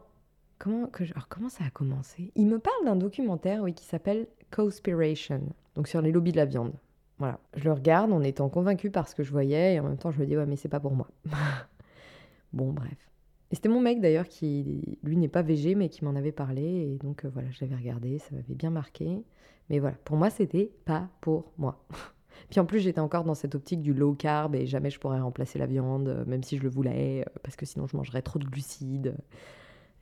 comment 0.58 0.88
que 0.88 1.04
Alors 1.12 1.28
comment 1.28 1.50
ça 1.50 1.66
a 1.66 1.70
commencé? 1.70 2.32
Il 2.36 2.48
me 2.48 2.60
parle 2.60 2.86
d'un 2.86 2.96
documentaire, 2.96 3.64
oui, 3.64 3.74
qui 3.74 3.86
s'appelle 3.86 4.28
Conspiration, 4.56 5.42
donc 5.76 5.88
sur 5.88 6.02
les 6.02 6.12
lobbies 6.12 6.32
de 6.32 6.38
la 6.38 6.46
viande. 6.46 6.74
Voilà, 7.20 7.40
je 7.56 7.64
le 7.66 7.74
regarde 7.74 8.14
en 8.14 8.22
étant 8.22 8.48
convaincu 8.48 8.92
par 8.92 9.08
ce 9.08 9.16
que 9.16 9.24
je 9.24 9.32
voyais 9.32 9.74
et 9.74 9.80
en 9.80 9.84
même 9.84 9.98
temps 9.98 10.12
je 10.12 10.20
me 10.20 10.26
dis 10.26 10.38
ouais 10.38 10.46
mais 10.46 10.56
c'est 10.56 10.70
pas 10.70 10.80
pour 10.80 10.94
moi. 10.94 11.10
bon 12.54 12.72
bref. 12.72 13.10
Et 13.52 13.56
c'était 13.56 13.70
mon 13.70 13.80
mec 13.80 14.02
d'ailleurs 14.02 14.28
qui, 14.28 14.98
lui, 15.04 15.18
n'est 15.18 15.28
pas 15.30 15.42
végé, 15.42 15.76
mais 15.76 15.90
qui 15.90 16.04
m'en 16.04 16.16
avait 16.16 16.32
parlé. 16.32 16.64
Et 16.64 16.98
donc 16.98 17.24
euh, 17.24 17.30
voilà, 17.32 17.50
je 17.52 17.60
l'avais 17.62 17.76
regardé, 17.76 18.20
ça 18.20 18.36
m'avait 18.36 18.56
bien 18.56 18.70
marqué. 18.70 19.24
Mais 19.70 19.80
voilà, 19.80 19.96
pour 20.04 20.18
moi, 20.18 20.30
c'était 20.30 20.72
pas 20.86 21.10
pour 21.22 21.52
moi. 21.58 21.86
Puis 22.50 22.60
en 22.60 22.66
plus, 22.66 22.80
j'étais 22.80 23.00
encore 23.00 23.24
dans 23.24 23.34
cette 23.34 23.56
optique 23.56 23.82
du 23.82 23.94
low 23.94 24.14
carb 24.14 24.56
et 24.56 24.68
jamais 24.68 24.90
je 24.90 25.00
pourrais 25.00 25.20
remplacer 25.20 25.60
la 25.60 25.66
viande, 25.66 26.08
euh, 26.08 26.26
même 26.26 26.44
si 26.44 26.58
je 26.58 26.64
le 26.64 26.70
voulais, 26.70 27.22
euh, 27.22 27.40
parce 27.44 27.56
que 27.56 27.66
sinon 27.66 27.88
je 27.88 27.98
mangerais 27.98 28.22
trop 28.22 28.40
de 28.40 28.46
glucides. 28.46 29.16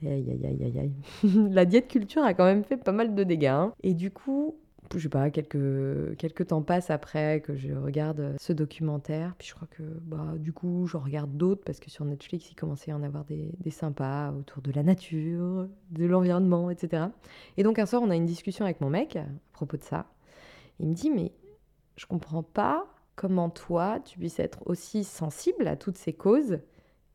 Aïe, 0.02 0.30
aïe, 0.30 0.46
aïe, 0.46 0.64
aïe, 0.64 0.80
aïe. 0.80 0.94
la 1.52 1.66
diète 1.66 1.88
culture 1.88 2.24
a 2.24 2.34
quand 2.34 2.46
même 2.46 2.64
fait 2.64 2.78
pas 2.78 2.92
mal 2.92 3.16
de 3.16 3.24
dégâts. 3.24 3.46
Hein. 3.46 3.74
Et 3.84 3.94
du 3.94 4.12
coup, 4.12 4.58
je 4.94 5.00
sais 5.00 5.10
pas, 5.10 5.30
quelques, 5.30 6.48
temps 6.48 6.62
passent 6.62 6.90
après 6.90 7.42
que 7.42 7.56
je 7.56 7.74
regarde 7.74 8.36
ce 8.40 8.54
documentaire. 8.54 9.36
Puis 9.38 9.50
je 9.50 9.56
crois 9.56 9.68
que 9.70 9.84
bah, 9.84 10.34
du 10.38 10.54
coup, 10.54 10.86
je 10.88 10.98
regarde 10.98 11.36
d'autres 11.36 11.64
parce 11.64 11.80
que 11.80 11.90
sur 11.90 12.06
Netflix, 12.06 12.50
il 12.52 12.56
commençait 12.56 12.92
à 12.92 12.96
en 12.96 13.04
avoir 13.04 13.26
des, 13.26 13.52
des 13.60 13.72
sympas 13.72 14.32
autour 14.32 14.62
de 14.62 14.72
la 14.72 14.84
nature, 14.84 15.68
de 15.92 16.06
l'environnement, 16.06 16.70
etc. 16.70 17.06
Et 17.58 17.64
donc 17.64 17.80
un 17.80 17.86
soir, 17.86 18.02
on 18.02 18.10
a 18.10 18.16
une 18.16 18.26
discussion 18.26 18.66
avec 18.66 18.82
mon 18.82 18.90
mec 18.90 19.16
à 19.16 19.26
propos 19.54 19.78
de 19.78 19.84
ça. 19.84 20.06
Il 20.80 20.90
me 20.90 20.94
dit, 20.94 21.10
mais 21.10 21.32
je 21.98 22.06
comprends 22.06 22.44
pas 22.44 22.86
comment 23.16 23.50
toi, 23.50 24.00
tu 24.04 24.20
puisses 24.20 24.40
être 24.40 24.60
aussi 24.66 25.04
sensible 25.04 25.68
à 25.68 25.76
toutes 25.76 25.98
ces 25.98 26.14
causes 26.14 26.60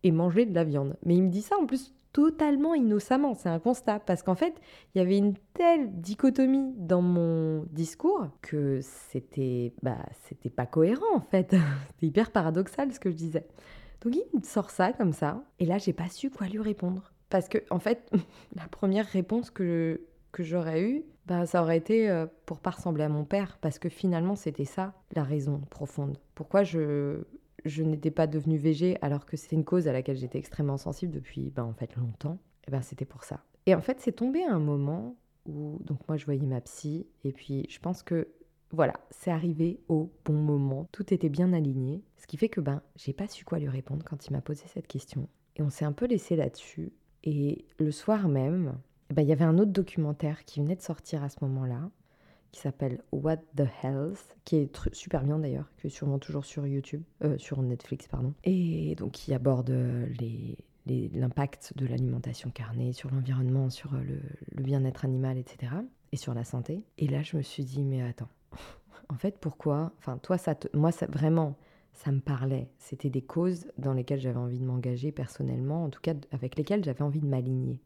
et 0.02 0.12
manger 0.12 0.46
de 0.46 0.54
la 0.54 0.64
viande. 0.64 0.96
Mais 1.04 1.16
il 1.16 1.22
me 1.22 1.28
dit 1.28 1.42
ça 1.42 1.56
en 1.58 1.66
plus 1.66 1.92
totalement 2.12 2.74
innocemment, 2.74 3.34
c'est 3.34 3.48
un 3.48 3.58
constat, 3.58 4.00
parce 4.00 4.22
qu'en 4.22 4.34
fait, 4.34 4.54
il 4.94 4.98
y 4.98 5.00
avait 5.00 5.16
une 5.18 5.34
telle 5.54 6.00
dichotomie 6.00 6.74
dans 6.76 7.02
mon 7.02 7.64
discours 7.70 8.28
que 8.42 8.80
c'était 8.82 9.72
bah, 9.82 9.98
c'était 10.24 10.50
pas 10.50 10.66
cohérent 10.66 11.14
en 11.14 11.20
fait. 11.20 11.50
c'était 11.90 12.06
hyper 12.06 12.30
paradoxal 12.30 12.92
ce 12.92 13.00
que 13.00 13.10
je 13.10 13.16
disais. 13.16 13.46
Donc 14.02 14.14
il 14.16 14.38
me 14.38 14.44
sort 14.44 14.70
ça 14.70 14.92
comme 14.92 15.12
ça, 15.12 15.44
et 15.58 15.66
là 15.66 15.78
j'ai 15.78 15.92
pas 15.92 16.08
su 16.08 16.30
quoi 16.30 16.46
lui 16.46 16.60
répondre. 16.60 17.12
Parce 17.28 17.48
que 17.48 17.58
en 17.70 17.78
fait, 17.78 18.10
la 18.56 18.66
première 18.68 19.06
réponse 19.06 19.50
que, 19.50 20.00
que 20.32 20.42
j'aurais 20.42 20.82
eue, 20.82 21.04
bah, 21.26 21.46
ça 21.46 21.62
aurait 21.62 21.76
été 21.76 22.10
euh, 22.10 22.26
pour 22.46 22.58
pas 22.58 22.70
ressembler 22.70 23.04
à 23.04 23.08
mon 23.08 23.24
père, 23.24 23.58
parce 23.60 23.78
que 23.78 23.88
finalement 23.88 24.34
c'était 24.34 24.64
ça 24.64 24.94
la 25.12 25.22
raison 25.22 25.60
profonde. 25.70 26.18
Pourquoi 26.34 26.64
je, 26.64 27.24
je 27.64 27.82
n'étais 27.82 28.10
pas 28.10 28.26
devenue 28.26 28.58
végé 28.58 28.96
alors 29.02 29.26
que 29.26 29.36
c'est 29.36 29.54
une 29.54 29.64
cause 29.64 29.88
à 29.88 29.92
laquelle 29.92 30.16
j'étais 30.16 30.38
extrêmement 30.38 30.76
sensible 30.76 31.12
depuis 31.12 31.50
ben, 31.50 31.64
en 31.64 31.74
fait 31.74 31.96
longtemps, 31.96 32.38
et 32.62 32.66
eh 32.68 32.70
ben 32.70 32.82
c'était 32.82 33.04
pour 33.04 33.24
ça. 33.24 33.44
Et 33.66 33.74
en 33.74 33.80
fait, 33.80 34.00
c'est 34.00 34.12
tombé 34.12 34.42
un 34.44 34.58
moment 34.58 35.16
où 35.46 35.78
donc 35.84 36.06
moi 36.08 36.16
je 36.16 36.24
voyais 36.24 36.46
ma 36.46 36.60
psy 36.60 37.06
et 37.24 37.32
puis 37.32 37.66
je 37.68 37.78
pense 37.78 38.02
que 38.02 38.28
voilà, 38.72 38.94
c'est 39.10 39.32
arrivé 39.32 39.80
au 39.88 40.12
bon 40.24 40.34
moment, 40.34 40.88
tout 40.92 41.12
était 41.12 41.28
bien 41.28 41.52
aligné, 41.52 42.04
ce 42.18 42.26
qui 42.26 42.36
fait 42.36 42.48
que 42.48 42.60
ben 42.60 42.82
j'ai 42.96 43.12
pas 43.12 43.26
su 43.26 43.44
quoi 43.44 43.58
lui 43.58 43.68
répondre 43.68 44.04
quand 44.04 44.26
il 44.26 44.32
m'a 44.32 44.40
posé 44.40 44.64
cette 44.66 44.86
question. 44.86 45.28
Et 45.56 45.62
on 45.62 45.70
s'est 45.70 45.84
un 45.84 45.92
peu 45.92 46.06
laissé 46.06 46.36
là-dessus. 46.36 46.92
Et 47.24 47.66
le 47.78 47.90
soir 47.90 48.28
même, 48.28 48.78
eh 49.10 49.14
ben, 49.14 49.22
il 49.22 49.28
y 49.28 49.32
avait 49.32 49.44
un 49.44 49.58
autre 49.58 49.72
documentaire 49.72 50.44
qui 50.44 50.60
venait 50.60 50.76
de 50.76 50.82
sortir 50.82 51.22
à 51.24 51.28
ce 51.28 51.38
moment-là 51.42 51.90
qui 52.52 52.60
s'appelle 52.60 53.02
What 53.12 53.38
the 53.56 53.66
Health, 53.82 54.36
qui 54.44 54.56
est 54.56 54.92
super 54.92 55.22
bien 55.22 55.38
d'ailleurs, 55.38 55.70
qui 55.78 55.86
est 55.86 55.90
sûrement 55.90 56.18
toujours 56.18 56.44
sur 56.44 56.66
YouTube, 56.66 57.02
euh, 57.24 57.38
sur 57.38 57.62
Netflix, 57.62 58.08
pardon. 58.08 58.34
Et 58.44 58.94
donc 58.96 59.12
qui 59.12 59.32
aborde 59.34 59.70
euh, 59.70 60.06
l'impact 60.86 61.72
de 61.76 61.86
l'alimentation 61.86 62.50
carnée 62.50 62.92
sur 62.92 63.10
l'environnement, 63.10 63.70
sur 63.70 63.94
euh, 63.94 64.02
le, 64.52 64.62
bien-être 64.62 65.04
animal, 65.04 65.38
etc. 65.38 65.72
Et 66.12 66.16
sur 66.16 66.34
la 66.34 66.44
santé. 66.44 66.82
Et 66.98 67.06
là, 67.06 67.22
je 67.22 67.36
me 67.36 67.42
suis 67.42 67.64
dit, 67.64 67.84
mais 67.84 68.02
attends, 68.02 68.28
en 69.08 69.14
fait, 69.14 69.38
pourquoi 69.38 69.92
Enfin, 69.98 70.18
toi, 70.18 70.38
ça 70.38 70.56
moi, 70.74 70.90
vraiment, 71.08 71.56
ça 71.92 72.10
me 72.10 72.20
parlait. 72.20 72.68
C'était 72.78 73.10
des 73.10 73.22
causes 73.22 73.66
dans 73.78 73.92
lesquelles 73.92 74.20
j'avais 74.20 74.38
envie 74.38 74.58
de 74.58 74.64
m'engager 74.64 75.12
personnellement, 75.12 75.84
en 75.84 75.90
tout 75.90 76.00
cas 76.00 76.14
avec 76.32 76.56
lesquelles 76.56 76.84
j'avais 76.84 77.02
envie 77.02 77.20
de 77.20 77.26
m'aligner. 77.26 77.78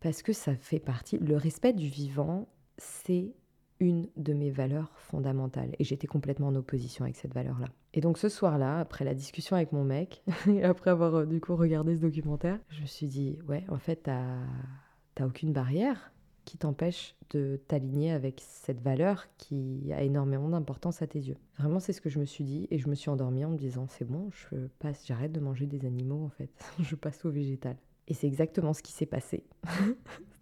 Parce 0.00 0.22
que 0.22 0.32
ça 0.32 0.54
fait 0.54 0.78
partie, 0.78 1.18
le 1.18 1.36
respect 1.36 1.72
du 1.72 1.88
vivant, 1.88 2.46
c'est 2.78 3.32
une 3.80 4.08
de 4.16 4.32
mes 4.32 4.50
valeurs 4.50 4.90
fondamentales. 4.98 5.74
Et 5.78 5.84
j'étais 5.84 6.06
complètement 6.06 6.48
en 6.48 6.54
opposition 6.54 7.04
avec 7.04 7.16
cette 7.16 7.34
valeur-là. 7.34 7.68
Et 7.94 8.00
donc 8.00 8.18
ce 8.18 8.28
soir-là, 8.28 8.78
après 8.78 9.04
la 9.04 9.14
discussion 9.14 9.56
avec 9.56 9.72
mon 9.72 9.84
mec, 9.84 10.22
et 10.48 10.62
après 10.62 10.90
avoir 10.90 11.14
euh, 11.14 11.26
du 11.26 11.40
coup 11.40 11.56
regardé 11.56 11.96
ce 11.96 12.00
documentaire, 12.00 12.58
je 12.70 12.82
me 12.82 12.86
suis 12.86 13.06
dit, 13.06 13.38
ouais, 13.48 13.64
en 13.68 13.78
fait, 13.78 14.02
t'as 14.04 15.26
aucune 15.26 15.52
barrière 15.52 16.12
qui 16.46 16.56
t'empêche 16.56 17.16
de 17.30 17.60
t'aligner 17.68 18.12
avec 18.12 18.40
cette 18.40 18.80
valeur 18.80 19.26
qui 19.36 19.92
a 19.92 20.02
énormément 20.02 20.48
d'importance 20.48 21.02
à 21.02 21.06
tes 21.06 21.18
yeux. 21.18 21.36
Vraiment, 21.58 21.80
c'est 21.80 21.92
ce 21.92 22.00
que 22.00 22.08
je 22.08 22.20
me 22.20 22.24
suis 22.24 22.44
dit 22.44 22.68
et 22.70 22.78
je 22.78 22.88
me 22.88 22.94
suis 22.94 23.10
endormie 23.10 23.44
en 23.44 23.50
me 23.50 23.58
disant 23.58 23.86
c'est 23.88 24.04
bon, 24.04 24.30
je 24.30 24.56
passe, 24.78 25.04
j'arrête 25.06 25.32
de 25.32 25.40
manger 25.40 25.66
des 25.66 25.84
animaux 25.84 26.24
en 26.24 26.30
fait, 26.30 26.50
je 26.80 26.94
passe 26.94 27.24
au 27.24 27.30
végétal. 27.30 27.76
Et 28.08 28.14
c'est 28.14 28.28
exactement 28.28 28.72
ce 28.72 28.82
qui 28.82 28.92
s'est 28.92 29.06
passé. 29.06 29.44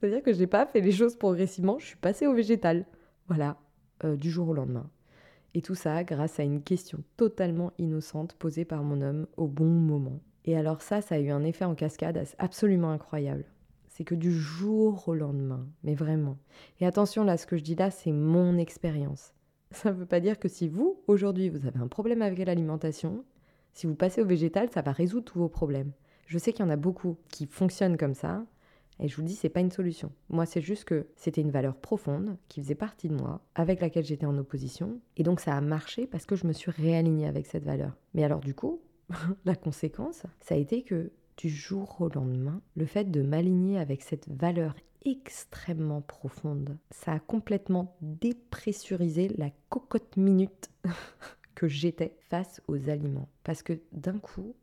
C'est-à-dire 0.00 0.22
que 0.22 0.34
j'ai 0.34 0.46
pas 0.46 0.66
fait 0.66 0.82
les 0.82 0.92
choses 0.92 1.16
progressivement, 1.16 1.78
je 1.78 1.86
suis 1.86 1.96
passée 1.96 2.26
au 2.26 2.34
végétal. 2.34 2.84
Voilà, 3.28 3.56
euh, 4.04 4.16
du 4.16 4.30
jour 4.30 4.48
au 4.48 4.54
lendemain. 4.54 4.90
Et 5.54 5.62
tout 5.62 5.74
ça 5.74 6.02
grâce 6.04 6.40
à 6.40 6.42
une 6.42 6.62
question 6.62 6.98
totalement 7.16 7.72
innocente 7.78 8.34
posée 8.34 8.64
par 8.64 8.82
mon 8.82 9.00
homme 9.00 9.26
au 9.36 9.46
bon 9.46 9.66
moment. 9.66 10.20
Et 10.44 10.56
alors 10.56 10.82
ça, 10.82 11.00
ça 11.00 11.14
a 11.14 11.20
eu 11.20 11.30
un 11.30 11.44
effet 11.44 11.64
en 11.64 11.74
cascade 11.74 12.22
absolument 12.38 12.90
incroyable. 12.90 13.44
C'est 13.88 14.04
que 14.04 14.16
du 14.16 14.32
jour 14.32 15.08
au 15.08 15.14
lendemain, 15.14 15.66
mais 15.84 15.94
vraiment. 15.94 16.36
Et 16.80 16.86
attention 16.86 17.22
là, 17.22 17.36
ce 17.36 17.46
que 17.46 17.56
je 17.56 17.62
dis 17.62 17.76
là, 17.76 17.90
c'est 17.90 18.12
mon 18.12 18.58
expérience. 18.58 19.32
Ça 19.70 19.90
ne 19.90 19.96
veut 19.96 20.06
pas 20.06 20.20
dire 20.20 20.38
que 20.38 20.48
si 20.48 20.68
vous, 20.68 21.00
aujourd'hui, 21.06 21.48
vous 21.48 21.66
avez 21.66 21.78
un 21.78 21.88
problème 21.88 22.22
avec 22.22 22.38
l'alimentation, 22.38 23.24
si 23.72 23.86
vous 23.86 23.94
passez 23.94 24.20
au 24.20 24.26
végétal, 24.26 24.68
ça 24.70 24.82
va 24.82 24.92
résoudre 24.92 25.24
tous 25.24 25.38
vos 25.38 25.48
problèmes. 25.48 25.92
Je 26.26 26.38
sais 26.38 26.52
qu'il 26.52 26.64
y 26.64 26.68
en 26.68 26.72
a 26.72 26.76
beaucoup 26.76 27.16
qui 27.28 27.46
fonctionnent 27.46 27.96
comme 27.96 28.14
ça, 28.14 28.44
et 29.00 29.08
je 29.08 29.16
vous 29.16 29.22
dis, 29.22 29.34
c'est 29.34 29.48
pas 29.48 29.60
une 29.60 29.70
solution. 29.70 30.12
Moi, 30.28 30.46
c'est 30.46 30.60
juste 30.60 30.84
que 30.84 31.06
c'était 31.16 31.40
une 31.40 31.50
valeur 31.50 31.76
profonde 31.76 32.36
qui 32.48 32.60
faisait 32.60 32.74
partie 32.74 33.08
de 33.08 33.14
moi, 33.14 33.40
avec 33.54 33.80
laquelle 33.80 34.04
j'étais 34.04 34.26
en 34.26 34.38
opposition. 34.38 35.00
Et 35.16 35.22
donc, 35.22 35.40
ça 35.40 35.56
a 35.56 35.60
marché 35.60 36.06
parce 36.06 36.26
que 36.26 36.36
je 36.36 36.46
me 36.46 36.52
suis 36.52 36.70
réalignée 36.70 37.26
avec 37.26 37.46
cette 37.46 37.64
valeur. 37.64 37.96
Mais 38.14 38.24
alors, 38.24 38.40
du 38.40 38.54
coup, 38.54 38.80
la 39.44 39.56
conséquence, 39.56 40.22
ça 40.40 40.54
a 40.54 40.58
été 40.58 40.82
que 40.82 41.10
du 41.36 41.48
jour 41.48 41.96
au 42.00 42.08
lendemain, 42.08 42.60
le 42.76 42.86
fait 42.86 43.10
de 43.10 43.22
m'aligner 43.22 43.78
avec 43.78 44.02
cette 44.02 44.28
valeur 44.28 44.74
extrêmement 45.04 46.00
profonde, 46.00 46.78
ça 46.90 47.12
a 47.12 47.18
complètement 47.18 47.96
dépressurisé 48.00 49.28
la 49.36 49.50
cocotte 49.68 50.16
minute 50.16 50.70
que 51.54 51.68
j'étais 51.68 52.16
face 52.30 52.62
aux 52.68 52.88
aliments. 52.88 53.28
Parce 53.42 53.62
que 53.62 53.74
d'un 53.92 54.18
coup, 54.18 54.54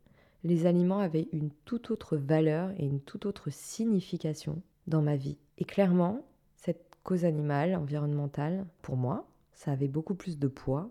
les 0.44 0.66
aliments 0.66 0.98
avaient 0.98 1.28
une 1.32 1.50
toute 1.64 1.90
autre 1.90 2.16
valeur 2.16 2.70
et 2.76 2.84
une 2.84 3.00
toute 3.00 3.26
autre 3.26 3.50
signification 3.50 4.62
dans 4.86 5.02
ma 5.02 5.16
vie. 5.16 5.38
Et 5.58 5.64
clairement, 5.64 6.24
cette 6.56 6.96
cause 7.04 7.24
animale, 7.24 7.76
environnementale, 7.76 8.66
pour 8.82 8.96
moi, 8.96 9.28
ça 9.52 9.72
avait 9.72 9.88
beaucoup 9.88 10.14
plus 10.14 10.38
de 10.38 10.48
poids 10.48 10.90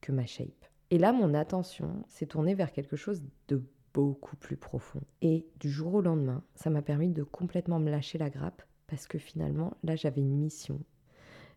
que 0.00 0.12
ma 0.12 0.26
shape. 0.26 0.66
Et 0.90 0.98
là, 0.98 1.12
mon 1.12 1.34
attention 1.34 2.04
s'est 2.08 2.26
tournée 2.26 2.54
vers 2.54 2.72
quelque 2.72 2.96
chose 2.96 3.22
de 3.48 3.62
beaucoup 3.94 4.36
plus 4.36 4.56
profond. 4.56 5.00
Et 5.22 5.46
du 5.60 5.70
jour 5.70 5.94
au 5.94 6.00
lendemain, 6.00 6.42
ça 6.54 6.70
m'a 6.70 6.82
permis 6.82 7.10
de 7.10 7.22
complètement 7.22 7.78
me 7.78 7.90
lâcher 7.90 8.18
la 8.18 8.30
grappe 8.30 8.62
parce 8.86 9.06
que 9.06 9.18
finalement, 9.18 9.76
là, 9.84 9.94
j'avais 9.94 10.20
une 10.20 10.36
mission. 10.36 10.80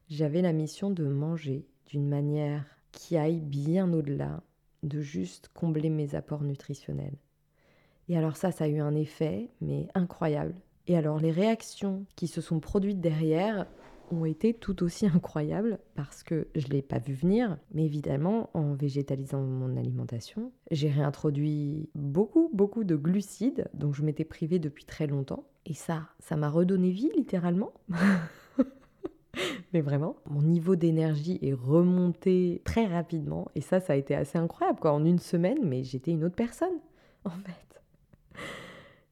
J'avais 0.09 0.41
la 0.41 0.53
mission 0.53 0.91
de 0.91 1.05
manger 1.05 1.65
d'une 1.87 2.07
manière 2.07 2.65
qui 2.91 3.17
aille 3.17 3.39
bien 3.41 3.91
au-delà 3.91 4.43
de 4.83 5.01
juste 5.01 5.49
combler 5.53 5.89
mes 5.89 6.15
apports 6.15 6.43
nutritionnels. 6.43 7.17
Et 8.09 8.17
alors 8.17 8.37
ça, 8.37 8.51
ça 8.51 8.65
a 8.65 8.67
eu 8.67 8.79
un 8.79 8.95
effet, 8.95 9.49
mais 9.61 9.87
incroyable. 9.95 10.55
Et 10.87 10.97
alors 10.97 11.19
les 11.19 11.31
réactions 11.31 12.05
qui 12.15 12.27
se 12.27 12.41
sont 12.41 12.59
produites 12.59 12.99
derrière 12.99 13.65
ont 14.11 14.25
été 14.25 14.53
tout 14.53 14.83
aussi 14.83 15.07
incroyables 15.07 15.79
parce 15.95 16.23
que 16.23 16.47
je 16.55 16.67
ne 16.67 16.73
l'ai 16.73 16.81
pas 16.81 16.99
vu 16.99 17.13
venir, 17.13 17.57
mais 17.73 17.85
évidemment, 17.85 18.49
en 18.53 18.73
végétalisant 18.73 19.41
mon 19.41 19.77
alimentation, 19.77 20.51
j'ai 20.71 20.89
réintroduit 20.89 21.89
beaucoup, 21.95 22.49
beaucoup 22.53 22.83
de 22.83 22.95
glucides 22.95 23.69
dont 23.73 23.93
je 23.93 24.03
m'étais 24.03 24.25
privée 24.25 24.59
depuis 24.59 24.85
très 24.85 25.07
longtemps. 25.07 25.47
Et 25.65 25.73
ça, 25.73 26.09
ça 26.19 26.35
m'a 26.35 26.49
redonné 26.49 26.91
vie 26.91 27.09
littéralement. 27.15 27.73
Mais 29.73 29.81
vraiment, 29.81 30.17
mon 30.29 30.41
niveau 30.41 30.75
d'énergie 30.75 31.39
est 31.41 31.53
remonté 31.53 32.61
très 32.63 32.85
rapidement. 32.85 33.47
Et 33.55 33.61
ça, 33.61 33.79
ça 33.79 33.93
a 33.93 33.95
été 33.95 34.15
assez 34.15 34.37
incroyable. 34.37 34.79
Quoi. 34.79 34.91
En 34.91 35.05
une 35.05 35.19
semaine, 35.19 35.59
mais 35.63 35.83
j'étais 35.83 36.11
une 36.11 36.23
autre 36.23 36.35
personne, 36.35 36.79
en 37.25 37.31
fait. 37.31 37.81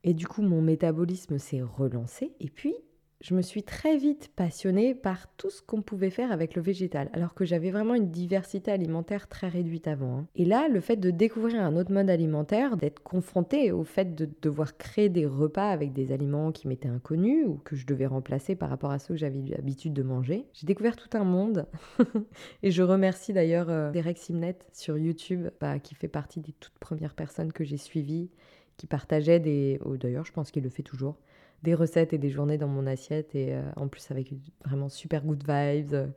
Et 0.04 0.14
du 0.14 0.28
coup, 0.28 0.42
mon 0.42 0.62
métabolisme 0.62 1.38
s'est 1.38 1.62
relancé. 1.62 2.34
Et 2.40 2.50
puis, 2.50 2.76
je 3.22 3.36
me 3.36 3.42
suis 3.42 3.62
très 3.62 3.98
vite 3.98 4.32
passionnée 4.36 4.96
par 4.96 5.28
tout 5.38 5.52
ce 5.52 5.62
qu'on 5.62 5.82
pouvait 5.82 6.10
faire 6.10 6.32
avec 6.32 6.56
le 6.56 6.62
végétal, 6.62 7.10
alors 7.14 7.36
que 7.36 7.46
j'avais 7.46 7.70
vraiment 7.70 7.94
une 7.94 8.10
diversité 8.10 8.72
alimentaire 8.72 9.28
très 9.28 9.48
réduite 9.48 9.88
avant. 9.88 10.18
Hein. 10.18 10.28
Et 10.36 10.44
là, 10.44 10.68
le 10.68 10.80
fait 10.80 10.96
de 10.96 11.12
découvrir 11.12 11.62
un 11.62 11.76
autre 11.76 11.92
mode 11.92 12.10
alimentaire, 12.10 12.78
d'être 12.78 13.02
confrontée 13.04 13.72
au 13.72 13.84
fait 13.84 14.16
de 14.16 14.28
devoir 14.42 14.76
créer 14.76 15.10
des 15.10 15.28
repas 15.28 15.70
avec 15.70 15.94
des 15.94 16.12
aliments 16.12 16.52
qui 16.52 16.68
m'étaient 16.68 16.90
inconnus 16.90 17.46
ou 17.46 17.60
que 17.64 17.76
je 17.76 17.86
devais 17.86 18.08
remplacer 18.08 18.56
par 18.56 18.70
rapport 18.70 18.92
à 18.92 18.98
ceux 18.98 19.14
que 19.14 19.20
j'avais 19.20 19.42
l'habitude 19.48 19.94
de 19.94 20.04
manger, 20.04 20.48
j'ai 20.54 20.66
découvert 20.66 20.96
tout 20.96 21.16
un 21.16 21.24
monde. 21.24 21.68
Et 22.64 22.72
je 22.72 22.82
remercie 22.82 23.34
d'ailleurs 23.34 23.70
euh, 23.70 23.92
Derek 23.92 24.18
Simnet 24.18 24.58
sur 24.74 24.98
YouTube, 24.98 25.48
bah, 25.60 25.80
qui 25.80 25.94
fait 25.94 26.08
partie 26.08 26.40
des 26.40 26.54
toutes 26.54 26.80
premières 26.80 27.14
personnes 27.14 27.54
que 27.54 27.64
j'ai 27.64 27.78
suivies, 27.78 28.32
qui 28.78 28.88
partageait 28.88 29.40
des... 29.40 29.80
D'ailleurs, 30.00 30.26
je 30.26 30.32
pense 30.32 30.50
qu'il 30.50 30.64
le 30.64 30.70
fait 30.70 30.82
toujours 30.82 31.18
des 31.64 31.76
recettes 31.76 32.14
et 32.14 32.18
des 32.18 32.30
journées 32.30 32.58
dans 32.58 32.68
mon 32.68 32.88
assiette 32.88 33.36
et 33.36 33.54
euh, 33.54 33.62
en 33.76 33.88
plus 33.88 34.10
avec 34.12 34.34
vraiment 34.66 34.90
super 34.90 35.24
good 35.24 35.44
vibes, 35.48 35.94
euh, 35.94 36.08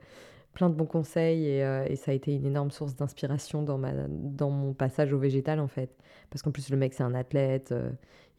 plein 0.54 0.70
de 0.70 0.74
bons 0.74 0.86
conseils 0.86 1.46
et, 1.46 1.64
euh, 1.64 1.84
et, 1.88 1.96
ça 1.96 2.12
a 2.12 2.14
été 2.14 2.32
une 2.32 2.46
énorme 2.46 2.70
source 2.70 2.94
d'inspiration 2.94 3.62
dans, 3.62 3.80
dans 4.08 4.50
mon 4.50 4.72
passage 4.72 5.12
au 5.12 5.18
végétal 5.18 5.60
en 5.60 5.68
fait. 5.68 5.96
Parce 6.30 6.42
qu'en 6.42 6.50
plus 6.50 6.70
le 6.70 6.76
mec 6.76 6.94
c'est 6.94 7.02
un 7.02 7.14
athlète, 7.14 7.74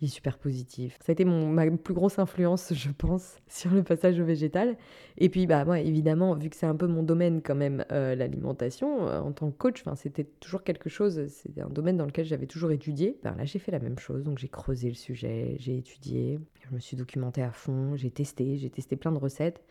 il 0.01 0.05
est 0.05 0.11
super 0.11 0.37
positif. 0.37 0.97
Ça 1.01 1.11
a 1.11 1.13
été 1.13 1.23
mon, 1.23 1.47
ma 1.47 1.69
plus 1.71 1.93
grosse 1.93 2.19
influence, 2.19 2.73
je 2.73 2.89
pense, 2.91 3.37
sur 3.47 3.71
le 3.71 3.83
passage 3.83 4.19
au 4.19 4.25
végétal. 4.25 4.77
Et 5.17 5.29
puis, 5.29 5.47
bah, 5.47 5.63
moi, 5.63 5.79
évidemment, 5.79 6.35
vu 6.35 6.49
que 6.49 6.55
c'est 6.55 6.65
un 6.65 6.75
peu 6.75 6.87
mon 6.87 7.03
domaine 7.03 7.41
quand 7.41 7.55
même, 7.55 7.85
euh, 7.91 8.15
l'alimentation, 8.15 9.07
euh, 9.07 9.19
en 9.19 9.31
tant 9.31 9.49
que 9.51 9.57
coach, 9.57 9.83
c'était 9.95 10.25
toujours 10.39 10.63
quelque 10.63 10.89
chose, 10.89 11.27
c'était 11.27 11.61
un 11.61 11.69
domaine 11.69 11.97
dans 11.97 12.05
lequel 12.05 12.25
j'avais 12.25 12.47
toujours 12.47 12.71
étudié. 12.71 13.17
Là, 13.23 13.35
j'ai 13.43 13.59
fait 13.59 13.71
la 13.71 13.79
même 13.79 13.99
chose, 13.99 14.23
donc 14.23 14.37
j'ai 14.37 14.49
creusé 14.49 14.89
le 14.89 14.95
sujet, 14.95 15.55
j'ai 15.59 15.77
étudié, 15.77 16.39
je 16.67 16.75
me 16.75 16.79
suis 16.79 16.97
documentée 16.97 17.41
à 17.41 17.51
fond, 17.51 17.95
j'ai 17.95 18.11
testé, 18.11 18.57
j'ai 18.57 18.69
testé 18.69 18.95
plein 18.95 19.11
de 19.11 19.19
recettes. 19.19 19.61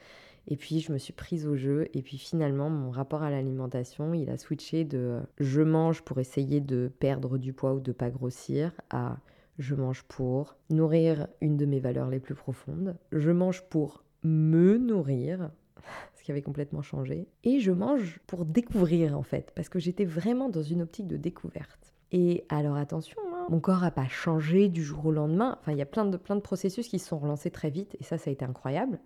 Et 0.46 0.56
puis 0.56 0.80
je 0.80 0.92
me 0.92 0.98
suis 0.98 1.12
prise 1.12 1.46
au 1.46 1.56
jeu. 1.56 1.88
Et 1.94 2.02
puis 2.02 2.18
finalement, 2.18 2.68
mon 2.68 2.90
rapport 2.90 3.22
à 3.22 3.30
l'alimentation, 3.30 4.12
il 4.14 4.28
a 4.30 4.36
switché 4.36 4.84
de 4.84 5.20
je 5.38 5.62
mange 5.62 6.02
pour 6.02 6.18
essayer 6.18 6.60
de 6.60 6.90
perdre 6.98 7.38
du 7.38 7.52
poids 7.52 7.74
ou 7.74 7.80
de 7.80 7.92
pas 7.92 8.10
grossir 8.10 8.72
à 8.90 9.16
je 9.58 9.74
mange 9.74 10.02
pour 10.04 10.56
nourrir 10.70 11.28
une 11.40 11.56
de 11.56 11.66
mes 11.66 11.80
valeurs 11.80 12.08
les 12.08 12.20
plus 12.20 12.34
profondes. 12.34 12.96
Je 13.12 13.30
mange 13.30 13.62
pour 13.68 14.04
me 14.22 14.78
nourrir, 14.78 15.50
ce 16.14 16.22
qui 16.22 16.30
avait 16.30 16.42
complètement 16.42 16.82
changé. 16.82 17.28
Et 17.44 17.60
je 17.60 17.72
mange 17.72 18.20
pour 18.26 18.44
découvrir 18.44 19.18
en 19.18 19.22
fait, 19.22 19.52
parce 19.54 19.68
que 19.68 19.78
j'étais 19.78 20.04
vraiment 20.04 20.48
dans 20.48 20.62
une 20.62 20.82
optique 20.82 21.06
de 21.06 21.16
découverte. 21.16 21.94
Et 22.12 22.44
alors 22.48 22.76
attention, 22.76 23.20
hein, 23.34 23.46
mon 23.50 23.60
corps 23.60 23.80
n'a 23.80 23.90
pas 23.90 24.06
changé 24.06 24.68
du 24.68 24.82
jour 24.82 25.06
au 25.06 25.12
lendemain. 25.12 25.58
Enfin, 25.60 25.72
il 25.72 25.78
y 25.78 25.82
a 25.82 25.86
plein 25.86 26.04
de, 26.04 26.16
plein 26.16 26.36
de 26.36 26.40
processus 26.40 26.88
qui 26.88 26.98
se 26.98 27.08
sont 27.08 27.18
relancés 27.18 27.50
très 27.50 27.70
vite, 27.70 27.96
et 28.00 28.04
ça, 28.04 28.18
ça 28.18 28.30
a 28.30 28.32
été 28.32 28.44
incroyable. 28.44 29.00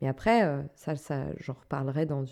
Mais 0.00 0.08
après, 0.08 0.44
euh, 0.44 0.60
ça, 0.74 0.96
ça 0.96 1.26
j'en 1.38 1.54
reparlerai 1.54 2.04
dans 2.04 2.24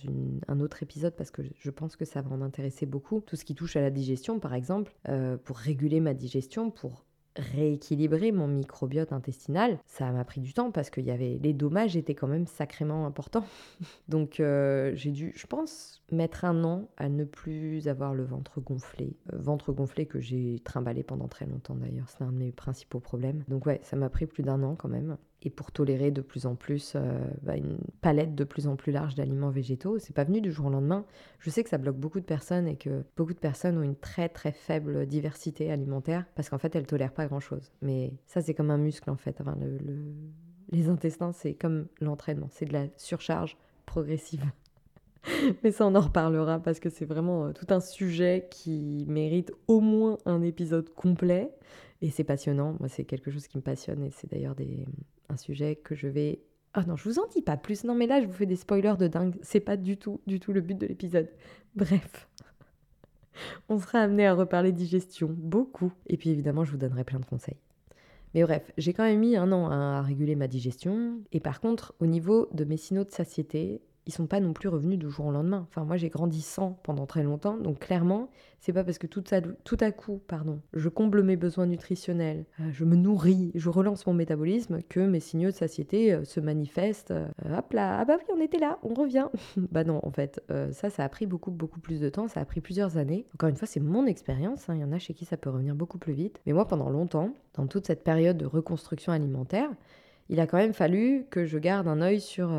un 0.49 0.61
autre 0.61 0.83
épisode 0.83 1.15
parce 1.15 1.31
que 1.31 1.43
je 1.57 1.71
pense 1.71 1.97
que 1.97 2.05
ça 2.05 2.21
va 2.21 2.31
en 2.31 2.43
intéresser 2.43 2.87
beaucoup. 2.87 3.21
Tout 3.21 3.37
ce 3.37 3.45
qui 3.45 3.55
touche 3.55 3.77
à 3.77 3.81
la 3.81 3.91
digestion, 3.91 4.41
par 4.41 4.55
exemple, 4.55 4.93
euh, 5.09 5.37
pour 5.37 5.57
réguler 5.57 6.01
ma 6.01 6.13
digestion, 6.13 6.71
pour 6.71 7.05
rééquilibrer 7.37 8.33
mon 8.33 8.49
microbiote 8.49 9.13
intestinal, 9.13 9.79
ça 9.87 10.11
m'a 10.11 10.25
pris 10.25 10.41
du 10.41 10.53
temps 10.53 10.71
parce 10.71 10.91
que 10.91 11.01
y 11.01 11.11
avait 11.11 11.39
les 11.43 11.53
dommages 11.53 11.97
étaient 11.97 12.15
quand 12.15 12.29
même 12.29 12.47
sacrément 12.47 13.07
importants. 13.07 13.45
Donc 14.09 14.41
euh, 14.41 14.93
j'ai 14.95 15.11
dû, 15.11 15.33
je 15.37 15.47
pense, 15.47 16.03
mettre 16.11 16.45
un 16.45 16.65
an 16.65 16.89
à 16.97 17.09
ne 17.09 17.25
plus 17.25 17.89
avoir 17.89 18.15
le 18.15 18.25
ventre 18.25 18.61
gonflé. 18.61 19.17
Euh, 19.33 19.39
ventre 19.39 19.73
gonflé 19.73 20.07
que 20.07 20.21
j'ai 20.21 20.61
trimballé 20.65 21.03
pendant 21.03 21.29
très 21.29 21.47
longtemps 21.47 21.75
d'ailleurs, 21.75 22.09
c'est 22.09 22.23
un 22.23 22.33
de 22.33 22.37
mes 22.37 22.53
principaux 22.53 23.01
problèmes. 23.01 23.45
Donc 23.49 23.67
ouais, 23.67 23.81
ça 23.83 23.97
m'a 23.97 24.11
pris 24.11 24.27
plus 24.27 24.43
d'un 24.43 24.63
an 24.63 24.75
quand 24.77 24.89
même 24.89 25.17
et 25.43 25.51
pour 25.51 25.73
tolérer 25.73 26.11
de 26.11 26.21
plus 26.21 26.47
en 26.47 26.55
plus 26.55 26.95
euh, 26.95 27.25
bah, 27.43 27.57
une 27.57 27.79
palette 28.01 28.35
de 28.35 28.45
plus 28.45 28.67
en 28.67 28.77
plus 28.77 28.93
large 28.93 29.15
d'aliments 29.15 29.51
végétaux. 29.51 29.99
C'est 29.99 30.15
pas 30.15 30.25
venu 30.25 30.41
du 30.41 30.53
jour 30.53 30.67
au 30.67 30.71
lendemain. 30.71 31.05
Je 31.39 31.51
sais 31.51 31.63
que 31.63 31.71
ça 31.71 31.79
bloque 31.79 31.97
beaucoup 31.97 32.21
de 32.21 32.25
personnes 32.25 32.69
et 32.69 32.77
que 32.77 33.05
beaucoup 33.17 33.35
de 33.35 33.39
personnes 33.39 33.79
ont 33.79 33.83
une 33.83 33.97
très 33.97 34.29
très 34.29 34.53
faible 34.53 35.07
diversité 35.07 35.71
alimentaire 35.71 36.25
parce 36.35 36.49
qu'en 36.49 36.59
fait 36.59 36.75
elles 36.77 36.87
tolèrent 36.87 37.15
pas 37.15 37.27
grand 37.27 37.41
chose. 37.41 37.73
Mais 37.83 38.13
ça 38.27 38.41
c'est 38.41 38.55
comme 38.55 38.71
un 38.71 38.79
muscle 38.79 39.11
en 39.11 39.17
fait. 39.17 39.43
Les 40.71 40.89
intestins 40.89 41.33
c'est 41.33 41.55
comme 41.55 41.87
l'entraînement, 42.01 42.49
c'est 42.51 42.67
de 42.67 42.73
la 42.73 42.87
surcharge 42.97 43.57
progressive. 43.87 44.45
Mais 45.63 45.71
ça, 45.71 45.87
on 45.87 45.95
en 45.95 46.01
reparlera 46.01 46.59
parce 46.59 46.81
que 46.81 46.91
c'est 46.91 47.05
vraiment 47.05 47.47
euh, 47.47 47.53
tout 47.53 47.67
un 47.71 47.81
sujet 47.81 48.49
qui 48.51 49.05
mérite 49.09 49.53
au 49.69 49.81
moins 49.81 50.19
un 50.27 50.43
épisode 50.43 50.93
complet. 50.95 51.51
Et 52.03 52.11
c'est 52.11 52.25
passionnant. 52.25 52.77
Moi, 52.81 52.89
c'est 52.89 53.05
quelque 53.05 53.31
chose 53.31 53.47
qui 53.47 53.57
me 53.57 53.63
passionne 53.63 54.03
et 54.03 54.11
c'est 54.11 54.31
d'ailleurs 54.31 54.57
un 55.29 55.37
sujet 55.37 55.77
que 55.77 55.95
je 55.95 56.09
vais. 56.09 56.43
Ah 56.75 56.85
non, 56.85 56.97
je 56.97 57.09
vous 57.09 57.19
en 57.19 57.27
dis 57.29 57.43
pas 57.43 57.57
plus. 57.57 57.85
Non, 57.85 57.95
mais 57.95 58.07
là, 58.07 58.21
je 58.21 58.27
vous 58.27 58.33
fais 58.33 58.47
des 58.47 58.57
spoilers 58.57 58.97
de 58.99 59.07
dingue. 59.07 59.37
C'est 59.43 59.61
pas 59.61 59.77
du 59.77 59.97
tout, 59.97 60.21
du 60.27 60.41
tout 60.41 60.53
le 60.53 60.61
but 60.61 60.77
de 60.77 60.87
l'épisode. 60.87 61.31
Bref. 61.77 62.29
On 63.69 63.79
sera 63.79 64.01
amené 64.01 64.27
à 64.27 64.35
reparler 64.35 64.73
digestion, 64.73 65.35
beaucoup. 65.39 65.93
Et 66.09 66.17
puis 66.17 66.31
évidemment, 66.31 66.65
je 66.65 66.73
vous 66.73 66.77
donnerai 66.77 67.05
plein 67.05 67.21
de 67.21 67.25
conseils. 67.25 67.57
Mais 68.35 68.43
bref, 68.43 68.73
j'ai 68.79 68.93
quand 68.93 69.05
même 69.05 69.21
mis 69.21 69.37
un 69.37 69.53
an 69.53 69.71
à 69.71 70.03
réguler 70.03 70.37
ma 70.37 70.49
digestion. 70.49 71.21
Et 71.33 71.41
par 71.41 71.61
contre, 71.61 71.95
au 72.01 72.07
niveau 72.07 72.49
de 72.53 72.65
mes 72.65 72.77
signaux 72.77 73.05
de 73.05 73.11
satiété, 73.11 73.81
ils 74.07 74.13
sont 74.13 74.27
pas 74.27 74.41
non 74.41 74.53
plus 74.53 74.69
revenus 74.69 74.99
du 74.99 75.09
jour 75.11 75.27
au 75.27 75.31
lendemain. 75.31 75.67
Enfin, 75.69 75.85
moi, 75.85 75.97
j'ai 75.97 76.09
grandi 76.09 76.41
sans 76.43 76.73
pendant 76.83 77.07
très 77.07 77.23
longtemps, 77.23 77.57
donc 77.57 77.79
clairement, 77.81 78.29
c'est 78.59 78.73
pas 78.73 78.85
parce 78.85 78.99
que 78.99 79.07
tout, 79.07 79.23
ça, 79.27 79.41
tout 79.41 79.77
à 79.81 79.93
coup, 79.93 80.21
pardon, 80.27 80.61
je 80.73 80.89
comble 80.89 81.23
mes 81.23 81.37
besoins 81.37 81.67
nutritionnels, 81.67 82.45
euh, 82.61 82.71
je 82.73 82.85
me 82.85 82.97
nourris, 82.97 83.53
je 83.55 83.69
relance 83.69 84.07
mon 84.07 84.15
métabolisme, 84.15 84.83
que 84.89 85.01
mes 85.01 85.21
signaux 85.21 85.51
de 85.51 85.55
satiété 85.55 86.13
euh, 86.13 86.25
se 86.25 86.41
manifestent. 86.41 87.13
Euh, 87.13 87.27
hop 87.57 87.73
là, 87.73 87.99
ah 88.01 88.05
bah 88.05 88.17
oui, 88.19 88.25
on 88.37 88.41
était 88.41 88.59
là, 88.59 88.79
on 88.83 88.95
revient. 88.95 89.29
bah 89.57 89.85
non, 89.85 90.01
en 90.03 90.11
fait, 90.11 90.43
ça, 90.73 90.91
ça 90.91 91.05
a 91.05 91.09
pris 91.09 91.27
beaucoup, 91.27 91.51
beaucoup 91.51 91.81
plus 91.81 92.01
de 92.01 92.09
temps, 92.09 92.29
ça 92.29 92.41
a 92.41 92.45
pris 92.45 92.61
plusieurs 92.61 92.97
années. 92.97 93.27
Encore 93.35 93.49
une 93.49 93.57
fois, 93.57 93.69
c'est 93.69 93.81
mon 93.81 94.07
expérience. 94.07 94.69
Hein. 94.69 94.75
Il 94.77 94.81
y 94.81 94.85
en 94.85 94.93
a 94.93 94.99
chez 94.99 95.15
qui 95.15 95.25
ça 95.25 95.37
peut 95.37 95.51
revenir 95.51 95.75
beaucoup 95.75 95.99
plus 95.99 96.13
vite. 96.13 96.41
Mais 96.47 96.53
moi, 96.53 96.67
pendant 96.67 96.91
longtemps, 96.91 97.35
dans 97.55 97.67
toute 97.67 97.87
cette 97.87 98.05
période 98.05 98.37
de 98.37 98.47
reconstruction 98.47 99.13
alimentaire, 99.13 99.71
il 100.29 100.41
a 100.41 100.47
quand 100.47 100.59
même 100.59 100.73
fallu 100.73 101.27
que 101.31 101.45
je 101.45 101.59
garde 101.59 101.89
un 101.89 102.01
œil 102.01 102.21
sur 102.21 102.51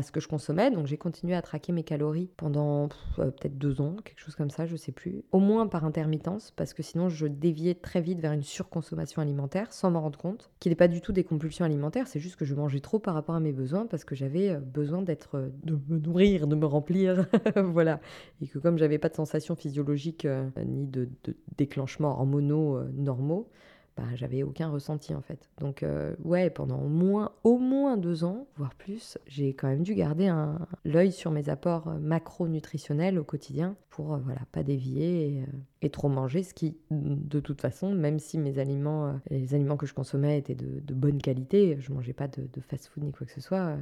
ce 0.00 0.10
que 0.10 0.20
je 0.20 0.28
consommais. 0.28 0.70
Donc 0.70 0.86
j'ai 0.86 0.96
continué 0.96 1.34
à 1.34 1.42
traquer 1.42 1.72
mes 1.72 1.82
calories 1.82 2.30
pendant 2.36 2.88
euh, 3.18 3.30
peut-être 3.30 3.58
deux 3.58 3.80
ans, 3.80 3.96
quelque 4.02 4.20
chose 4.20 4.34
comme 4.34 4.48
ça, 4.48 4.64
je 4.64 4.76
sais 4.76 4.92
plus. 4.92 5.22
Au 5.32 5.38
moins 5.38 5.66
par 5.66 5.84
intermittence, 5.84 6.52
parce 6.56 6.72
que 6.72 6.82
sinon 6.82 7.10
je 7.10 7.26
déviais 7.26 7.74
très 7.74 8.00
vite 8.00 8.20
vers 8.20 8.32
une 8.32 8.42
surconsommation 8.42 9.20
alimentaire 9.20 9.72
sans 9.72 9.90
m'en 9.90 10.00
rendre 10.00 10.18
compte, 10.18 10.50
qui 10.60 10.70
n'est 10.70 10.74
pas 10.74 10.88
du 10.88 11.02
tout 11.02 11.12
des 11.12 11.24
compulsions 11.24 11.64
alimentaires, 11.64 12.06
c'est 12.06 12.20
juste 12.20 12.36
que 12.36 12.46
je 12.46 12.54
mangeais 12.54 12.80
trop 12.80 12.98
par 12.98 13.12
rapport 13.12 13.34
à 13.34 13.40
mes 13.40 13.52
besoins 13.52 13.86
parce 13.86 14.04
que 14.04 14.14
j'avais 14.14 14.50
euh, 14.50 14.60
besoin 14.60 15.02
d'être, 15.02 15.36
euh, 15.36 15.48
de 15.64 15.78
me 15.88 15.98
nourrir, 15.98 16.46
de 16.46 16.56
me 16.56 16.66
remplir, 16.66 17.26
voilà. 17.56 18.00
Et 18.40 18.46
que 18.46 18.58
comme 18.58 18.78
j'avais 18.78 18.98
pas 18.98 19.10
de 19.10 19.16
sensations 19.16 19.56
physiologiques 19.56 20.26
ni 20.64 20.86
de, 20.86 21.08
de 21.24 21.36
déclenchements 21.56 22.12
hormonaux 22.12 22.80
normaux, 22.94 23.50
bah, 23.96 24.04
j'avais 24.14 24.42
aucun 24.42 24.70
ressenti 24.70 25.14
en 25.14 25.20
fait. 25.20 25.50
Donc 25.58 25.82
euh, 25.82 26.14
ouais, 26.24 26.48
pendant 26.48 26.78
au 26.80 26.88
moins, 26.88 27.32
au 27.44 27.58
moins 27.58 27.98
deux 27.98 28.24
ans, 28.24 28.46
voire 28.56 28.74
plus, 28.74 29.18
j'ai 29.26 29.52
quand 29.52 29.68
même 29.68 29.82
dû 29.82 29.94
garder 29.94 30.28
un, 30.28 30.66
l'œil 30.84 31.12
sur 31.12 31.30
mes 31.30 31.50
apports 31.50 31.88
euh, 31.88 31.98
macronutritionnels 31.98 33.18
au 33.18 33.24
quotidien 33.24 33.76
pour 33.90 34.14
euh, 34.14 34.18
voilà 34.24 34.40
pas 34.50 34.62
dévier 34.62 35.44
et, 35.82 35.90
trop 35.90 36.08
manger, 36.08 36.42
ce 36.42 36.54
qui 36.54 36.78
de 36.90 37.40
toute 37.40 37.60
façon, 37.60 37.92
même 37.92 38.18
si 38.18 38.38
mes 38.38 38.58
aliments, 38.58 39.14
les 39.28 39.54
aliments 39.54 39.76
que 39.76 39.84
je 39.84 39.92
consommais 39.92 40.38
étaient 40.38 40.54
de, 40.54 40.94
bonne 40.94 41.20
qualité, 41.20 41.76
je 41.80 41.92
mangeais 41.92 42.14
pas 42.14 42.28
de, 42.28 42.48
fast-food 42.60 43.04
ni 43.04 43.12
quoi 43.12 43.26
que 43.26 43.32
ce 43.32 43.42
soit. 43.42 43.76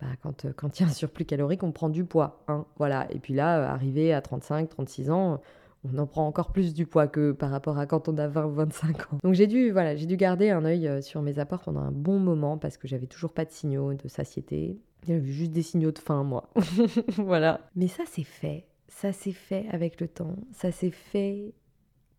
Bah, 0.00 0.08
quand, 0.22 0.46
quand 0.56 0.80
il 0.80 0.82
y 0.82 0.86
a 0.86 0.88
un 0.88 0.92
surplus 0.92 1.26
calorique, 1.26 1.62
on 1.62 1.70
prend 1.70 1.90
du 1.90 2.04
poids. 2.04 2.42
Hein, 2.48 2.64
voilà. 2.76 3.06
Et 3.12 3.20
puis 3.20 3.34
là, 3.34 3.70
arrivé 3.70 4.12
à 4.12 4.20
35, 4.20 4.68
36 4.68 5.10
ans, 5.10 5.40
on 5.84 5.98
en 5.98 6.06
prend 6.06 6.26
encore 6.26 6.52
plus 6.52 6.74
du 6.74 6.86
poids 6.86 7.08
que 7.08 7.32
par 7.32 7.50
rapport 7.50 7.78
à 7.78 7.86
quand 7.86 8.08
on 8.08 8.16
a 8.18 8.26
20 8.26 8.46
ou 8.46 8.52
25 8.52 9.00
ans. 9.12 9.18
Donc 9.22 9.34
j'ai 9.34 9.46
dû, 9.46 9.70
voilà, 9.70 9.96
j'ai 9.96 10.06
dû 10.06 10.16
garder 10.16 10.50
un 10.50 10.64
œil 10.64 10.88
euh, 10.88 11.00
sur 11.00 11.22
mes 11.22 11.38
apports 11.38 11.62
pendant 11.62 11.80
un 11.80 11.92
bon 11.92 12.18
moment 12.18 12.58
parce 12.58 12.76
que 12.76 12.88
j'avais 12.88 13.06
toujours 13.06 13.32
pas 13.32 13.44
de 13.44 13.50
signaux 13.50 13.94
de 13.94 14.08
satiété. 14.08 14.78
J'avais 15.06 15.30
juste 15.30 15.52
des 15.52 15.62
signaux 15.62 15.92
de 15.92 15.98
faim, 15.98 16.24
moi. 16.24 16.48
voilà. 17.18 17.60
Mais 17.76 17.88
ça, 17.88 18.04
c'est 18.06 18.24
fait. 18.24 18.64
Ça 18.88 19.12
s'est 19.12 19.32
fait 19.32 19.66
avec 19.70 20.00
le 20.00 20.08
temps. 20.08 20.36
Ça 20.52 20.72
s'est 20.72 20.90
fait 20.90 21.52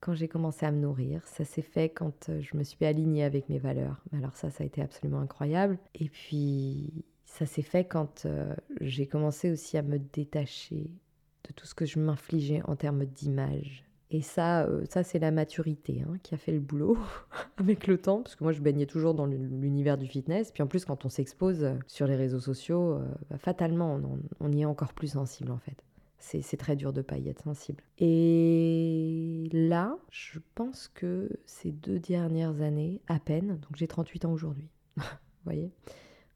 quand 0.01 0.13
j'ai 0.13 0.27
commencé 0.27 0.65
à 0.65 0.71
me 0.71 0.79
nourrir. 0.79 1.25
Ça 1.25 1.45
s'est 1.45 1.63
fait 1.63 1.89
quand 1.89 2.29
euh, 2.29 2.41
je 2.41 2.55
me 2.55 2.63
suis 2.63 2.85
alignée 2.85 3.23
avec 3.23 3.49
mes 3.49 3.57
valeurs. 3.57 4.03
Alors 4.13 4.35
ça, 4.35 4.51
ça 4.51 4.63
a 4.63 4.67
été 4.67 4.81
absolument 4.81 5.19
incroyable. 5.19 5.79
Et 5.95 6.09
puis, 6.09 7.05
Ça 7.25 7.45
s'est 7.45 7.63
fait 7.63 7.85
quand 7.85 8.25
euh, 8.25 8.55
j'ai 8.81 9.07
commencé 9.07 9.51
aussi 9.51 9.77
à 9.77 9.81
me 9.81 9.97
détacher 9.97 10.91
de 11.47 11.53
tout 11.53 11.65
ce 11.65 11.75
que 11.75 11.85
je 11.85 11.99
m'infligeais 11.99 12.61
en 12.65 12.75
termes 12.75 13.05
d'image. 13.05 13.85
Et 14.11 14.21
ça, 14.21 14.63
euh, 14.63 14.85
ça 14.89 15.03
c'est 15.03 15.19
la 15.19 15.31
maturité 15.31 16.03
hein, 16.07 16.17
qui 16.21 16.35
a 16.35 16.37
fait 16.37 16.51
le 16.51 16.59
boulot 16.59 16.97
avec 17.57 17.87
le 17.87 17.97
temps, 17.97 18.21
parce 18.21 18.35
que 18.35 18.43
moi 18.43 18.53
je 18.53 18.61
baignais 18.61 18.85
toujours 18.85 19.13
dans 19.13 19.25
l'univers 19.25 19.97
du 19.97 20.07
fitness. 20.07 20.51
Puis 20.51 20.63
en 20.63 20.67
plus, 20.67 20.85
quand 20.85 21.05
on 21.05 21.09
s'expose 21.09 21.63
euh, 21.63 21.73
sur 21.87 22.07
les 22.07 22.15
réseaux 22.15 22.39
sociaux, 22.39 22.99
bah, 23.29 23.37
fatalement, 23.37 23.95
on, 23.95 24.19
on, 24.39 24.51
y 24.51 24.61
est 24.61 24.65
encore 24.65 24.93
plus 24.93 25.13
sensible 25.13 25.51
en 25.51 25.59
fait. 25.59 25.83
C'est 26.19 26.57
très 26.57 26.75
dur 26.75 26.91
de 26.91 27.03
pas 27.03 27.19
y 27.19 27.29
être 27.29 27.43
sensible. 27.43 27.83
Et 27.99 29.47
là, 29.53 29.95
je 30.09 30.39
pense 30.55 30.87
que 30.87 31.29
ces 31.45 31.71
deux 31.71 31.99
dernières 31.99 32.61
années, 32.61 32.99
à 33.07 33.19
peine, 33.19 33.59
donc 33.59 33.75
j'ai 33.75 33.87
38 33.87 34.25
ans 34.25 34.31
aujourd'hui, 34.31 34.67
vous 34.97 35.03
voyez 35.43 35.71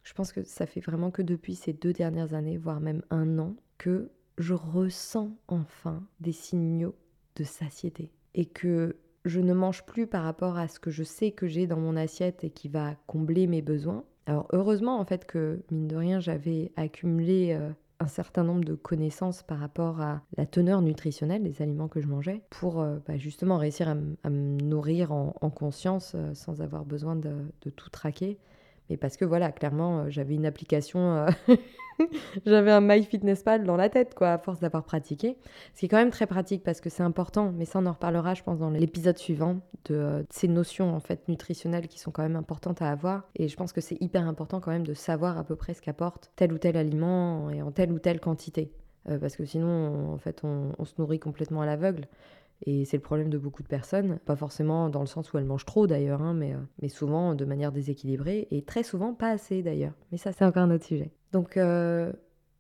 je 0.10 0.14
pense 0.16 0.32
que 0.32 0.44
ça 0.44 0.66
fait 0.66 0.80
vraiment 0.80 1.12
que 1.12 1.22
depuis 1.22 1.54
ces 1.54 1.72
deux 1.72 1.94
dernières 1.94 2.34
années, 2.34 2.58
voire 2.58 2.80
même 2.80 3.04
un 3.12 3.38
an, 3.38 3.56
que 3.78 4.10
je 4.40 4.54
ressens 4.54 5.32
enfin 5.48 6.02
des 6.22 6.32
signaux 6.32 6.96
de 7.36 7.44
satiété. 7.44 8.10
Et 8.34 8.46
que 8.46 8.96
je 9.26 9.42
ne 9.42 9.54
mange 9.54 9.86
plus 9.86 10.08
par 10.08 10.24
rapport 10.24 10.58
à 10.58 10.68
ce 10.68 10.80
que 10.80 10.92
je 10.92 11.04
sais 11.04 11.32
que 11.32 11.48
j'ai 11.48 11.68
dans 11.68 11.80
mon 11.80 11.96
assiette 11.96 12.44
et 12.44 12.50
qui 12.50 12.70
va 12.70 12.96
combler 13.06 13.48
mes 13.48 13.62
besoins. 13.62 14.06
Alors 14.26 14.48
heureusement 14.54 15.00
en 15.00 15.06
fait 15.06 15.26
que, 15.26 15.62
mine 15.72 15.88
de 15.88 15.96
rien, 15.96 16.20
j'avais 16.20 16.72
accumulé 16.78 17.52
euh, 17.52 17.70
un 18.00 18.08
certain 18.08 18.44
nombre 18.44 18.64
de 18.64 18.76
connaissances 18.76 19.44
par 19.44 19.60
rapport 19.60 20.00
à 20.00 20.22
la 20.38 20.46
teneur 20.46 20.82
nutritionnelle 20.82 21.44
des 21.44 21.62
aliments 21.62 21.90
que 21.90 22.00
je 22.00 22.08
mangeais 22.08 22.42
pour 22.50 22.80
euh, 22.80 23.00
bah, 23.08 23.18
justement 23.18 23.58
réussir 23.58 23.90
à, 23.90 23.96
me 23.96 24.62
nourrir 24.62 25.12
en, 25.12 25.50
conscience 25.50 26.14
euh, 26.16 26.34
sans 26.34 26.62
avoir 26.62 26.86
besoin 26.86 27.18
de, 27.18 27.34
de 27.62 27.70
tout 27.70 27.90
traquer. 27.90 28.38
Mais 28.90 28.98
parce 28.98 29.18
que 29.18 29.26
voilà, 29.26 29.52
clairement, 29.52 30.00
euh, 30.00 30.10
j'avais 30.10 30.34
une 30.36 30.46
application, 30.46 31.00
euh, 31.16 31.30
j'avais 32.46 32.72
un 32.72 32.82
MyFitnessPal 32.82 33.64
dans 33.64 33.76
la 33.76 33.90
tête, 33.90 34.16
quoi, 34.16 34.34
à 34.34 34.38
force 34.38 34.60
d'avoir 34.60 34.84
pratiqué. 34.84 35.38
Ce 35.76 35.80
qui 35.80 35.86
est 35.86 35.90
quand 35.90 35.98
même 35.98 36.10
très 36.10 36.26
pratique 36.26 36.64
parce 36.64 36.82
que 36.82 36.90
c'est 36.90 37.04
important, 37.04 37.54
mais 37.56 37.66
ça 37.66 37.80
on 37.80 37.86
en 37.86 37.92
reparlera, 37.92 38.34
je 38.34 38.44
pense, 38.44 38.58
dans 38.60 38.72
l'épisode 38.72 39.18
suivant, 39.18 39.60
de, 39.86 39.96
euh, 39.96 40.24
ces 40.30 40.48
notions 40.48 40.96
en 40.96 41.00
fait 41.00 41.28
nutritionnelles 41.28 41.88
qui 41.88 42.00
sont 42.00 42.12
quand 42.12 42.24
même 42.24 42.36
importantes 42.36 42.82
à 42.82 42.90
avoir. 42.90 43.28
Et 43.36 43.48
je 43.48 43.56
pense 43.56 43.74
que 43.74 43.82
c'est 43.82 44.02
hyper 44.02 44.28
important 44.28 44.60
quand 44.60 44.72
même 44.72 44.88
de 44.88 44.94
savoir 44.94 45.38
à 45.38 45.44
peu 45.44 45.56
près 45.56 45.74
ce 45.74 45.82
qu'apporte 45.82 46.32
tel 46.36 46.52
ou 46.52 46.58
tel 46.58 46.76
aliment 46.76 47.50
et 47.50 47.62
en 47.62 47.72
telle 47.72 47.92
ou 47.92 48.00
telle 48.00 48.20
quantité. 48.20 48.72
parce 49.22 49.36
que 49.36 49.46
sinon, 49.46 50.14
en 50.14 50.18
fait, 50.18 50.42
on 50.44 50.86
se 50.86 50.94
nourrit 51.00 51.20
complètement 51.20 51.62
à 51.62 51.66
l'aveugle. 51.66 52.08
Et 52.66 52.86
c'est 52.86 52.98
le 52.98 53.04
problème 53.04 53.30
de 53.30 53.38
beaucoup 53.38 53.64
de 53.64 53.68
personnes, 53.68 54.20
pas 54.26 54.36
forcément 54.36 54.90
dans 54.90 55.00
le 55.00 55.06
sens 55.06 55.32
où 55.32 55.38
elles 55.38 55.46
mangent 55.46 55.66
trop 55.66 55.88
d'ailleurs, 55.88 56.22
hein, 56.22 56.34
mais, 56.34 56.54
euh, 56.54 56.60
mais 56.82 56.90
souvent 56.90 57.36
de 57.36 57.46
manière 57.46 57.72
déséquilibrée, 57.72 58.48
et 58.52 58.64
très 58.64 58.84
souvent 58.84 59.14
pas 59.14 59.30
assez 59.30 59.64
d'ailleurs. 59.64 59.94
Mais 60.12 60.18
ça, 60.18 60.32
c'est 60.34 60.46
encore 60.46 60.64
un 60.64 60.72
autre 60.72 60.86
sujet. 60.86 61.12
Donc, 61.32 61.58
euh, 61.58 62.12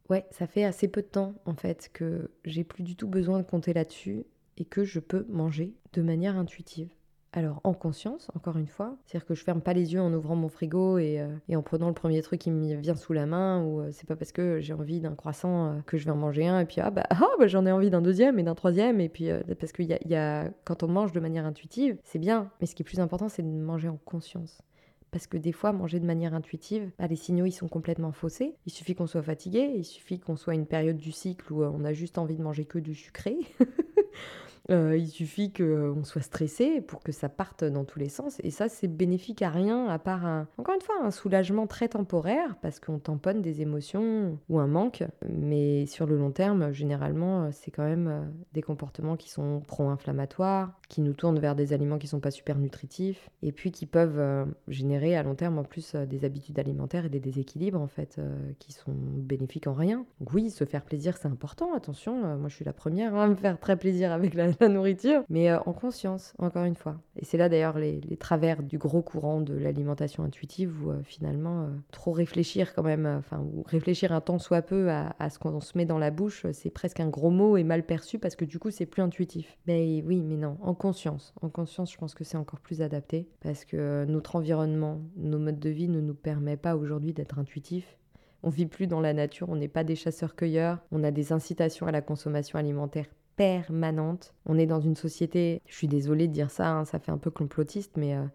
ouais, 0.09 0.25
ça 0.31 0.47
fait 0.47 0.63
assez 0.63 0.87
peu 0.87 1.01
de 1.01 1.07
temps 1.07 1.35
en 1.45 1.55
fait 1.55 1.89
que 1.93 2.31
j'ai 2.45 2.63
plus 2.63 2.83
du 2.83 2.95
tout 2.95 3.07
besoin 3.07 3.39
de 3.39 3.43
compter 3.43 3.73
là-dessus 3.73 4.25
et 4.57 4.65
que 4.65 4.83
je 4.83 4.99
peux 4.99 5.25
manger 5.29 5.75
de 5.93 6.01
manière 6.01 6.37
intuitive. 6.37 6.89
Alors 7.31 7.61
en 7.63 7.73
conscience, 7.73 8.27
encore 8.35 8.57
une 8.57 8.67
fois, 8.67 8.97
c'est-à-dire 9.05 9.27
que 9.27 9.35
je 9.35 9.43
ferme 9.43 9.61
pas 9.61 9.73
les 9.73 9.93
yeux 9.93 10.01
en 10.01 10.11
ouvrant 10.13 10.35
mon 10.35 10.49
frigo 10.49 10.97
et, 10.97 11.19
euh, 11.19 11.55
en 11.55 11.61
prenant 11.61 11.87
le 11.87 11.93
premier 11.93 12.23
truc 12.23 12.41
qui 12.41 12.49
me 12.49 12.75
vient 12.77 12.95
sous 12.95 13.13
la 13.13 13.27
main, 13.27 13.63
ou 13.63 13.81
euh, 13.81 13.89
c'est 13.91 14.07
pas 14.07 14.15
parce 14.15 14.31
que 14.31 14.59
j'ai 14.59 14.73
envie 14.73 14.99
d'un 14.99 15.13
croissant 15.13 15.67
euh, 15.67 15.81
que 15.85 15.97
je 15.97 16.05
vais 16.05 16.11
en 16.11 16.15
manger 16.15 16.47
un, 16.47 16.59
et 16.59 16.65
puis 16.65 16.81
ah 16.81 16.89
bah, 16.89 17.05
ah, 17.11 17.27
bah 17.37 17.45
j'en 17.45 17.67
ai 17.67 17.71
envie 17.71 17.91
d'un 17.91 18.01
deuxième 18.01 18.39
et 18.39 18.43
d'un 18.43 18.55
troisième, 18.55 18.99
et 18.99 19.09
puis 19.09 19.29
parce 19.59 19.71
que 19.71 19.83
y 19.83 20.15
a, 20.15 20.49
quand 20.65 20.81
on 20.81 20.87
mange 20.87 21.11
de 21.11 21.19
manière 21.19 21.45
intuitive, 21.45 21.97
c'est 22.03 22.19
bien, 22.19 22.49
mais 22.61 22.65
ce 22.65 22.73
qui 22.73 22.81
est 22.81 22.85
plus 22.85 22.99
important, 22.99 23.29
c'est 23.29 23.43
de 23.43 23.47
manger 23.47 23.89
en 23.89 23.97
conscience. 23.97 24.63
Parce 25.11 25.27
que 25.27 25.37
des 25.37 25.51
fois, 25.51 25.71
manger 25.71 25.99
de 25.99 26.05
manière 26.05 26.33
intuitive, 26.33 26.91
bah, 26.97 27.07
les 27.07 27.15
signaux 27.15 27.45
ils 27.45 27.51
sont 27.51 27.67
complètement 27.67 28.11
faussés. 28.11 28.55
Il 28.65 28.71
suffit 28.71 28.93
qu'on 28.95 29.07
soit 29.07 29.23
fatigué, 29.23 29.73
il 29.75 29.85
suffit 29.85 30.19
qu'on 30.19 30.35
soit 30.35 30.53
à 30.53 30.55
une 30.55 30.67
période 30.67 30.97
du 30.97 31.11
cycle 31.11 31.51
où 31.51 31.63
on 31.63 31.83
a 31.83 31.93
juste 31.93 32.17
envie 32.17 32.35
de 32.35 32.43
manger 32.43 32.65
que 32.65 32.79
du 32.79 32.95
sucré. 32.95 33.37
Euh, 34.71 34.97
il 34.97 35.07
suffit 35.07 35.51
qu'on 35.51 36.03
soit 36.03 36.21
stressé 36.21 36.81
pour 36.81 37.01
que 37.01 37.11
ça 37.11 37.29
parte 37.29 37.63
dans 37.63 37.85
tous 37.85 37.99
les 37.99 38.09
sens. 38.09 38.39
Et 38.43 38.51
ça, 38.51 38.69
c'est 38.69 38.87
bénéfique 38.87 39.41
à 39.41 39.49
rien, 39.49 39.87
à 39.87 39.99
part, 39.99 40.25
un, 40.25 40.47
encore 40.57 40.75
une 40.75 40.81
fois, 40.81 40.95
un 41.01 41.11
soulagement 41.11 41.67
très 41.67 41.89
temporaire, 41.89 42.57
parce 42.61 42.79
qu'on 42.79 42.99
tamponne 42.99 43.41
des 43.41 43.61
émotions 43.61 44.37
ou 44.49 44.59
un 44.59 44.67
manque. 44.67 45.03
Mais 45.27 45.85
sur 45.85 46.05
le 46.05 46.17
long 46.17 46.31
terme, 46.31 46.71
généralement, 46.71 47.51
c'est 47.51 47.71
quand 47.71 47.83
même 47.83 48.07
euh, 48.07 48.21
des 48.53 48.61
comportements 48.61 49.17
qui 49.17 49.29
sont 49.29 49.61
pro-inflammatoires, 49.65 50.79
qui 50.87 51.01
nous 51.01 51.13
tournent 51.13 51.39
vers 51.39 51.55
des 51.55 51.73
aliments 51.73 51.97
qui 51.97 52.07
sont 52.07 52.19
pas 52.19 52.31
super 52.31 52.57
nutritifs, 52.57 53.29
et 53.41 53.51
puis 53.51 53.71
qui 53.71 53.85
peuvent 53.85 54.19
euh, 54.19 54.45
générer 54.67 55.15
à 55.15 55.23
long 55.23 55.35
terme 55.35 55.57
en 55.57 55.63
plus 55.63 55.95
des 55.95 56.25
habitudes 56.25 56.59
alimentaires 56.59 57.05
et 57.05 57.09
des 57.09 57.19
déséquilibres, 57.19 57.81
en 57.81 57.87
fait, 57.87 58.19
qui 58.59 58.71
sont 58.71 58.93
bénéfiques 58.93 59.67
en 59.67 59.73
rien. 59.73 60.05
Donc 60.19 60.33
oui, 60.33 60.49
se 60.49 60.65
faire 60.65 60.83
plaisir, 60.83 61.17
c'est 61.17 61.27
important, 61.27 61.73
attention. 61.73 62.37
moi, 62.37 62.49
je 62.49 62.55
suis 62.55 62.65
la 62.65 62.73
première 62.73 63.15
à 63.15 63.27
me 63.27 63.35
faire 63.35 63.59
très 63.59 63.77
plaisir 63.77 64.11
avec 64.11 64.33
la 64.33 64.47
la 64.59 64.69
nourriture, 64.69 65.23
mais 65.29 65.49
euh, 65.49 65.59
en 65.65 65.73
conscience, 65.73 66.33
encore 66.37 66.63
une 66.63 66.75
fois. 66.75 66.97
Et 67.15 67.25
c'est 67.25 67.37
là 67.37 67.49
d'ailleurs 67.49 67.77
les, 67.77 68.01
travers 68.19 68.63
du 68.63 68.77
gros 68.77 69.01
courant 69.01 69.41
de 69.41 69.53
l'alimentation 69.53 70.23
intuitive 70.23 70.73
où 70.83 70.91
euh, 70.91 71.01
finalement, 71.03 71.63
euh, 71.63 71.67
trop 71.91 72.11
réfléchir 72.11 72.73
quand 72.73 72.83
même, 72.83 73.05
enfin, 73.05 73.39
ou 73.39 73.63
réfléchir 73.65 74.11
un 74.11 74.21
temps 74.21 74.39
soit 74.39 74.61
peu 74.61 74.89
à, 74.89 75.29
ce 75.29 75.39
qu'on 75.39 75.59
se 75.61 75.77
met 75.77 75.85
dans 75.85 75.97
la 75.97 76.11
bouche, 76.11 76.45
c'est 76.53 76.69
presque 76.69 76.99
un 76.99 77.09
gros 77.09 77.29
mot 77.29 77.57
et 77.57 77.63
mal 77.63 77.85
perçu 77.85 78.19
parce 78.19 78.35
que 78.35 78.45
du 78.45 78.59
coup, 78.59 78.71
c'est 78.71 78.85
plus 78.85 79.01
intuitif. 79.01 79.57
Mais 79.67 80.03
oui, 80.05 80.23
mais 80.23 80.37
non, 80.37 80.57
en 80.61 80.73
conscience. 80.73 81.33
En 81.41 81.49
conscience, 81.49 81.91
je 81.91 81.97
pense 81.97 82.13
que 82.13 82.23
c'est 82.23 82.37
encore 82.37 82.59
plus 82.59 82.81
adapté 82.81 83.29
parce 83.41 83.65
que 83.65 84.05
notre 84.05 84.35
environnement, 84.35 85.01
nos 85.17 85.39
modes 85.39 85.59
de 85.59 85.69
vie 85.69 85.89
ne 85.89 86.01
nous 86.01 86.13
permet 86.13 86.57
pas 86.57 86.75
aujourd'hui 86.75 87.13
d'être 87.13 87.39
intuitifs 87.39 87.97
on 88.41 88.49
vit 88.49 88.65
plus 88.65 88.87
dans 88.87 89.01
la 89.01 89.13
nature, 89.13 89.49
on 89.49 89.57
n'est 89.57 89.67
pas 89.67 89.83
des 89.83 89.95
chasseurs-cueilleurs, 89.95 90.79
on 90.91 91.03
a 91.03 91.11
des 91.11 91.33
incitations 91.33 91.87
à 91.87 91.91
la 91.91 92.01
consommation 92.01 92.57
alimentaire 92.57 93.07
permanente. 93.39 94.33
On 94.45 94.57
est 94.57 94.65
dans 94.65 94.81
une 94.81 94.97
société, 94.97 95.61
je 95.65 95.73
suis 95.73 95.87
désolée 95.87 96.27
de 96.27 96.33
dire 96.33 96.51
ça, 96.51 96.71
hein, 96.71 96.83
ça 96.83 96.99
fait 96.99 97.11
un 97.11 97.17
peu 97.17 97.31
complotiste, 97.31 97.95
mais 97.95 98.13
euh, 98.13 98.25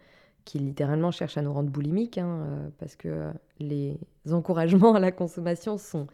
qui 0.47 0.59
littéralement 0.59 1.11
cherche 1.11 1.37
à 1.37 1.43
nous 1.43 1.53
rendre 1.53 1.69
boulimiques, 1.69 2.17
hein, 2.17 2.47
euh, 2.47 2.69
parce 2.79 2.97
que 2.97 3.09
euh, 3.09 3.31
les 3.61 3.99
encouragements 4.31 4.95
à 4.95 5.01
la 5.01 5.13
consommation 5.13 5.77
sont 5.77 6.07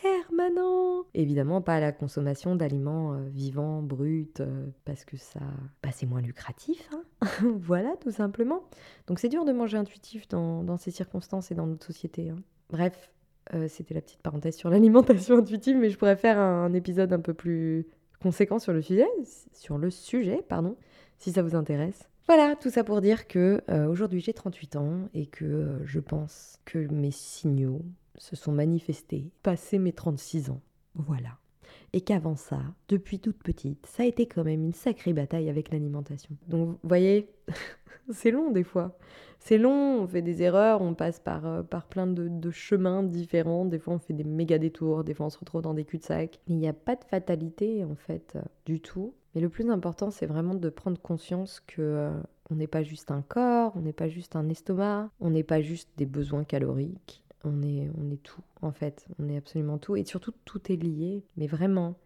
permanents. 0.00 1.04
Évidemment, 1.12 1.60
pas 1.60 1.74
à 1.74 1.80
la 1.80 1.92
consommation 1.92 2.56
d'aliments 2.56 3.12
vivants, 3.26 3.82
bruts, 3.82 4.32
parce 4.86 5.04
que 5.04 5.18
ça, 5.18 5.40
bah, 5.82 5.90
c'est 5.92 6.06
moins 6.06 6.22
lucratif. 6.22 6.88
Hein. 6.94 7.26
voilà, 7.60 7.94
tout 8.00 8.10
simplement. 8.10 8.62
Donc 9.06 9.18
c'est 9.18 9.28
dur 9.28 9.44
de 9.44 9.52
manger 9.52 9.76
intuitif 9.76 10.28
dans, 10.28 10.78
ces 10.78 10.90
circonstances 10.90 11.50
et 11.50 11.54
dans 11.54 11.66
notre 11.66 11.84
société. 11.84 12.32
Bref, 12.70 13.12
c'était 13.68 13.92
la 13.92 14.00
petite 14.00 14.22
parenthèse 14.22 14.56
sur 14.56 14.70
l'alimentation 14.70 15.36
intuitive, 15.40 15.76
mais 15.76 15.90
je 15.90 15.98
pourrais 15.98 16.16
faire 16.16 16.38
un 16.38 16.72
épisode 16.72 17.12
un 17.12 17.20
peu 17.20 17.34
plus 17.34 17.86
conséquences 18.24 18.62
sur 18.62 18.72
le 18.72 18.80
sujet, 18.80 19.06
sur 19.52 19.76
le 19.76 19.90
sujet, 19.90 20.42
pardon, 20.48 20.76
si 21.18 21.30
ça 21.30 21.42
vous 21.42 21.54
intéresse. 21.54 22.08
Voilà, 22.26 22.56
tout 22.56 22.70
ça 22.70 22.82
pour 22.82 23.02
dire 23.02 23.28
que 23.28 23.60
euh, 23.68 23.86
aujourd'hui 23.86 24.20
j'ai 24.20 24.32
38 24.32 24.76
ans 24.76 25.10
et 25.12 25.26
que 25.26 25.44
euh, 25.44 25.84
je 25.84 26.00
pense 26.00 26.58
que 26.64 26.78
mes 26.90 27.10
signaux 27.10 27.82
se 28.16 28.34
sont 28.34 28.52
manifestés 28.52 29.30
passé 29.42 29.78
mes 29.78 29.92
36 29.92 30.48
ans. 30.48 30.62
Voilà. 30.94 31.36
Et 31.94 32.00
qu'avant 32.00 32.34
ça, 32.34 32.58
depuis 32.88 33.20
toute 33.20 33.40
petite, 33.40 33.86
ça 33.86 34.02
a 34.02 34.06
été 34.06 34.26
quand 34.26 34.42
même 34.42 34.64
une 34.64 34.72
sacrée 34.72 35.12
bataille 35.12 35.48
avec 35.48 35.70
l'alimentation. 35.70 36.36
Donc 36.48 36.70
vous 36.70 36.78
voyez, 36.82 37.28
c'est 38.10 38.32
long 38.32 38.50
des 38.50 38.64
fois. 38.64 38.98
C'est 39.38 39.58
long, 39.58 40.00
on 40.02 40.06
fait 40.08 40.20
des 40.20 40.42
erreurs, 40.42 40.82
on 40.82 40.94
passe 40.94 41.20
par, 41.20 41.46
euh, 41.46 41.62
plein 41.62 42.08
de, 42.08 42.50
chemins 42.50 43.04
différents. 43.04 43.64
Des 43.64 43.78
fois, 43.78 43.94
on 43.94 43.98
fait 44.00 44.12
des 44.12 44.24
méga 44.24 44.58
détours, 44.58 45.04
des 45.04 45.14
fois, 45.14 45.26
on 45.26 45.30
se 45.30 45.38
retrouve 45.38 45.62
dans 45.62 45.72
des 45.72 45.84
cul-de-sac. 45.84 46.40
Il 46.48 46.56
n'y 46.56 46.66
a 46.66 46.72
pas 46.72 46.96
de 46.96 47.04
fatalité, 47.04 47.84
en 47.84 47.94
fait, 47.94 48.32
euh, 48.34 48.42
du 48.66 48.80
tout. 48.80 49.14
Mais 49.36 49.40
le 49.40 49.48
plus 49.48 49.70
important, 49.70 50.10
c'est 50.10 50.26
vraiment 50.26 50.54
de 50.54 50.70
prendre 50.70 51.00
conscience 51.00 51.60
que 51.60 51.80
euh, 51.80 52.10
on 52.50 52.56
n'est 52.56 52.66
pas 52.66 52.82
juste 52.82 53.12
un 53.12 53.22
corps, 53.22 53.72
on 53.76 53.82
n'est 53.82 53.92
pas 53.92 54.08
juste 54.08 54.34
un 54.34 54.48
estomac, 54.48 55.10
on 55.20 55.30
n'est 55.30 55.44
pas 55.44 55.60
juste 55.60 55.90
des 55.96 56.06
besoins 56.06 56.42
caloriques. 56.42 57.23
On 57.44 57.62
est, 57.62 57.90
tout, 58.22 58.42
en 58.62 58.72
fait. 58.72 59.06
On 59.18 59.28
est 59.28 59.36
absolument 59.36 59.78
tout. 59.78 59.96
Et 59.96 60.04
surtout, 60.04 60.32
tout 60.44 60.72
est 60.72 60.76
lié. 60.76 61.24
Mais 61.36 61.46
vraiment, 61.46 61.96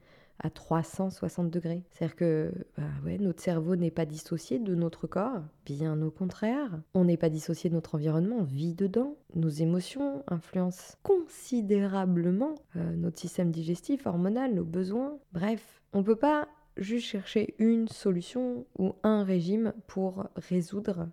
à 0.40 0.50
360 0.50 1.50
degrés. 1.50 1.82
C'est-à-dire 1.90 2.16
que 2.16 2.52
bah 2.76 2.84
notre 3.18 3.42
cerveau 3.42 3.76
n'est 3.76 3.90
pas 3.90 4.06
dissocié 4.06 4.58
de 4.58 4.74
notre 4.74 5.06
corps, 5.06 5.42
bien 5.66 6.00
au 6.00 6.10
contraire. 6.10 6.80
On 6.94 7.04
n'est 7.04 7.16
pas 7.16 7.28
dissocié 7.28 7.70
de 7.70 7.74
notre 7.74 7.96
environnement, 7.96 8.36
on 8.38 8.44
vit 8.44 8.74
dedans. 8.74 9.16
Nos 9.34 9.48
émotions 9.48 10.22
influencent 10.28 10.94
considérablement 11.02 12.54
euh, 12.76 12.94
notre 12.94 13.18
système 13.18 13.50
digestif, 13.50 14.06
hormonal, 14.06 14.54
nos 14.54 14.64
besoins. 14.64 15.18
Bref, 15.32 15.82
on 15.92 15.98
ne 15.98 16.04
peut 16.04 16.16
pas 16.16 16.48
juste 16.76 17.06
chercher 17.06 17.54
une 17.58 17.88
solution 17.88 18.64
ou 18.78 18.94
un 19.02 19.24
régime 19.24 19.72
pour 19.88 20.28
résoudre 20.36 21.08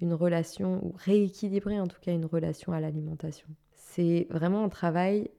une 0.00 0.14
relation 0.14 0.84
ou 0.84 0.94
rééquilibrer 0.96 1.80
en 1.80 1.86
tout 1.86 2.00
cas 2.00 2.12
une 2.12 2.26
relation 2.26 2.72
à 2.72 2.80
l'alimentation. 2.80 3.48
C'est 3.74 4.26
vraiment 4.30 4.64
un 4.64 4.68
travail 4.68 5.30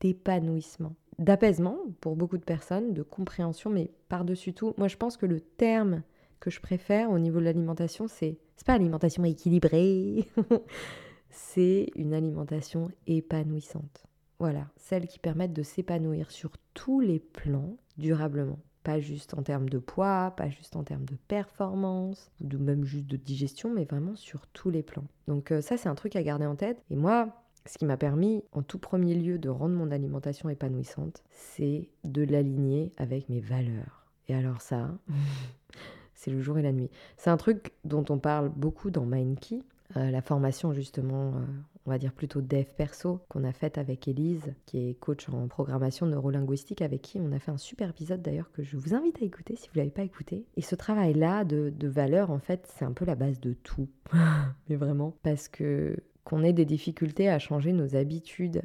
d'épanouissement 0.00 0.94
d'apaisement 1.18 1.78
pour 2.00 2.16
beaucoup 2.16 2.38
de 2.38 2.44
personnes, 2.44 2.92
de 2.92 3.02
compréhension, 3.02 3.70
mais 3.70 3.90
par-dessus 4.08 4.52
tout, 4.52 4.74
moi 4.76 4.88
je 4.88 4.96
pense 4.96 5.16
que 5.16 5.26
le 5.26 5.40
terme 5.40 6.02
que 6.40 6.50
je 6.50 6.60
préfère 6.60 7.10
au 7.10 7.18
niveau 7.18 7.40
de 7.40 7.44
l'alimentation, 7.44 8.08
c'est 8.08 8.38
c'est 8.56 8.66
pas 8.66 8.74
alimentation 8.74 9.24
équilibrée, 9.24 10.26
c'est 11.30 11.90
une 11.94 12.14
alimentation 12.14 12.90
épanouissante. 13.06 14.06
Voilà, 14.38 14.68
celle 14.76 15.06
qui 15.08 15.18
permettent 15.18 15.52
de 15.52 15.62
s'épanouir 15.62 16.30
sur 16.30 16.52
tous 16.74 17.00
les 17.00 17.18
plans 17.18 17.76
durablement. 17.98 18.58
Pas 18.86 19.00
juste 19.00 19.34
en 19.34 19.42
termes 19.42 19.68
de 19.68 19.78
poids, 19.78 20.32
pas 20.36 20.48
juste 20.48 20.76
en 20.76 20.84
termes 20.84 21.06
de 21.06 21.16
performance, 21.26 22.30
ou 22.40 22.56
même 22.56 22.84
juste 22.84 23.08
de 23.08 23.16
digestion, 23.16 23.74
mais 23.74 23.84
vraiment 23.84 24.14
sur 24.14 24.46
tous 24.46 24.70
les 24.70 24.84
plans. 24.84 25.08
Donc 25.26 25.50
euh, 25.50 25.60
ça, 25.60 25.76
c'est 25.76 25.88
un 25.88 25.96
truc 25.96 26.14
à 26.14 26.22
garder 26.22 26.46
en 26.46 26.54
tête. 26.54 26.80
Et 26.90 26.94
moi, 26.94 27.30
ce 27.66 27.78
qui 27.78 27.84
m'a 27.84 27.96
permis 27.96 28.44
en 28.52 28.62
tout 28.62 28.78
premier 28.78 29.16
lieu 29.16 29.38
de 29.38 29.48
rendre 29.48 29.74
mon 29.74 29.90
alimentation 29.90 30.48
épanouissante, 30.50 31.24
c'est 31.32 31.88
de 32.04 32.22
l'aligner 32.22 32.92
avec 32.96 33.28
mes 33.28 33.40
valeurs. 33.40 34.06
Et 34.28 34.36
alors 34.36 34.60
ça, 34.60 34.96
c'est 36.14 36.30
le 36.30 36.40
jour 36.40 36.56
et 36.56 36.62
la 36.62 36.70
nuit. 36.70 36.88
C'est 37.16 37.30
un 37.30 37.36
truc 37.36 37.72
dont 37.84 38.04
on 38.08 38.20
parle 38.20 38.50
beaucoup 38.50 38.92
dans 38.92 39.04
Mindkey, 39.04 39.64
euh, 39.96 40.10
la 40.10 40.22
formation 40.22 40.72
justement, 40.72 41.34
euh, 41.34 41.40
on 41.86 41.90
va 41.90 41.98
dire 41.98 42.12
plutôt 42.12 42.40
dev 42.40 42.64
perso, 42.76 43.20
qu'on 43.28 43.44
a 43.44 43.52
faite 43.52 43.78
avec 43.78 44.08
Elise, 44.08 44.54
qui 44.64 44.88
est 44.88 44.94
coach 44.94 45.28
en 45.28 45.46
programmation 45.48 46.06
neurolinguistique, 46.06 46.82
avec 46.82 47.02
qui 47.02 47.20
on 47.20 47.32
a 47.32 47.38
fait 47.38 47.52
un 47.52 47.56
super 47.56 47.90
épisode 47.90 48.22
d'ailleurs 48.22 48.50
que 48.52 48.62
je 48.62 48.76
vous 48.76 48.94
invite 48.94 49.22
à 49.22 49.24
écouter 49.24 49.56
si 49.56 49.68
vous 49.68 49.74
ne 49.74 49.80
l'avez 49.80 49.92
pas 49.92 50.02
écouté. 50.02 50.44
Et 50.56 50.62
ce 50.62 50.74
travail-là 50.74 51.44
de, 51.44 51.70
de 51.70 51.88
valeur, 51.88 52.30
en 52.30 52.38
fait, 52.38 52.66
c'est 52.76 52.84
un 52.84 52.92
peu 52.92 53.04
la 53.04 53.14
base 53.14 53.40
de 53.40 53.52
tout. 53.52 53.88
Mais 54.68 54.76
vraiment, 54.76 55.16
parce 55.22 55.48
que 55.48 55.96
qu'on 56.24 56.42
ait 56.42 56.52
des 56.52 56.64
difficultés 56.64 57.28
à 57.28 57.38
changer 57.38 57.72
nos 57.72 57.94
habitudes 57.94 58.62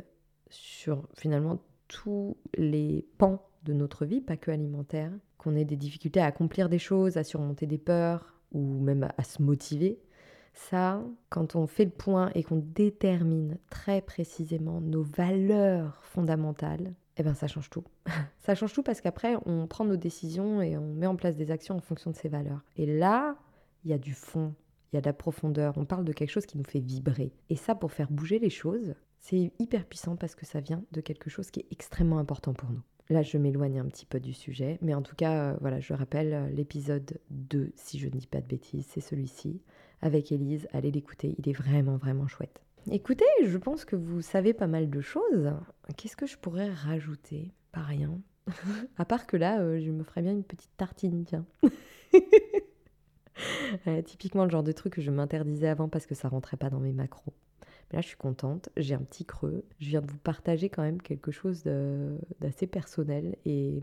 sur 0.49 1.07
finalement 1.15 1.59
tous 1.87 2.35
les 2.57 3.05
pans 3.19 3.45
de 3.63 3.73
notre 3.73 4.05
vie, 4.05 4.21
pas 4.21 4.37
que 4.37 4.49
alimentaire, 4.49 5.11
qu'on 5.37 5.55
ait 5.55 5.65
des 5.65 5.75
difficultés 5.75 6.19
à 6.19 6.25
accomplir 6.25 6.69
des 6.69 6.79
choses, 6.79 7.17
à 7.17 7.23
surmonter 7.23 7.67
des 7.67 7.77
peurs 7.77 8.41
ou 8.51 8.79
même 8.79 9.09
à 9.17 9.23
se 9.23 9.41
motiver, 9.41 9.99
ça, 10.53 11.03
quand 11.29 11.55
on 11.55 11.67
fait 11.67 11.85
le 11.85 11.91
point 11.91 12.31
et 12.35 12.43
qu'on 12.43 12.63
détermine 12.63 13.57
très 13.69 14.01
précisément 14.01 14.81
nos 14.81 15.03
valeurs 15.03 16.03
fondamentales, 16.03 16.93
eh 17.17 17.23
bien 17.23 17.33
ça 17.33 17.47
change 17.47 17.69
tout. 17.69 17.83
ça 18.39 18.55
change 18.55 18.73
tout 18.73 18.83
parce 18.83 19.01
qu'après, 19.01 19.35
on 19.45 19.67
prend 19.67 19.85
nos 19.85 19.97
décisions 19.97 20.61
et 20.61 20.77
on 20.77 20.93
met 20.93 21.07
en 21.07 21.15
place 21.15 21.35
des 21.35 21.51
actions 21.51 21.75
en 21.75 21.81
fonction 21.81 22.11
de 22.11 22.15
ces 22.15 22.29
valeurs. 22.29 22.61
Et 22.75 22.85
là, 22.85 23.35
il 23.83 23.91
y 23.91 23.93
a 23.93 23.97
du 23.97 24.13
fond, 24.13 24.53
il 24.91 24.95
y 24.95 24.97
a 24.97 25.01
de 25.01 25.07
la 25.07 25.13
profondeur, 25.13 25.77
on 25.77 25.85
parle 25.85 26.05
de 26.05 26.13
quelque 26.13 26.29
chose 26.29 26.45
qui 26.45 26.57
nous 26.57 26.63
fait 26.63 26.79
vibrer. 26.79 27.33
Et 27.49 27.55
ça, 27.55 27.75
pour 27.75 27.91
faire 27.91 28.11
bouger 28.11 28.39
les 28.39 28.49
choses, 28.49 28.95
c'est 29.19 29.51
hyper 29.59 29.85
puissant 29.85 30.15
parce 30.15 30.35
que 30.35 30.45
ça 30.45 30.59
vient 30.59 30.83
de 30.91 31.01
quelque 31.01 31.29
chose 31.29 31.51
qui 31.51 31.61
est 31.61 31.67
extrêmement 31.71 32.17
important 32.17 32.53
pour 32.53 32.69
nous. 32.69 32.81
Là, 33.09 33.23
je 33.23 33.37
m'éloigne 33.37 33.79
un 33.79 33.85
petit 33.85 34.05
peu 34.05 34.19
du 34.19 34.33
sujet, 34.33 34.77
mais 34.81 34.93
en 34.93 35.01
tout 35.01 35.15
cas, 35.15 35.51
euh, 35.51 35.57
voilà, 35.59 35.79
je 35.79 35.93
rappelle 35.93 36.33
euh, 36.33 36.49
l'épisode 36.49 37.19
2, 37.29 37.73
si 37.75 37.99
je 37.99 38.07
ne 38.07 38.11
dis 38.11 38.27
pas 38.27 38.39
de 38.39 38.47
bêtises, 38.47 38.87
c'est 38.89 39.01
celui-ci, 39.01 39.61
avec 40.01 40.31
Élise. 40.31 40.67
Allez 40.71 40.91
l'écouter, 40.91 41.35
il 41.37 41.49
est 41.49 41.53
vraiment, 41.53 41.97
vraiment 41.97 42.27
chouette. 42.27 42.61
Écoutez, 42.89 43.25
je 43.43 43.57
pense 43.57 43.85
que 43.85 43.95
vous 43.95 44.21
savez 44.21 44.53
pas 44.53 44.67
mal 44.67 44.89
de 44.89 45.01
choses. 45.01 45.51
Qu'est-ce 45.97 46.17
que 46.17 46.25
je 46.25 46.37
pourrais 46.37 46.71
rajouter? 46.71 47.51
Pas 47.71 47.81
rien. 47.81 48.19
à 48.97 49.05
part 49.05 49.27
que 49.27 49.37
là, 49.37 49.61
euh, 49.61 49.79
je 49.79 49.91
me 49.91 50.03
ferais 50.03 50.21
bien 50.21 50.31
une 50.31 50.43
petite 50.43 50.75
tartine, 50.77 51.23
tiens. 51.25 51.45
typiquement 54.05 54.43
le 54.43 54.49
genre 54.49 54.63
de 54.63 54.71
truc 54.71 54.93
que 54.93 55.01
je 55.01 55.11
m'interdisais 55.11 55.67
avant 55.67 55.89
parce 55.89 56.05
que 56.05 56.15
ça 56.15 56.27
rentrait 56.27 56.57
pas 56.57 56.69
dans 56.69 56.79
mes 56.79 56.93
macros. 56.93 57.33
Mais 57.91 57.97
là, 57.97 58.01
je 58.01 58.07
suis 58.07 58.17
contente. 58.17 58.69
J'ai 58.77 58.95
un 58.95 59.01
petit 59.01 59.25
creux. 59.25 59.63
Je 59.79 59.89
viens 59.89 60.01
de 60.01 60.09
vous 60.09 60.17
partager 60.17 60.69
quand 60.69 60.81
même 60.81 61.01
quelque 61.01 61.31
chose 61.31 61.63
d'assez 61.63 62.67
personnel 62.67 63.35
et 63.45 63.81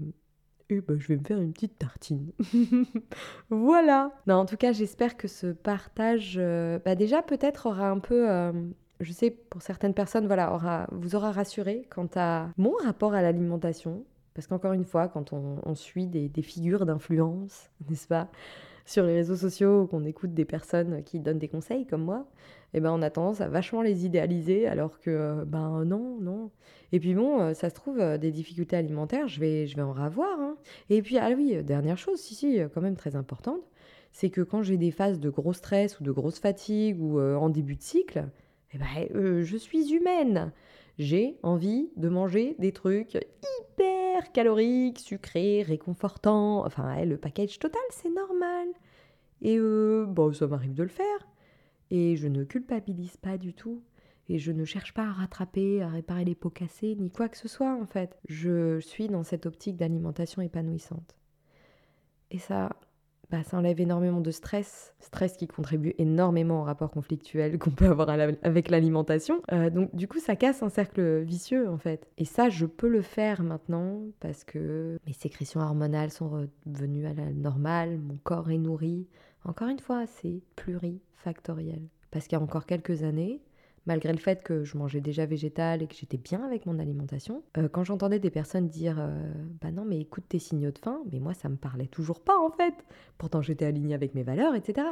et 0.70 0.80
ben, 0.80 0.98
je 0.98 1.08
vais 1.08 1.16
me 1.16 1.24
faire 1.24 1.38
une 1.38 1.52
petite 1.52 1.78
tartine. 1.78 2.32
voilà. 3.50 4.12
Non, 4.26 4.36
en 4.36 4.46
tout 4.46 4.56
cas, 4.56 4.72
j'espère 4.72 5.16
que 5.16 5.28
ce 5.28 5.48
partage, 5.48 6.36
euh, 6.38 6.78
bah 6.84 6.94
déjà 6.94 7.22
peut-être 7.22 7.66
aura 7.66 7.88
un 7.90 7.98
peu, 7.98 8.30
euh, 8.30 8.52
je 9.00 9.12
sais 9.12 9.30
pour 9.30 9.62
certaines 9.62 9.94
personnes, 9.94 10.26
voilà, 10.26 10.52
aura, 10.52 10.86
vous 10.92 11.14
aura 11.14 11.32
rassuré 11.32 11.86
quant 11.90 12.08
à 12.16 12.48
mon 12.56 12.74
rapport 12.84 13.14
à 13.14 13.22
l'alimentation. 13.22 14.04
Parce 14.34 14.46
qu'encore 14.46 14.72
une 14.72 14.84
fois, 14.84 15.08
quand 15.08 15.32
on, 15.32 15.74
suit 15.74 16.06
des 16.06 16.42
figures 16.42 16.86
d'influence, 16.86 17.70
n'est-ce 17.88 18.06
pas, 18.06 18.28
sur 18.89 19.05
les 19.05 19.14
réseaux 19.14 19.36
sociaux, 19.36 19.86
qu'on 19.86 20.07
écoute 20.07 20.32
des 20.32 20.47
personnes 20.47 21.03
qui 21.05 21.20
donnent 21.20 21.39
des 21.39 21.49
conseils 21.49 21.86
comme 21.86 22.03
moi, 22.03 22.26
eh 22.72 22.80
ben 22.80 22.91
on 22.91 23.03
a 23.03 23.11
tendance 23.11 23.43
à 23.43 23.49
vachement 23.49 23.82
les 23.82 24.07
idéaliser 24.07 24.66
alors 24.66 24.99
que 24.99 25.11
euh, 25.11 25.45
ben 25.45 25.84
non, 25.84 26.16
non. 26.20 26.51
Et 26.93 26.99
puis 26.99 27.14
bon, 27.14 27.39
euh, 27.39 27.53
ça 27.53 27.68
se 27.68 27.74
trouve, 27.74 28.01
euh, 28.01 28.16
des 28.16 28.30
difficultés 28.30 28.76
alimentaires, 28.76 29.28
je 29.28 29.41
vais, 29.41 29.66
je 29.66 29.76
vais 29.76 29.82
en 29.82 29.93
ravoir. 29.93 30.41
Hein. 30.41 30.57
Et 30.89 31.03
puis, 31.03 31.18
ah 31.18 31.28
oui, 31.36 31.62
dernière 31.62 31.99
chose, 31.99 32.18
si, 32.18 32.61
quand 32.72 32.80
même 32.80 32.97
très 32.97 33.14
importante, 33.14 33.61
c'est 34.11 34.30
que 34.30 34.41
quand 34.41 34.62
j'ai 34.62 34.78
des 34.78 34.91
phases 34.91 35.20
de 35.20 35.28
gros 35.28 35.53
stress 35.53 36.01
ou 36.01 36.03
de 36.03 36.11
grosse 36.11 36.39
fatigue 36.39 36.99
ou 36.99 37.20
en 37.20 37.51
début 37.51 37.76
de 37.76 37.82
cycle, 37.82 38.24
eh 38.72 38.78
ben, 38.78 39.43
je 39.43 39.57
suis 39.59 39.93
humaine. 39.93 40.51
J'ai 40.99 41.36
envie 41.43 41.91
de 41.97 42.09
manger 42.09 42.57
des 42.59 42.72
trucs 42.72 43.14
hyper 43.16 43.97
caloriques, 44.32 44.98
sucrés, 44.98 45.62
réconfortants. 45.62 46.64
Enfin, 46.66 47.04
le 47.04 47.16
package 47.16 47.58
total, 47.58 47.80
c'est 47.90 48.10
normal. 48.10 48.68
Et 49.42 49.58
bon, 49.58 50.32
ça 50.32 50.46
m'arrive 50.46 50.74
de 50.74 50.82
le 50.82 50.88
faire. 50.88 51.28
Et 51.90 52.16
je 52.16 52.28
ne 52.28 52.44
culpabilise 52.44 53.16
pas 53.16 53.38
du 53.38 53.54
tout. 53.54 53.82
Et 54.28 54.38
je 54.38 54.52
ne 54.52 54.64
cherche 54.64 54.92
pas 54.92 55.04
à 55.04 55.12
rattraper, 55.12 55.82
à 55.82 55.88
réparer 55.88 56.24
les 56.24 56.34
pots 56.34 56.50
cassés, 56.50 56.94
ni 56.96 57.10
quoi 57.10 57.28
que 57.28 57.38
ce 57.38 57.48
soit 57.48 57.74
en 57.74 57.86
fait. 57.86 58.18
Je 58.28 58.78
suis 58.80 59.08
dans 59.08 59.22
cette 59.22 59.46
optique 59.46 59.76
d'alimentation 59.76 60.42
épanouissante. 60.42 61.16
Et 62.30 62.38
ça, 62.38 62.76
bah, 63.30 63.42
ça 63.42 63.58
enlève 63.58 63.80
énormément 63.80 64.20
de 64.20 64.30
stress, 64.30 64.94
stress 65.00 65.36
qui 65.36 65.46
contribue 65.46 65.94
énormément 65.98 66.62
au 66.62 66.64
rapport 66.64 66.90
conflictuel 66.90 67.58
qu'on 67.58 67.70
peut 67.70 67.86
avoir 67.86 68.08
avec 68.08 68.70
l'alimentation. 68.70 69.42
Euh, 69.52 69.70
donc 69.70 69.94
du 69.94 70.08
coup, 70.08 70.18
ça 70.18 70.36
casse 70.36 70.62
un 70.62 70.70
cercle 70.70 71.20
vicieux 71.20 71.68
en 71.68 71.78
fait. 71.78 72.08
Et 72.16 72.24
ça, 72.24 72.48
je 72.48 72.66
peux 72.66 72.88
le 72.88 73.02
faire 73.02 73.42
maintenant 73.42 74.00
parce 74.20 74.44
que 74.44 74.98
mes 75.06 75.12
sécrétions 75.12 75.60
hormonales 75.60 76.10
sont 76.10 76.48
revenues 76.66 77.06
à 77.06 77.12
la 77.12 77.30
normale, 77.32 77.98
mon 77.98 78.16
corps 78.16 78.50
est 78.50 78.58
nourri. 78.58 79.06
Encore 79.44 79.68
une 79.68 79.80
fois, 79.80 80.06
c'est 80.06 80.42
plurifactoriel. 80.56 81.82
Parce 82.10 82.26
qu'il 82.26 82.38
y 82.38 82.40
a 82.40 82.42
encore 82.42 82.64
quelques 82.64 83.02
années, 83.02 83.42
malgré 83.89 84.12
le 84.12 84.18
fait 84.18 84.43
que 84.43 84.64
je 84.64 84.76
mangeais 84.76 85.01
déjà 85.01 85.24
végétal 85.24 85.82
et 85.82 85.86
que 85.86 85.95
j'étais 85.95 86.18
bien 86.18 86.45
avec 86.45 86.66
mon 86.66 86.78
alimentation, 86.78 87.43
euh, 87.57 87.68
quand 87.68 87.84
j'entendais 87.84 88.18
des 88.18 88.30
personnes 88.30 88.68
dire 88.68 88.99
euh, 89.01 89.32
Bah 89.62 89.72
non, 89.72 89.84
mais 89.86 89.99
écoute 89.99 90.24
tes 90.28 90.39
signaux 90.39 90.70
de 90.70 90.78
faim, 90.78 91.01
mais 91.11 91.18
moi 91.18 91.32
ça 91.32 91.49
me 91.49 91.57
parlait 91.57 91.86
toujours 91.86 92.20
pas 92.20 92.39
en 92.39 92.51
fait. 92.51 92.74
Pourtant 93.16 93.41
j'étais 93.41 93.64
alignée 93.64 93.95
avec 93.95 94.14
mes 94.14 94.22
valeurs, 94.22 94.55
etc. 94.55 94.86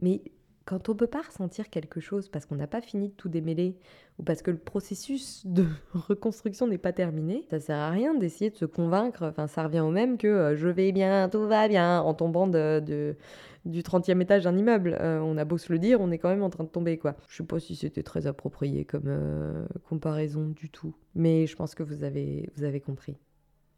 Mais 0.00 0.22
quand 0.66 0.88
on 0.88 0.96
peut 0.96 1.06
pas 1.06 1.22
ressentir 1.22 1.70
quelque 1.70 2.00
chose 2.00 2.28
parce 2.28 2.44
qu'on 2.44 2.56
n'a 2.56 2.66
pas 2.66 2.80
fini 2.80 3.08
de 3.08 3.14
tout 3.14 3.28
démêler 3.28 3.78
ou 4.18 4.24
parce 4.24 4.42
que 4.42 4.50
le 4.50 4.58
processus 4.58 5.46
de 5.46 5.64
reconstruction 5.94 6.66
n'est 6.66 6.76
pas 6.76 6.92
terminé, 6.92 7.46
ça 7.48 7.60
sert 7.60 7.78
à 7.78 7.90
rien 7.90 8.14
d'essayer 8.14 8.50
de 8.50 8.56
se 8.56 8.64
convaincre. 8.64 9.22
Enfin, 9.22 9.46
ça 9.46 9.62
revient 9.62 9.80
au 9.80 9.90
même 9.90 10.18
que 10.18 10.26
euh, 10.26 10.56
je 10.56 10.68
vais 10.68 10.90
bien, 10.90 11.28
tout 11.28 11.46
va 11.46 11.68
bien 11.68 12.00
en 12.00 12.14
tombant 12.14 12.48
de, 12.48 13.16
du 13.64 13.82
30e 13.82 14.20
étage 14.20 14.42
d'un 14.42 14.56
immeuble. 14.56 14.98
Euh, 15.00 15.20
on 15.20 15.36
a 15.36 15.44
beau 15.44 15.56
se 15.56 15.72
le 15.72 15.78
dire, 15.78 16.00
on 16.00 16.10
est 16.10 16.18
quand 16.18 16.30
même 16.30 16.42
en 16.42 16.50
train 16.50 16.64
de 16.64 16.68
tomber, 16.68 16.98
quoi. 16.98 17.14
Je 17.28 17.36
sais 17.36 17.44
pas 17.44 17.60
si 17.60 17.76
c'était 17.76 18.02
très 18.02 18.26
approprié 18.26 18.84
comme 18.84 19.06
euh, 19.06 19.66
comparaison 19.88 20.48
du 20.48 20.68
tout, 20.68 20.96
mais 21.14 21.46
je 21.46 21.54
pense 21.54 21.76
que 21.76 21.84
vous 21.84 22.02
avez, 22.02 22.50
compris. 22.84 23.16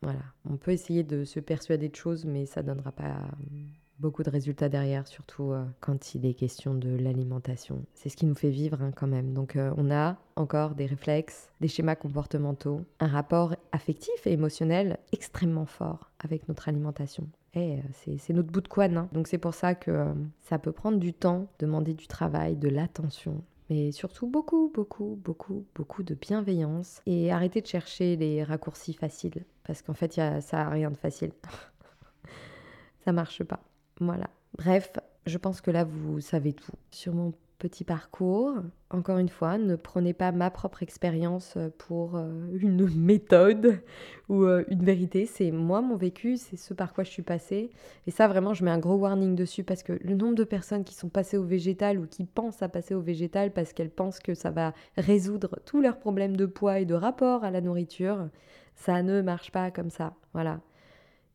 Voilà, 0.00 0.20
on 0.48 0.56
peut 0.56 0.70
essayer 0.70 1.02
de 1.02 1.24
se 1.24 1.38
persuader 1.38 1.90
de 1.90 1.96
choses, 1.96 2.24
mais 2.24 2.46
ça 2.46 2.62
donnera 2.62 2.92
pas 2.92 3.28
beaucoup 3.98 4.22
de 4.22 4.30
résultats 4.30 4.68
derrière, 4.68 5.06
surtout 5.06 5.52
euh, 5.52 5.64
quand 5.80 6.14
il 6.14 6.24
est 6.26 6.34
question 6.34 6.74
de 6.74 6.88
l'alimentation. 6.88 7.84
C'est 7.94 8.08
ce 8.08 8.16
qui 8.16 8.26
nous 8.26 8.34
fait 8.34 8.50
vivre 8.50 8.80
hein, 8.82 8.92
quand 8.94 9.06
même. 9.06 9.34
Donc 9.34 9.56
euh, 9.56 9.72
on 9.76 9.90
a 9.90 10.16
encore 10.36 10.74
des 10.74 10.86
réflexes, 10.86 11.50
des 11.60 11.68
schémas 11.68 11.96
comportementaux, 11.96 12.84
un 13.00 13.06
rapport 13.06 13.56
affectif 13.72 14.26
et 14.26 14.32
émotionnel 14.32 14.98
extrêmement 15.12 15.66
fort 15.66 16.10
avec 16.20 16.48
notre 16.48 16.68
alimentation. 16.68 17.28
Et 17.54 17.78
euh, 17.78 18.16
c'est 18.18 18.32
notre 18.32 18.50
bout 18.50 18.60
de 18.60 18.68
couenne. 18.68 18.96
Hein. 18.96 19.08
Donc 19.12 19.26
c'est 19.26 19.38
pour 19.38 19.54
ça 19.54 19.74
que 19.74 20.14
ça 20.40 20.58
peut 20.58 20.72
prendre 20.72 20.98
du 20.98 21.12
temps, 21.12 21.48
demander 21.58 21.94
du 21.94 22.06
travail, 22.06 22.56
de 22.56 22.68
l'attention. 22.68 23.42
Mais 23.70 23.92
surtout 23.92 24.26
beaucoup, 24.26 24.70
beaucoup, 24.74 25.20
beaucoup, 25.22 25.66
beaucoup 25.74 26.02
de 26.02 26.14
bienveillance 26.14 27.02
et 27.04 27.30
arrêter 27.30 27.60
de 27.60 27.66
chercher 27.66 28.16
les 28.16 28.42
raccourcis 28.42 28.94
faciles. 28.94 29.44
Parce 29.64 29.82
qu'en 29.82 29.92
fait, 29.92 30.16
y 30.16 30.20
a, 30.22 30.40
ça 30.40 30.58
n'a 30.58 30.70
rien 30.70 30.90
de 30.90 30.96
facile. 30.96 31.32
ça 33.04 33.12
marche 33.12 33.44
pas. 33.44 33.67
Voilà. 34.00 34.28
Bref, 34.56 34.92
je 35.26 35.38
pense 35.38 35.60
que 35.60 35.70
là, 35.70 35.84
vous 35.84 36.20
savez 36.20 36.52
tout 36.52 36.72
sur 36.90 37.14
mon 37.14 37.32
petit 37.58 37.84
parcours. 37.84 38.54
Encore 38.90 39.18
une 39.18 39.28
fois, 39.28 39.58
ne 39.58 39.74
prenez 39.74 40.14
pas 40.14 40.32
ma 40.32 40.50
propre 40.50 40.82
expérience 40.82 41.58
pour 41.76 42.16
euh, 42.16 42.30
une 42.52 42.88
méthode 42.96 43.82
ou 44.28 44.44
euh, 44.44 44.64
une 44.68 44.84
vérité. 44.84 45.26
C'est 45.26 45.50
moi, 45.50 45.82
mon 45.82 45.96
vécu, 45.96 46.36
c'est 46.36 46.56
ce 46.56 46.72
par 46.72 46.94
quoi 46.94 47.04
je 47.04 47.10
suis 47.10 47.22
passée. 47.22 47.70
Et 48.06 48.10
ça, 48.10 48.28
vraiment, 48.28 48.54
je 48.54 48.64
mets 48.64 48.70
un 48.70 48.78
gros 48.78 48.94
warning 48.94 49.34
dessus 49.34 49.64
parce 49.64 49.82
que 49.82 49.92
le 50.00 50.14
nombre 50.14 50.36
de 50.36 50.44
personnes 50.44 50.84
qui 50.84 50.94
sont 50.94 51.08
passées 51.08 51.36
au 51.36 51.44
végétal 51.44 51.98
ou 51.98 52.06
qui 52.06 52.24
pensent 52.24 52.62
à 52.62 52.68
passer 52.68 52.94
au 52.94 53.00
végétal 53.00 53.52
parce 53.52 53.72
qu'elles 53.72 53.90
pensent 53.90 54.20
que 54.20 54.34
ça 54.34 54.50
va 54.50 54.72
résoudre 54.96 55.58
tous 55.66 55.80
leurs 55.80 55.98
problèmes 55.98 56.36
de 56.36 56.46
poids 56.46 56.78
et 56.78 56.84
de 56.84 56.94
rapport 56.94 57.44
à 57.44 57.50
la 57.50 57.60
nourriture, 57.60 58.28
ça 58.76 59.02
ne 59.02 59.20
marche 59.20 59.50
pas 59.50 59.70
comme 59.70 59.90
ça. 59.90 60.14
Voilà. 60.32 60.60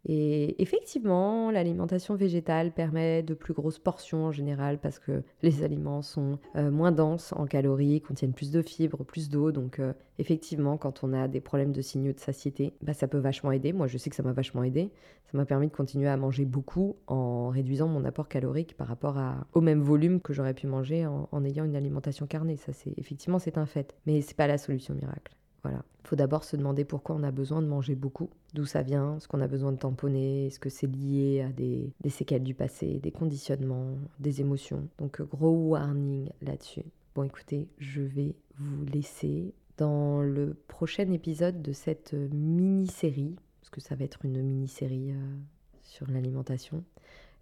Et 0.05 0.61
effectivement, 0.61 1.49
l'alimentation 1.49 2.15
végétale 2.15 2.73
permet 2.73 3.23
de 3.23 3.33
plus 3.33 3.53
grosses 3.53 3.79
portions 3.79 4.25
en 4.25 4.31
général 4.31 4.79
parce 4.79 4.99
que 4.99 5.23
les 5.41 5.63
aliments 5.63 6.01
sont 6.01 6.39
euh, 6.57 6.71
moins 6.71 6.91
denses 6.91 7.31
en 7.33 7.45
calories, 7.45 8.01
contiennent 8.01 8.33
plus 8.33 8.51
de 8.51 8.61
fibres, 8.61 9.05
plus 9.05 9.29
d'eau. 9.29 9.53
Donc 9.53 9.79
euh, 9.79 9.93
effectivement, 10.19 10.77
quand 10.77 11.05
on 11.05 11.13
a 11.13 11.29
des 11.29 11.39
problèmes 11.39 11.71
de 11.71 11.81
signaux 11.81 12.11
de 12.11 12.19
satiété, 12.19 12.73
bah, 12.81 12.93
ça 12.93 13.07
peut 13.07 13.17
vachement 13.17 13.53
aider. 13.53 13.71
Moi, 13.71 13.87
je 13.87 13.97
sais 13.97 14.09
que 14.09 14.15
ça 14.17 14.23
m'a 14.23 14.33
vachement 14.33 14.63
aidé. 14.63 14.91
Ça 15.31 15.37
m'a 15.37 15.45
permis 15.45 15.67
de 15.67 15.73
continuer 15.73 16.09
à 16.09 16.17
manger 16.17 16.43
beaucoup 16.43 16.97
en 17.07 17.47
réduisant 17.47 17.87
mon 17.87 18.03
apport 18.03 18.27
calorique 18.27 18.75
par 18.75 18.87
rapport 18.87 19.17
au 19.53 19.61
même 19.61 19.81
volume 19.81 20.19
que 20.19 20.33
j'aurais 20.33 20.53
pu 20.53 20.67
manger 20.67 21.05
en, 21.05 21.29
en 21.31 21.45
ayant 21.45 21.63
une 21.63 21.77
alimentation 21.77 22.27
carnée. 22.27 22.57
Ça, 22.57 22.73
c'est 22.73 22.93
effectivement, 22.97 23.39
c'est 23.39 23.57
un 23.57 23.65
fait. 23.65 23.95
Mais 24.05 24.21
c'est 24.21 24.35
pas 24.35 24.47
la 24.47 24.57
solution 24.57 24.93
miracle. 24.93 25.33
Voilà. 25.63 25.81
Il 26.03 26.07
faut 26.09 26.15
d'abord 26.17 26.43
se 26.43 26.57
demander 26.57 26.83
pourquoi 26.83 27.15
on 27.15 27.23
a 27.23 27.31
besoin 27.31 27.61
de 27.61 27.67
manger 27.67 27.95
beaucoup, 27.95 28.29
d'où 28.53 28.65
ça 28.65 28.83
vient, 28.83 29.19
ce 29.19 29.27
qu'on 29.27 29.41
a 29.41 29.47
besoin 29.47 29.71
de 29.71 29.77
tamponner, 29.77 30.47
est-ce 30.47 30.59
que 30.59 30.69
c'est 30.69 30.87
lié 30.87 31.41
à 31.41 31.51
des, 31.51 31.91
séquelles 32.09 32.43
du 32.43 32.53
passé, 32.53 32.99
des 32.99 33.11
conditionnements, 33.11 33.97
des 34.19 34.41
émotions. 34.41 34.87
Donc 34.97 35.21
gros 35.21 35.69
warning 35.69 36.29
là-dessus. 36.41 36.85
Bon 37.15 37.23
écoutez, 37.23 37.67
je 37.77 38.01
vais 38.01 38.35
vous 38.57 38.85
laisser 38.85 39.53
dans 39.77 40.21
le 40.21 40.55
prochain 40.67 41.11
épisode 41.11 41.61
de 41.61 41.71
cette 41.71 42.13
mini-série, 42.13 43.35
parce 43.61 43.69
que 43.71 43.81
ça 43.81 43.95
va 43.95 44.05
être 44.05 44.25
une 44.25 44.41
mini-série 44.41 45.11
euh, 45.11 45.35
sur 45.83 46.09
l'alimentation. 46.09 46.83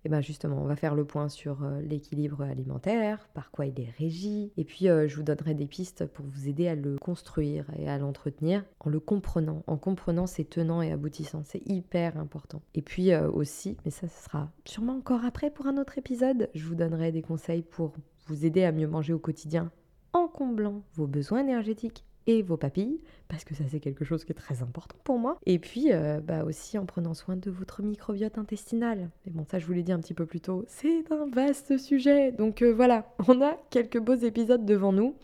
Et 0.04 0.10
bien 0.10 0.22
justement, 0.22 0.62
on 0.62 0.66
va 0.66 0.76
faire 0.76 0.96
le 0.96 1.06
point 1.06 1.30
sur 1.30 1.64
euh, 1.64 1.80
l'équilibre 1.82 2.42
alimentaire, 2.42 3.30
par 3.34 3.52
quoi 3.52 3.68
il 3.68 3.80
est 3.80 3.94
régi, 3.98 4.52
et 4.58 4.64
puis 4.64 4.90
euh, 4.90 5.08
je 5.08 5.16
vous 5.16 5.24
donnerai 5.24 5.54
des 5.54 5.68
pistes 5.68 6.06
pour 6.08 6.26
vous 6.26 6.48
aider 6.48 6.68
à 6.68 6.76
le 6.76 6.98
construire 6.98 7.66
et 7.78 7.88
à 7.88 7.98
l'entretenir 7.98 8.66
en 8.80 8.90
le 8.90 9.00
comprenant, 9.00 9.64
en 9.68 9.78
comprenant 9.78 10.26
ses 10.26 10.46
tenants 10.46 10.82
et 10.82 10.92
aboutissants. 10.92 11.44
C'est 11.46 11.62
hyper 11.68 12.18
important. 12.18 12.62
Et 12.74 12.82
puis 12.82 13.12
euh, 13.12 13.30
aussi, 13.30 13.78
mais 13.86 13.92
ça 13.92 14.08
ce 14.08 14.24
sera 14.24 14.52
sûrement 14.66 14.98
encore 14.98 15.24
après 15.24 15.52
pour 15.52 15.68
un 15.68 15.78
autre 15.78 15.98
épisode, 15.98 16.50
je 16.56 16.66
vous 16.66 16.76
donnerai 16.76 17.12
des 17.12 17.22
conseils 17.22 17.62
pour 17.62 17.94
vous 18.26 18.46
aider 18.46 18.64
à 18.64 18.72
mieux 18.72 18.88
manger 18.88 19.14
au 19.14 19.20
quotidien 19.20 19.72
en 20.14 20.28
comblant 20.28 20.84
vos 20.94 21.08
besoins 21.08 21.40
énergétiques 21.40 22.06
et 22.28 22.42
vos 22.42 22.58
papilles, 22.58 23.00
parce 23.28 23.44
que 23.44 23.56
ça 23.56 23.64
c'est 23.70 23.80
quelque 23.80 24.06
chose 24.06 24.26
qui 24.26 24.32
est 24.32 24.36
très 24.36 24.62
important 24.62 24.98
pour 25.04 25.20
moi. 25.20 25.40
Et 25.46 25.60
puis 25.60 25.92
euh, 25.92 26.20
bah 26.22 26.44
aussi 26.44 26.78
en 26.78 26.86
prenant 26.86 27.14
soin 27.14 27.36
de 27.36 27.52
votre 27.52 27.82
microbiote 27.82 28.38
intestinal. 28.38 29.10
Mais 29.26 29.32
bon, 29.32 29.46
ça 29.50 29.60
je 29.60 29.66
vous 29.66 29.74
l'ai 29.74 29.84
dit 29.84 29.92
un 29.92 30.00
petit 30.00 30.14
peu 30.14 30.26
plus 30.26 30.42
tôt, 30.42 30.66
c'est 30.68 31.12
un 31.12 31.28
vaste 31.28 31.78
sujet. 31.78 32.32
Donc 32.32 32.62
euh, 32.62 32.74
voilà, 32.74 33.14
on 33.28 33.42
a 33.42 33.58
quelques 33.70 34.00
beaux 34.00 34.16
épisodes 34.16 34.66
devant 34.66 34.94
nous. 34.94 35.16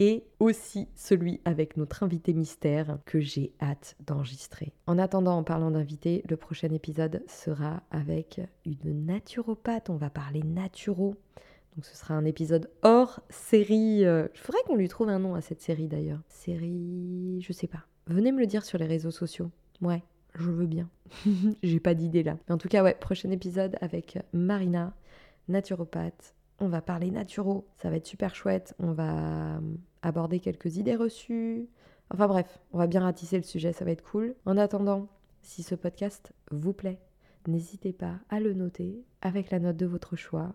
Et 0.00 0.24
aussi 0.40 0.88
celui 0.96 1.40
avec 1.44 1.76
notre 1.76 2.02
invité 2.02 2.32
mystère 2.32 2.98
que 3.06 3.20
j'ai 3.20 3.52
hâte 3.60 3.94
d'enregistrer. 4.04 4.72
En 4.88 4.98
attendant, 4.98 5.36
en 5.36 5.44
parlant 5.44 5.70
d'invité, 5.70 6.24
le 6.28 6.36
prochain 6.36 6.70
épisode 6.70 7.22
sera 7.28 7.84
avec 7.92 8.40
une 8.64 9.06
naturopathe. 9.06 9.90
On 9.90 9.96
va 9.96 10.10
parler 10.10 10.42
naturaux. 10.42 11.14
Donc 11.74 11.84
ce 11.86 11.96
sera 11.96 12.14
un 12.14 12.24
épisode 12.24 12.70
hors 12.82 13.20
série. 13.30 14.04
Euh, 14.04 14.28
Je 14.34 14.40
ferais 14.40 14.58
qu'on 14.66 14.76
lui 14.76 14.88
trouve 14.88 15.08
un 15.08 15.18
nom 15.18 15.34
à 15.34 15.40
cette 15.40 15.62
série 15.62 15.88
d'ailleurs. 15.88 16.20
Série, 16.28 17.40
je 17.40 17.52
sais 17.52 17.66
pas. 17.66 17.84
Venez 18.06 18.32
me 18.32 18.40
le 18.40 18.46
dire 18.46 18.64
sur 18.64 18.78
les 18.78 18.86
réseaux 18.86 19.10
sociaux. 19.10 19.50
Ouais, 19.80 20.02
je 20.34 20.50
veux 20.50 20.66
bien. 20.66 20.90
J'ai 21.62 21.80
pas 21.80 21.94
d'idée 21.94 22.22
là. 22.22 22.36
Mais 22.46 22.54
en 22.54 22.58
tout 22.58 22.68
cas, 22.68 22.82
ouais, 22.82 22.94
prochain 22.94 23.30
épisode 23.30 23.76
avec 23.80 24.18
Marina, 24.32 24.94
naturopathe. 25.48 26.34
On 26.60 26.68
va 26.68 26.82
parler 26.82 27.10
naturaux. 27.10 27.66
Ça 27.76 27.90
va 27.90 27.96
être 27.96 28.06
super 28.06 28.34
chouette. 28.34 28.74
On 28.78 28.92
va 28.92 29.60
aborder 30.02 30.40
quelques 30.40 30.76
idées 30.76 30.94
reçues. 30.96 31.68
Enfin 32.12 32.28
bref, 32.28 32.60
on 32.72 32.78
va 32.78 32.86
bien 32.86 33.00
ratisser 33.00 33.36
le 33.36 33.42
sujet. 33.42 33.72
Ça 33.72 33.84
va 33.84 33.92
être 33.92 34.04
cool. 34.04 34.34
En 34.44 34.58
attendant, 34.58 35.08
si 35.40 35.62
ce 35.62 35.74
podcast 35.74 36.32
vous 36.50 36.72
plaît, 36.74 36.98
n'hésitez 37.48 37.92
pas 37.92 38.16
à 38.28 38.38
le 38.40 38.52
noter 38.52 39.02
avec 39.22 39.50
la 39.50 39.58
note 39.58 39.76
de 39.76 39.86
votre 39.86 40.16
choix 40.16 40.54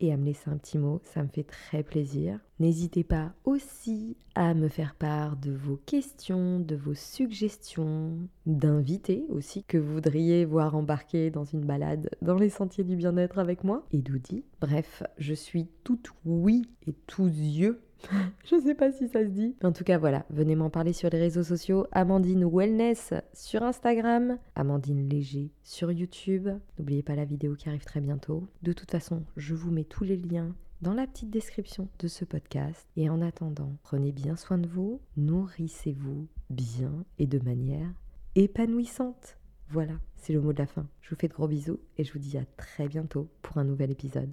et 0.00 0.12
à 0.12 0.16
me 0.16 0.24
laisser 0.24 0.50
un 0.50 0.56
petit 0.56 0.78
mot, 0.78 1.00
ça 1.04 1.22
me 1.22 1.28
fait 1.28 1.44
très 1.44 1.82
plaisir. 1.82 2.38
N'hésitez 2.58 3.04
pas 3.04 3.32
aussi 3.44 4.16
à 4.34 4.54
me 4.54 4.68
faire 4.68 4.94
part 4.94 5.36
de 5.36 5.52
vos 5.52 5.76
questions, 5.76 6.58
de 6.60 6.74
vos 6.76 6.94
suggestions, 6.94 8.18
d'invités 8.46 9.24
aussi 9.28 9.64
que 9.64 9.78
vous 9.78 9.94
voudriez 9.94 10.44
voir 10.44 10.74
embarquer 10.74 11.30
dans 11.30 11.44
une 11.44 11.64
balade 11.64 12.10
dans 12.22 12.36
les 12.36 12.50
sentiers 12.50 12.84
du 12.84 12.96
bien-être 12.96 13.38
avec 13.38 13.64
moi 13.64 13.84
et 13.92 13.98
Doudi. 13.98 14.44
Bref, 14.60 15.02
je 15.18 15.34
suis 15.34 15.68
toute 15.84 16.10
oui 16.24 16.62
et 16.86 16.94
tous 17.06 17.28
yeux 17.28 17.80
je 18.44 18.60
sais 18.60 18.74
pas 18.74 18.92
si 18.92 19.08
ça 19.08 19.24
se 19.24 19.30
dit. 19.30 19.56
En 19.62 19.72
tout 19.72 19.84
cas, 19.84 19.98
voilà, 19.98 20.24
venez 20.30 20.54
m'en 20.54 20.70
parler 20.70 20.92
sur 20.92 21.10
les 21.10 21.18
réseaux 21.18 21.42
sociaux. 21.42 21.86
Amandine 21.92 22.44
Wellness 22.44 23.14
sur 23.32 23.62
Instagram, 23.62 24.38
Amandine 24.54 25.08
Léger 25.08 25.50
sur 25.62 25.90
YouTube. 25.92 26.48
N'oubliez 26.78 27.02
pas 27.02 27.16
la 27.16 27.24
vidéo 27.24 27.54
qui 27.54 27.68
arrive 27.68 27.84
très 27.84 28.00
bientôt. 28.00 28.46
De 28.62 28.72
toute 28.72 28.90
façon, 28.90 29.22
je 29.36 29.54
vous 29.54 29.70
mets 29.70 29.84
tous 29.84 30.04
les 30.04 30.16
liens 30.16 30.54
dans 30.82 30.94
la 30.94 31.06
petite 31.06 31.30
description 31.30 31.88
de 31.98 32.08
ce 32.08 32.24
podcast. 32.24 32.86
Et 32.96 33.08
en 33.08 33.22
attendant, 33.22 33.76
prenez 33.82 34.12
bien 34.12 34.36
soin 34.36 34.58
de 34.58 34.68
vous, 34.68 35.00
nourrissez-vous 35.16 36.28
bien 36.50 37.04
et 37.18 37.26
de 37.26 37.38
manière 37.38 37.92
épanouissante. 38.34 39.38
Voilà, 39.68 39.94
c'est 40.16 40.32
le 40.32 40.40
mot 40.40 40.52
de 40.52 40.58
la 40.58 40.66
fin. 40.66 40.86
Je 41.00 41.10
vous 41.10 41.16
fais 41.16 41.28
de 41.28 41.32
gros 41.32 41.48
bisous 41.48 41.80
et 41.98 42.04
je 42.04 42.12
vous 42.12 42.18
dis 42.18 42.38
à 42.38 42.44
très 42.56 42.86
bientôt 42.88 43.28
pour 43.42 43.58
un 43.58 43.64
nouvel 43.64 43.90
épisode. 43.90 44.30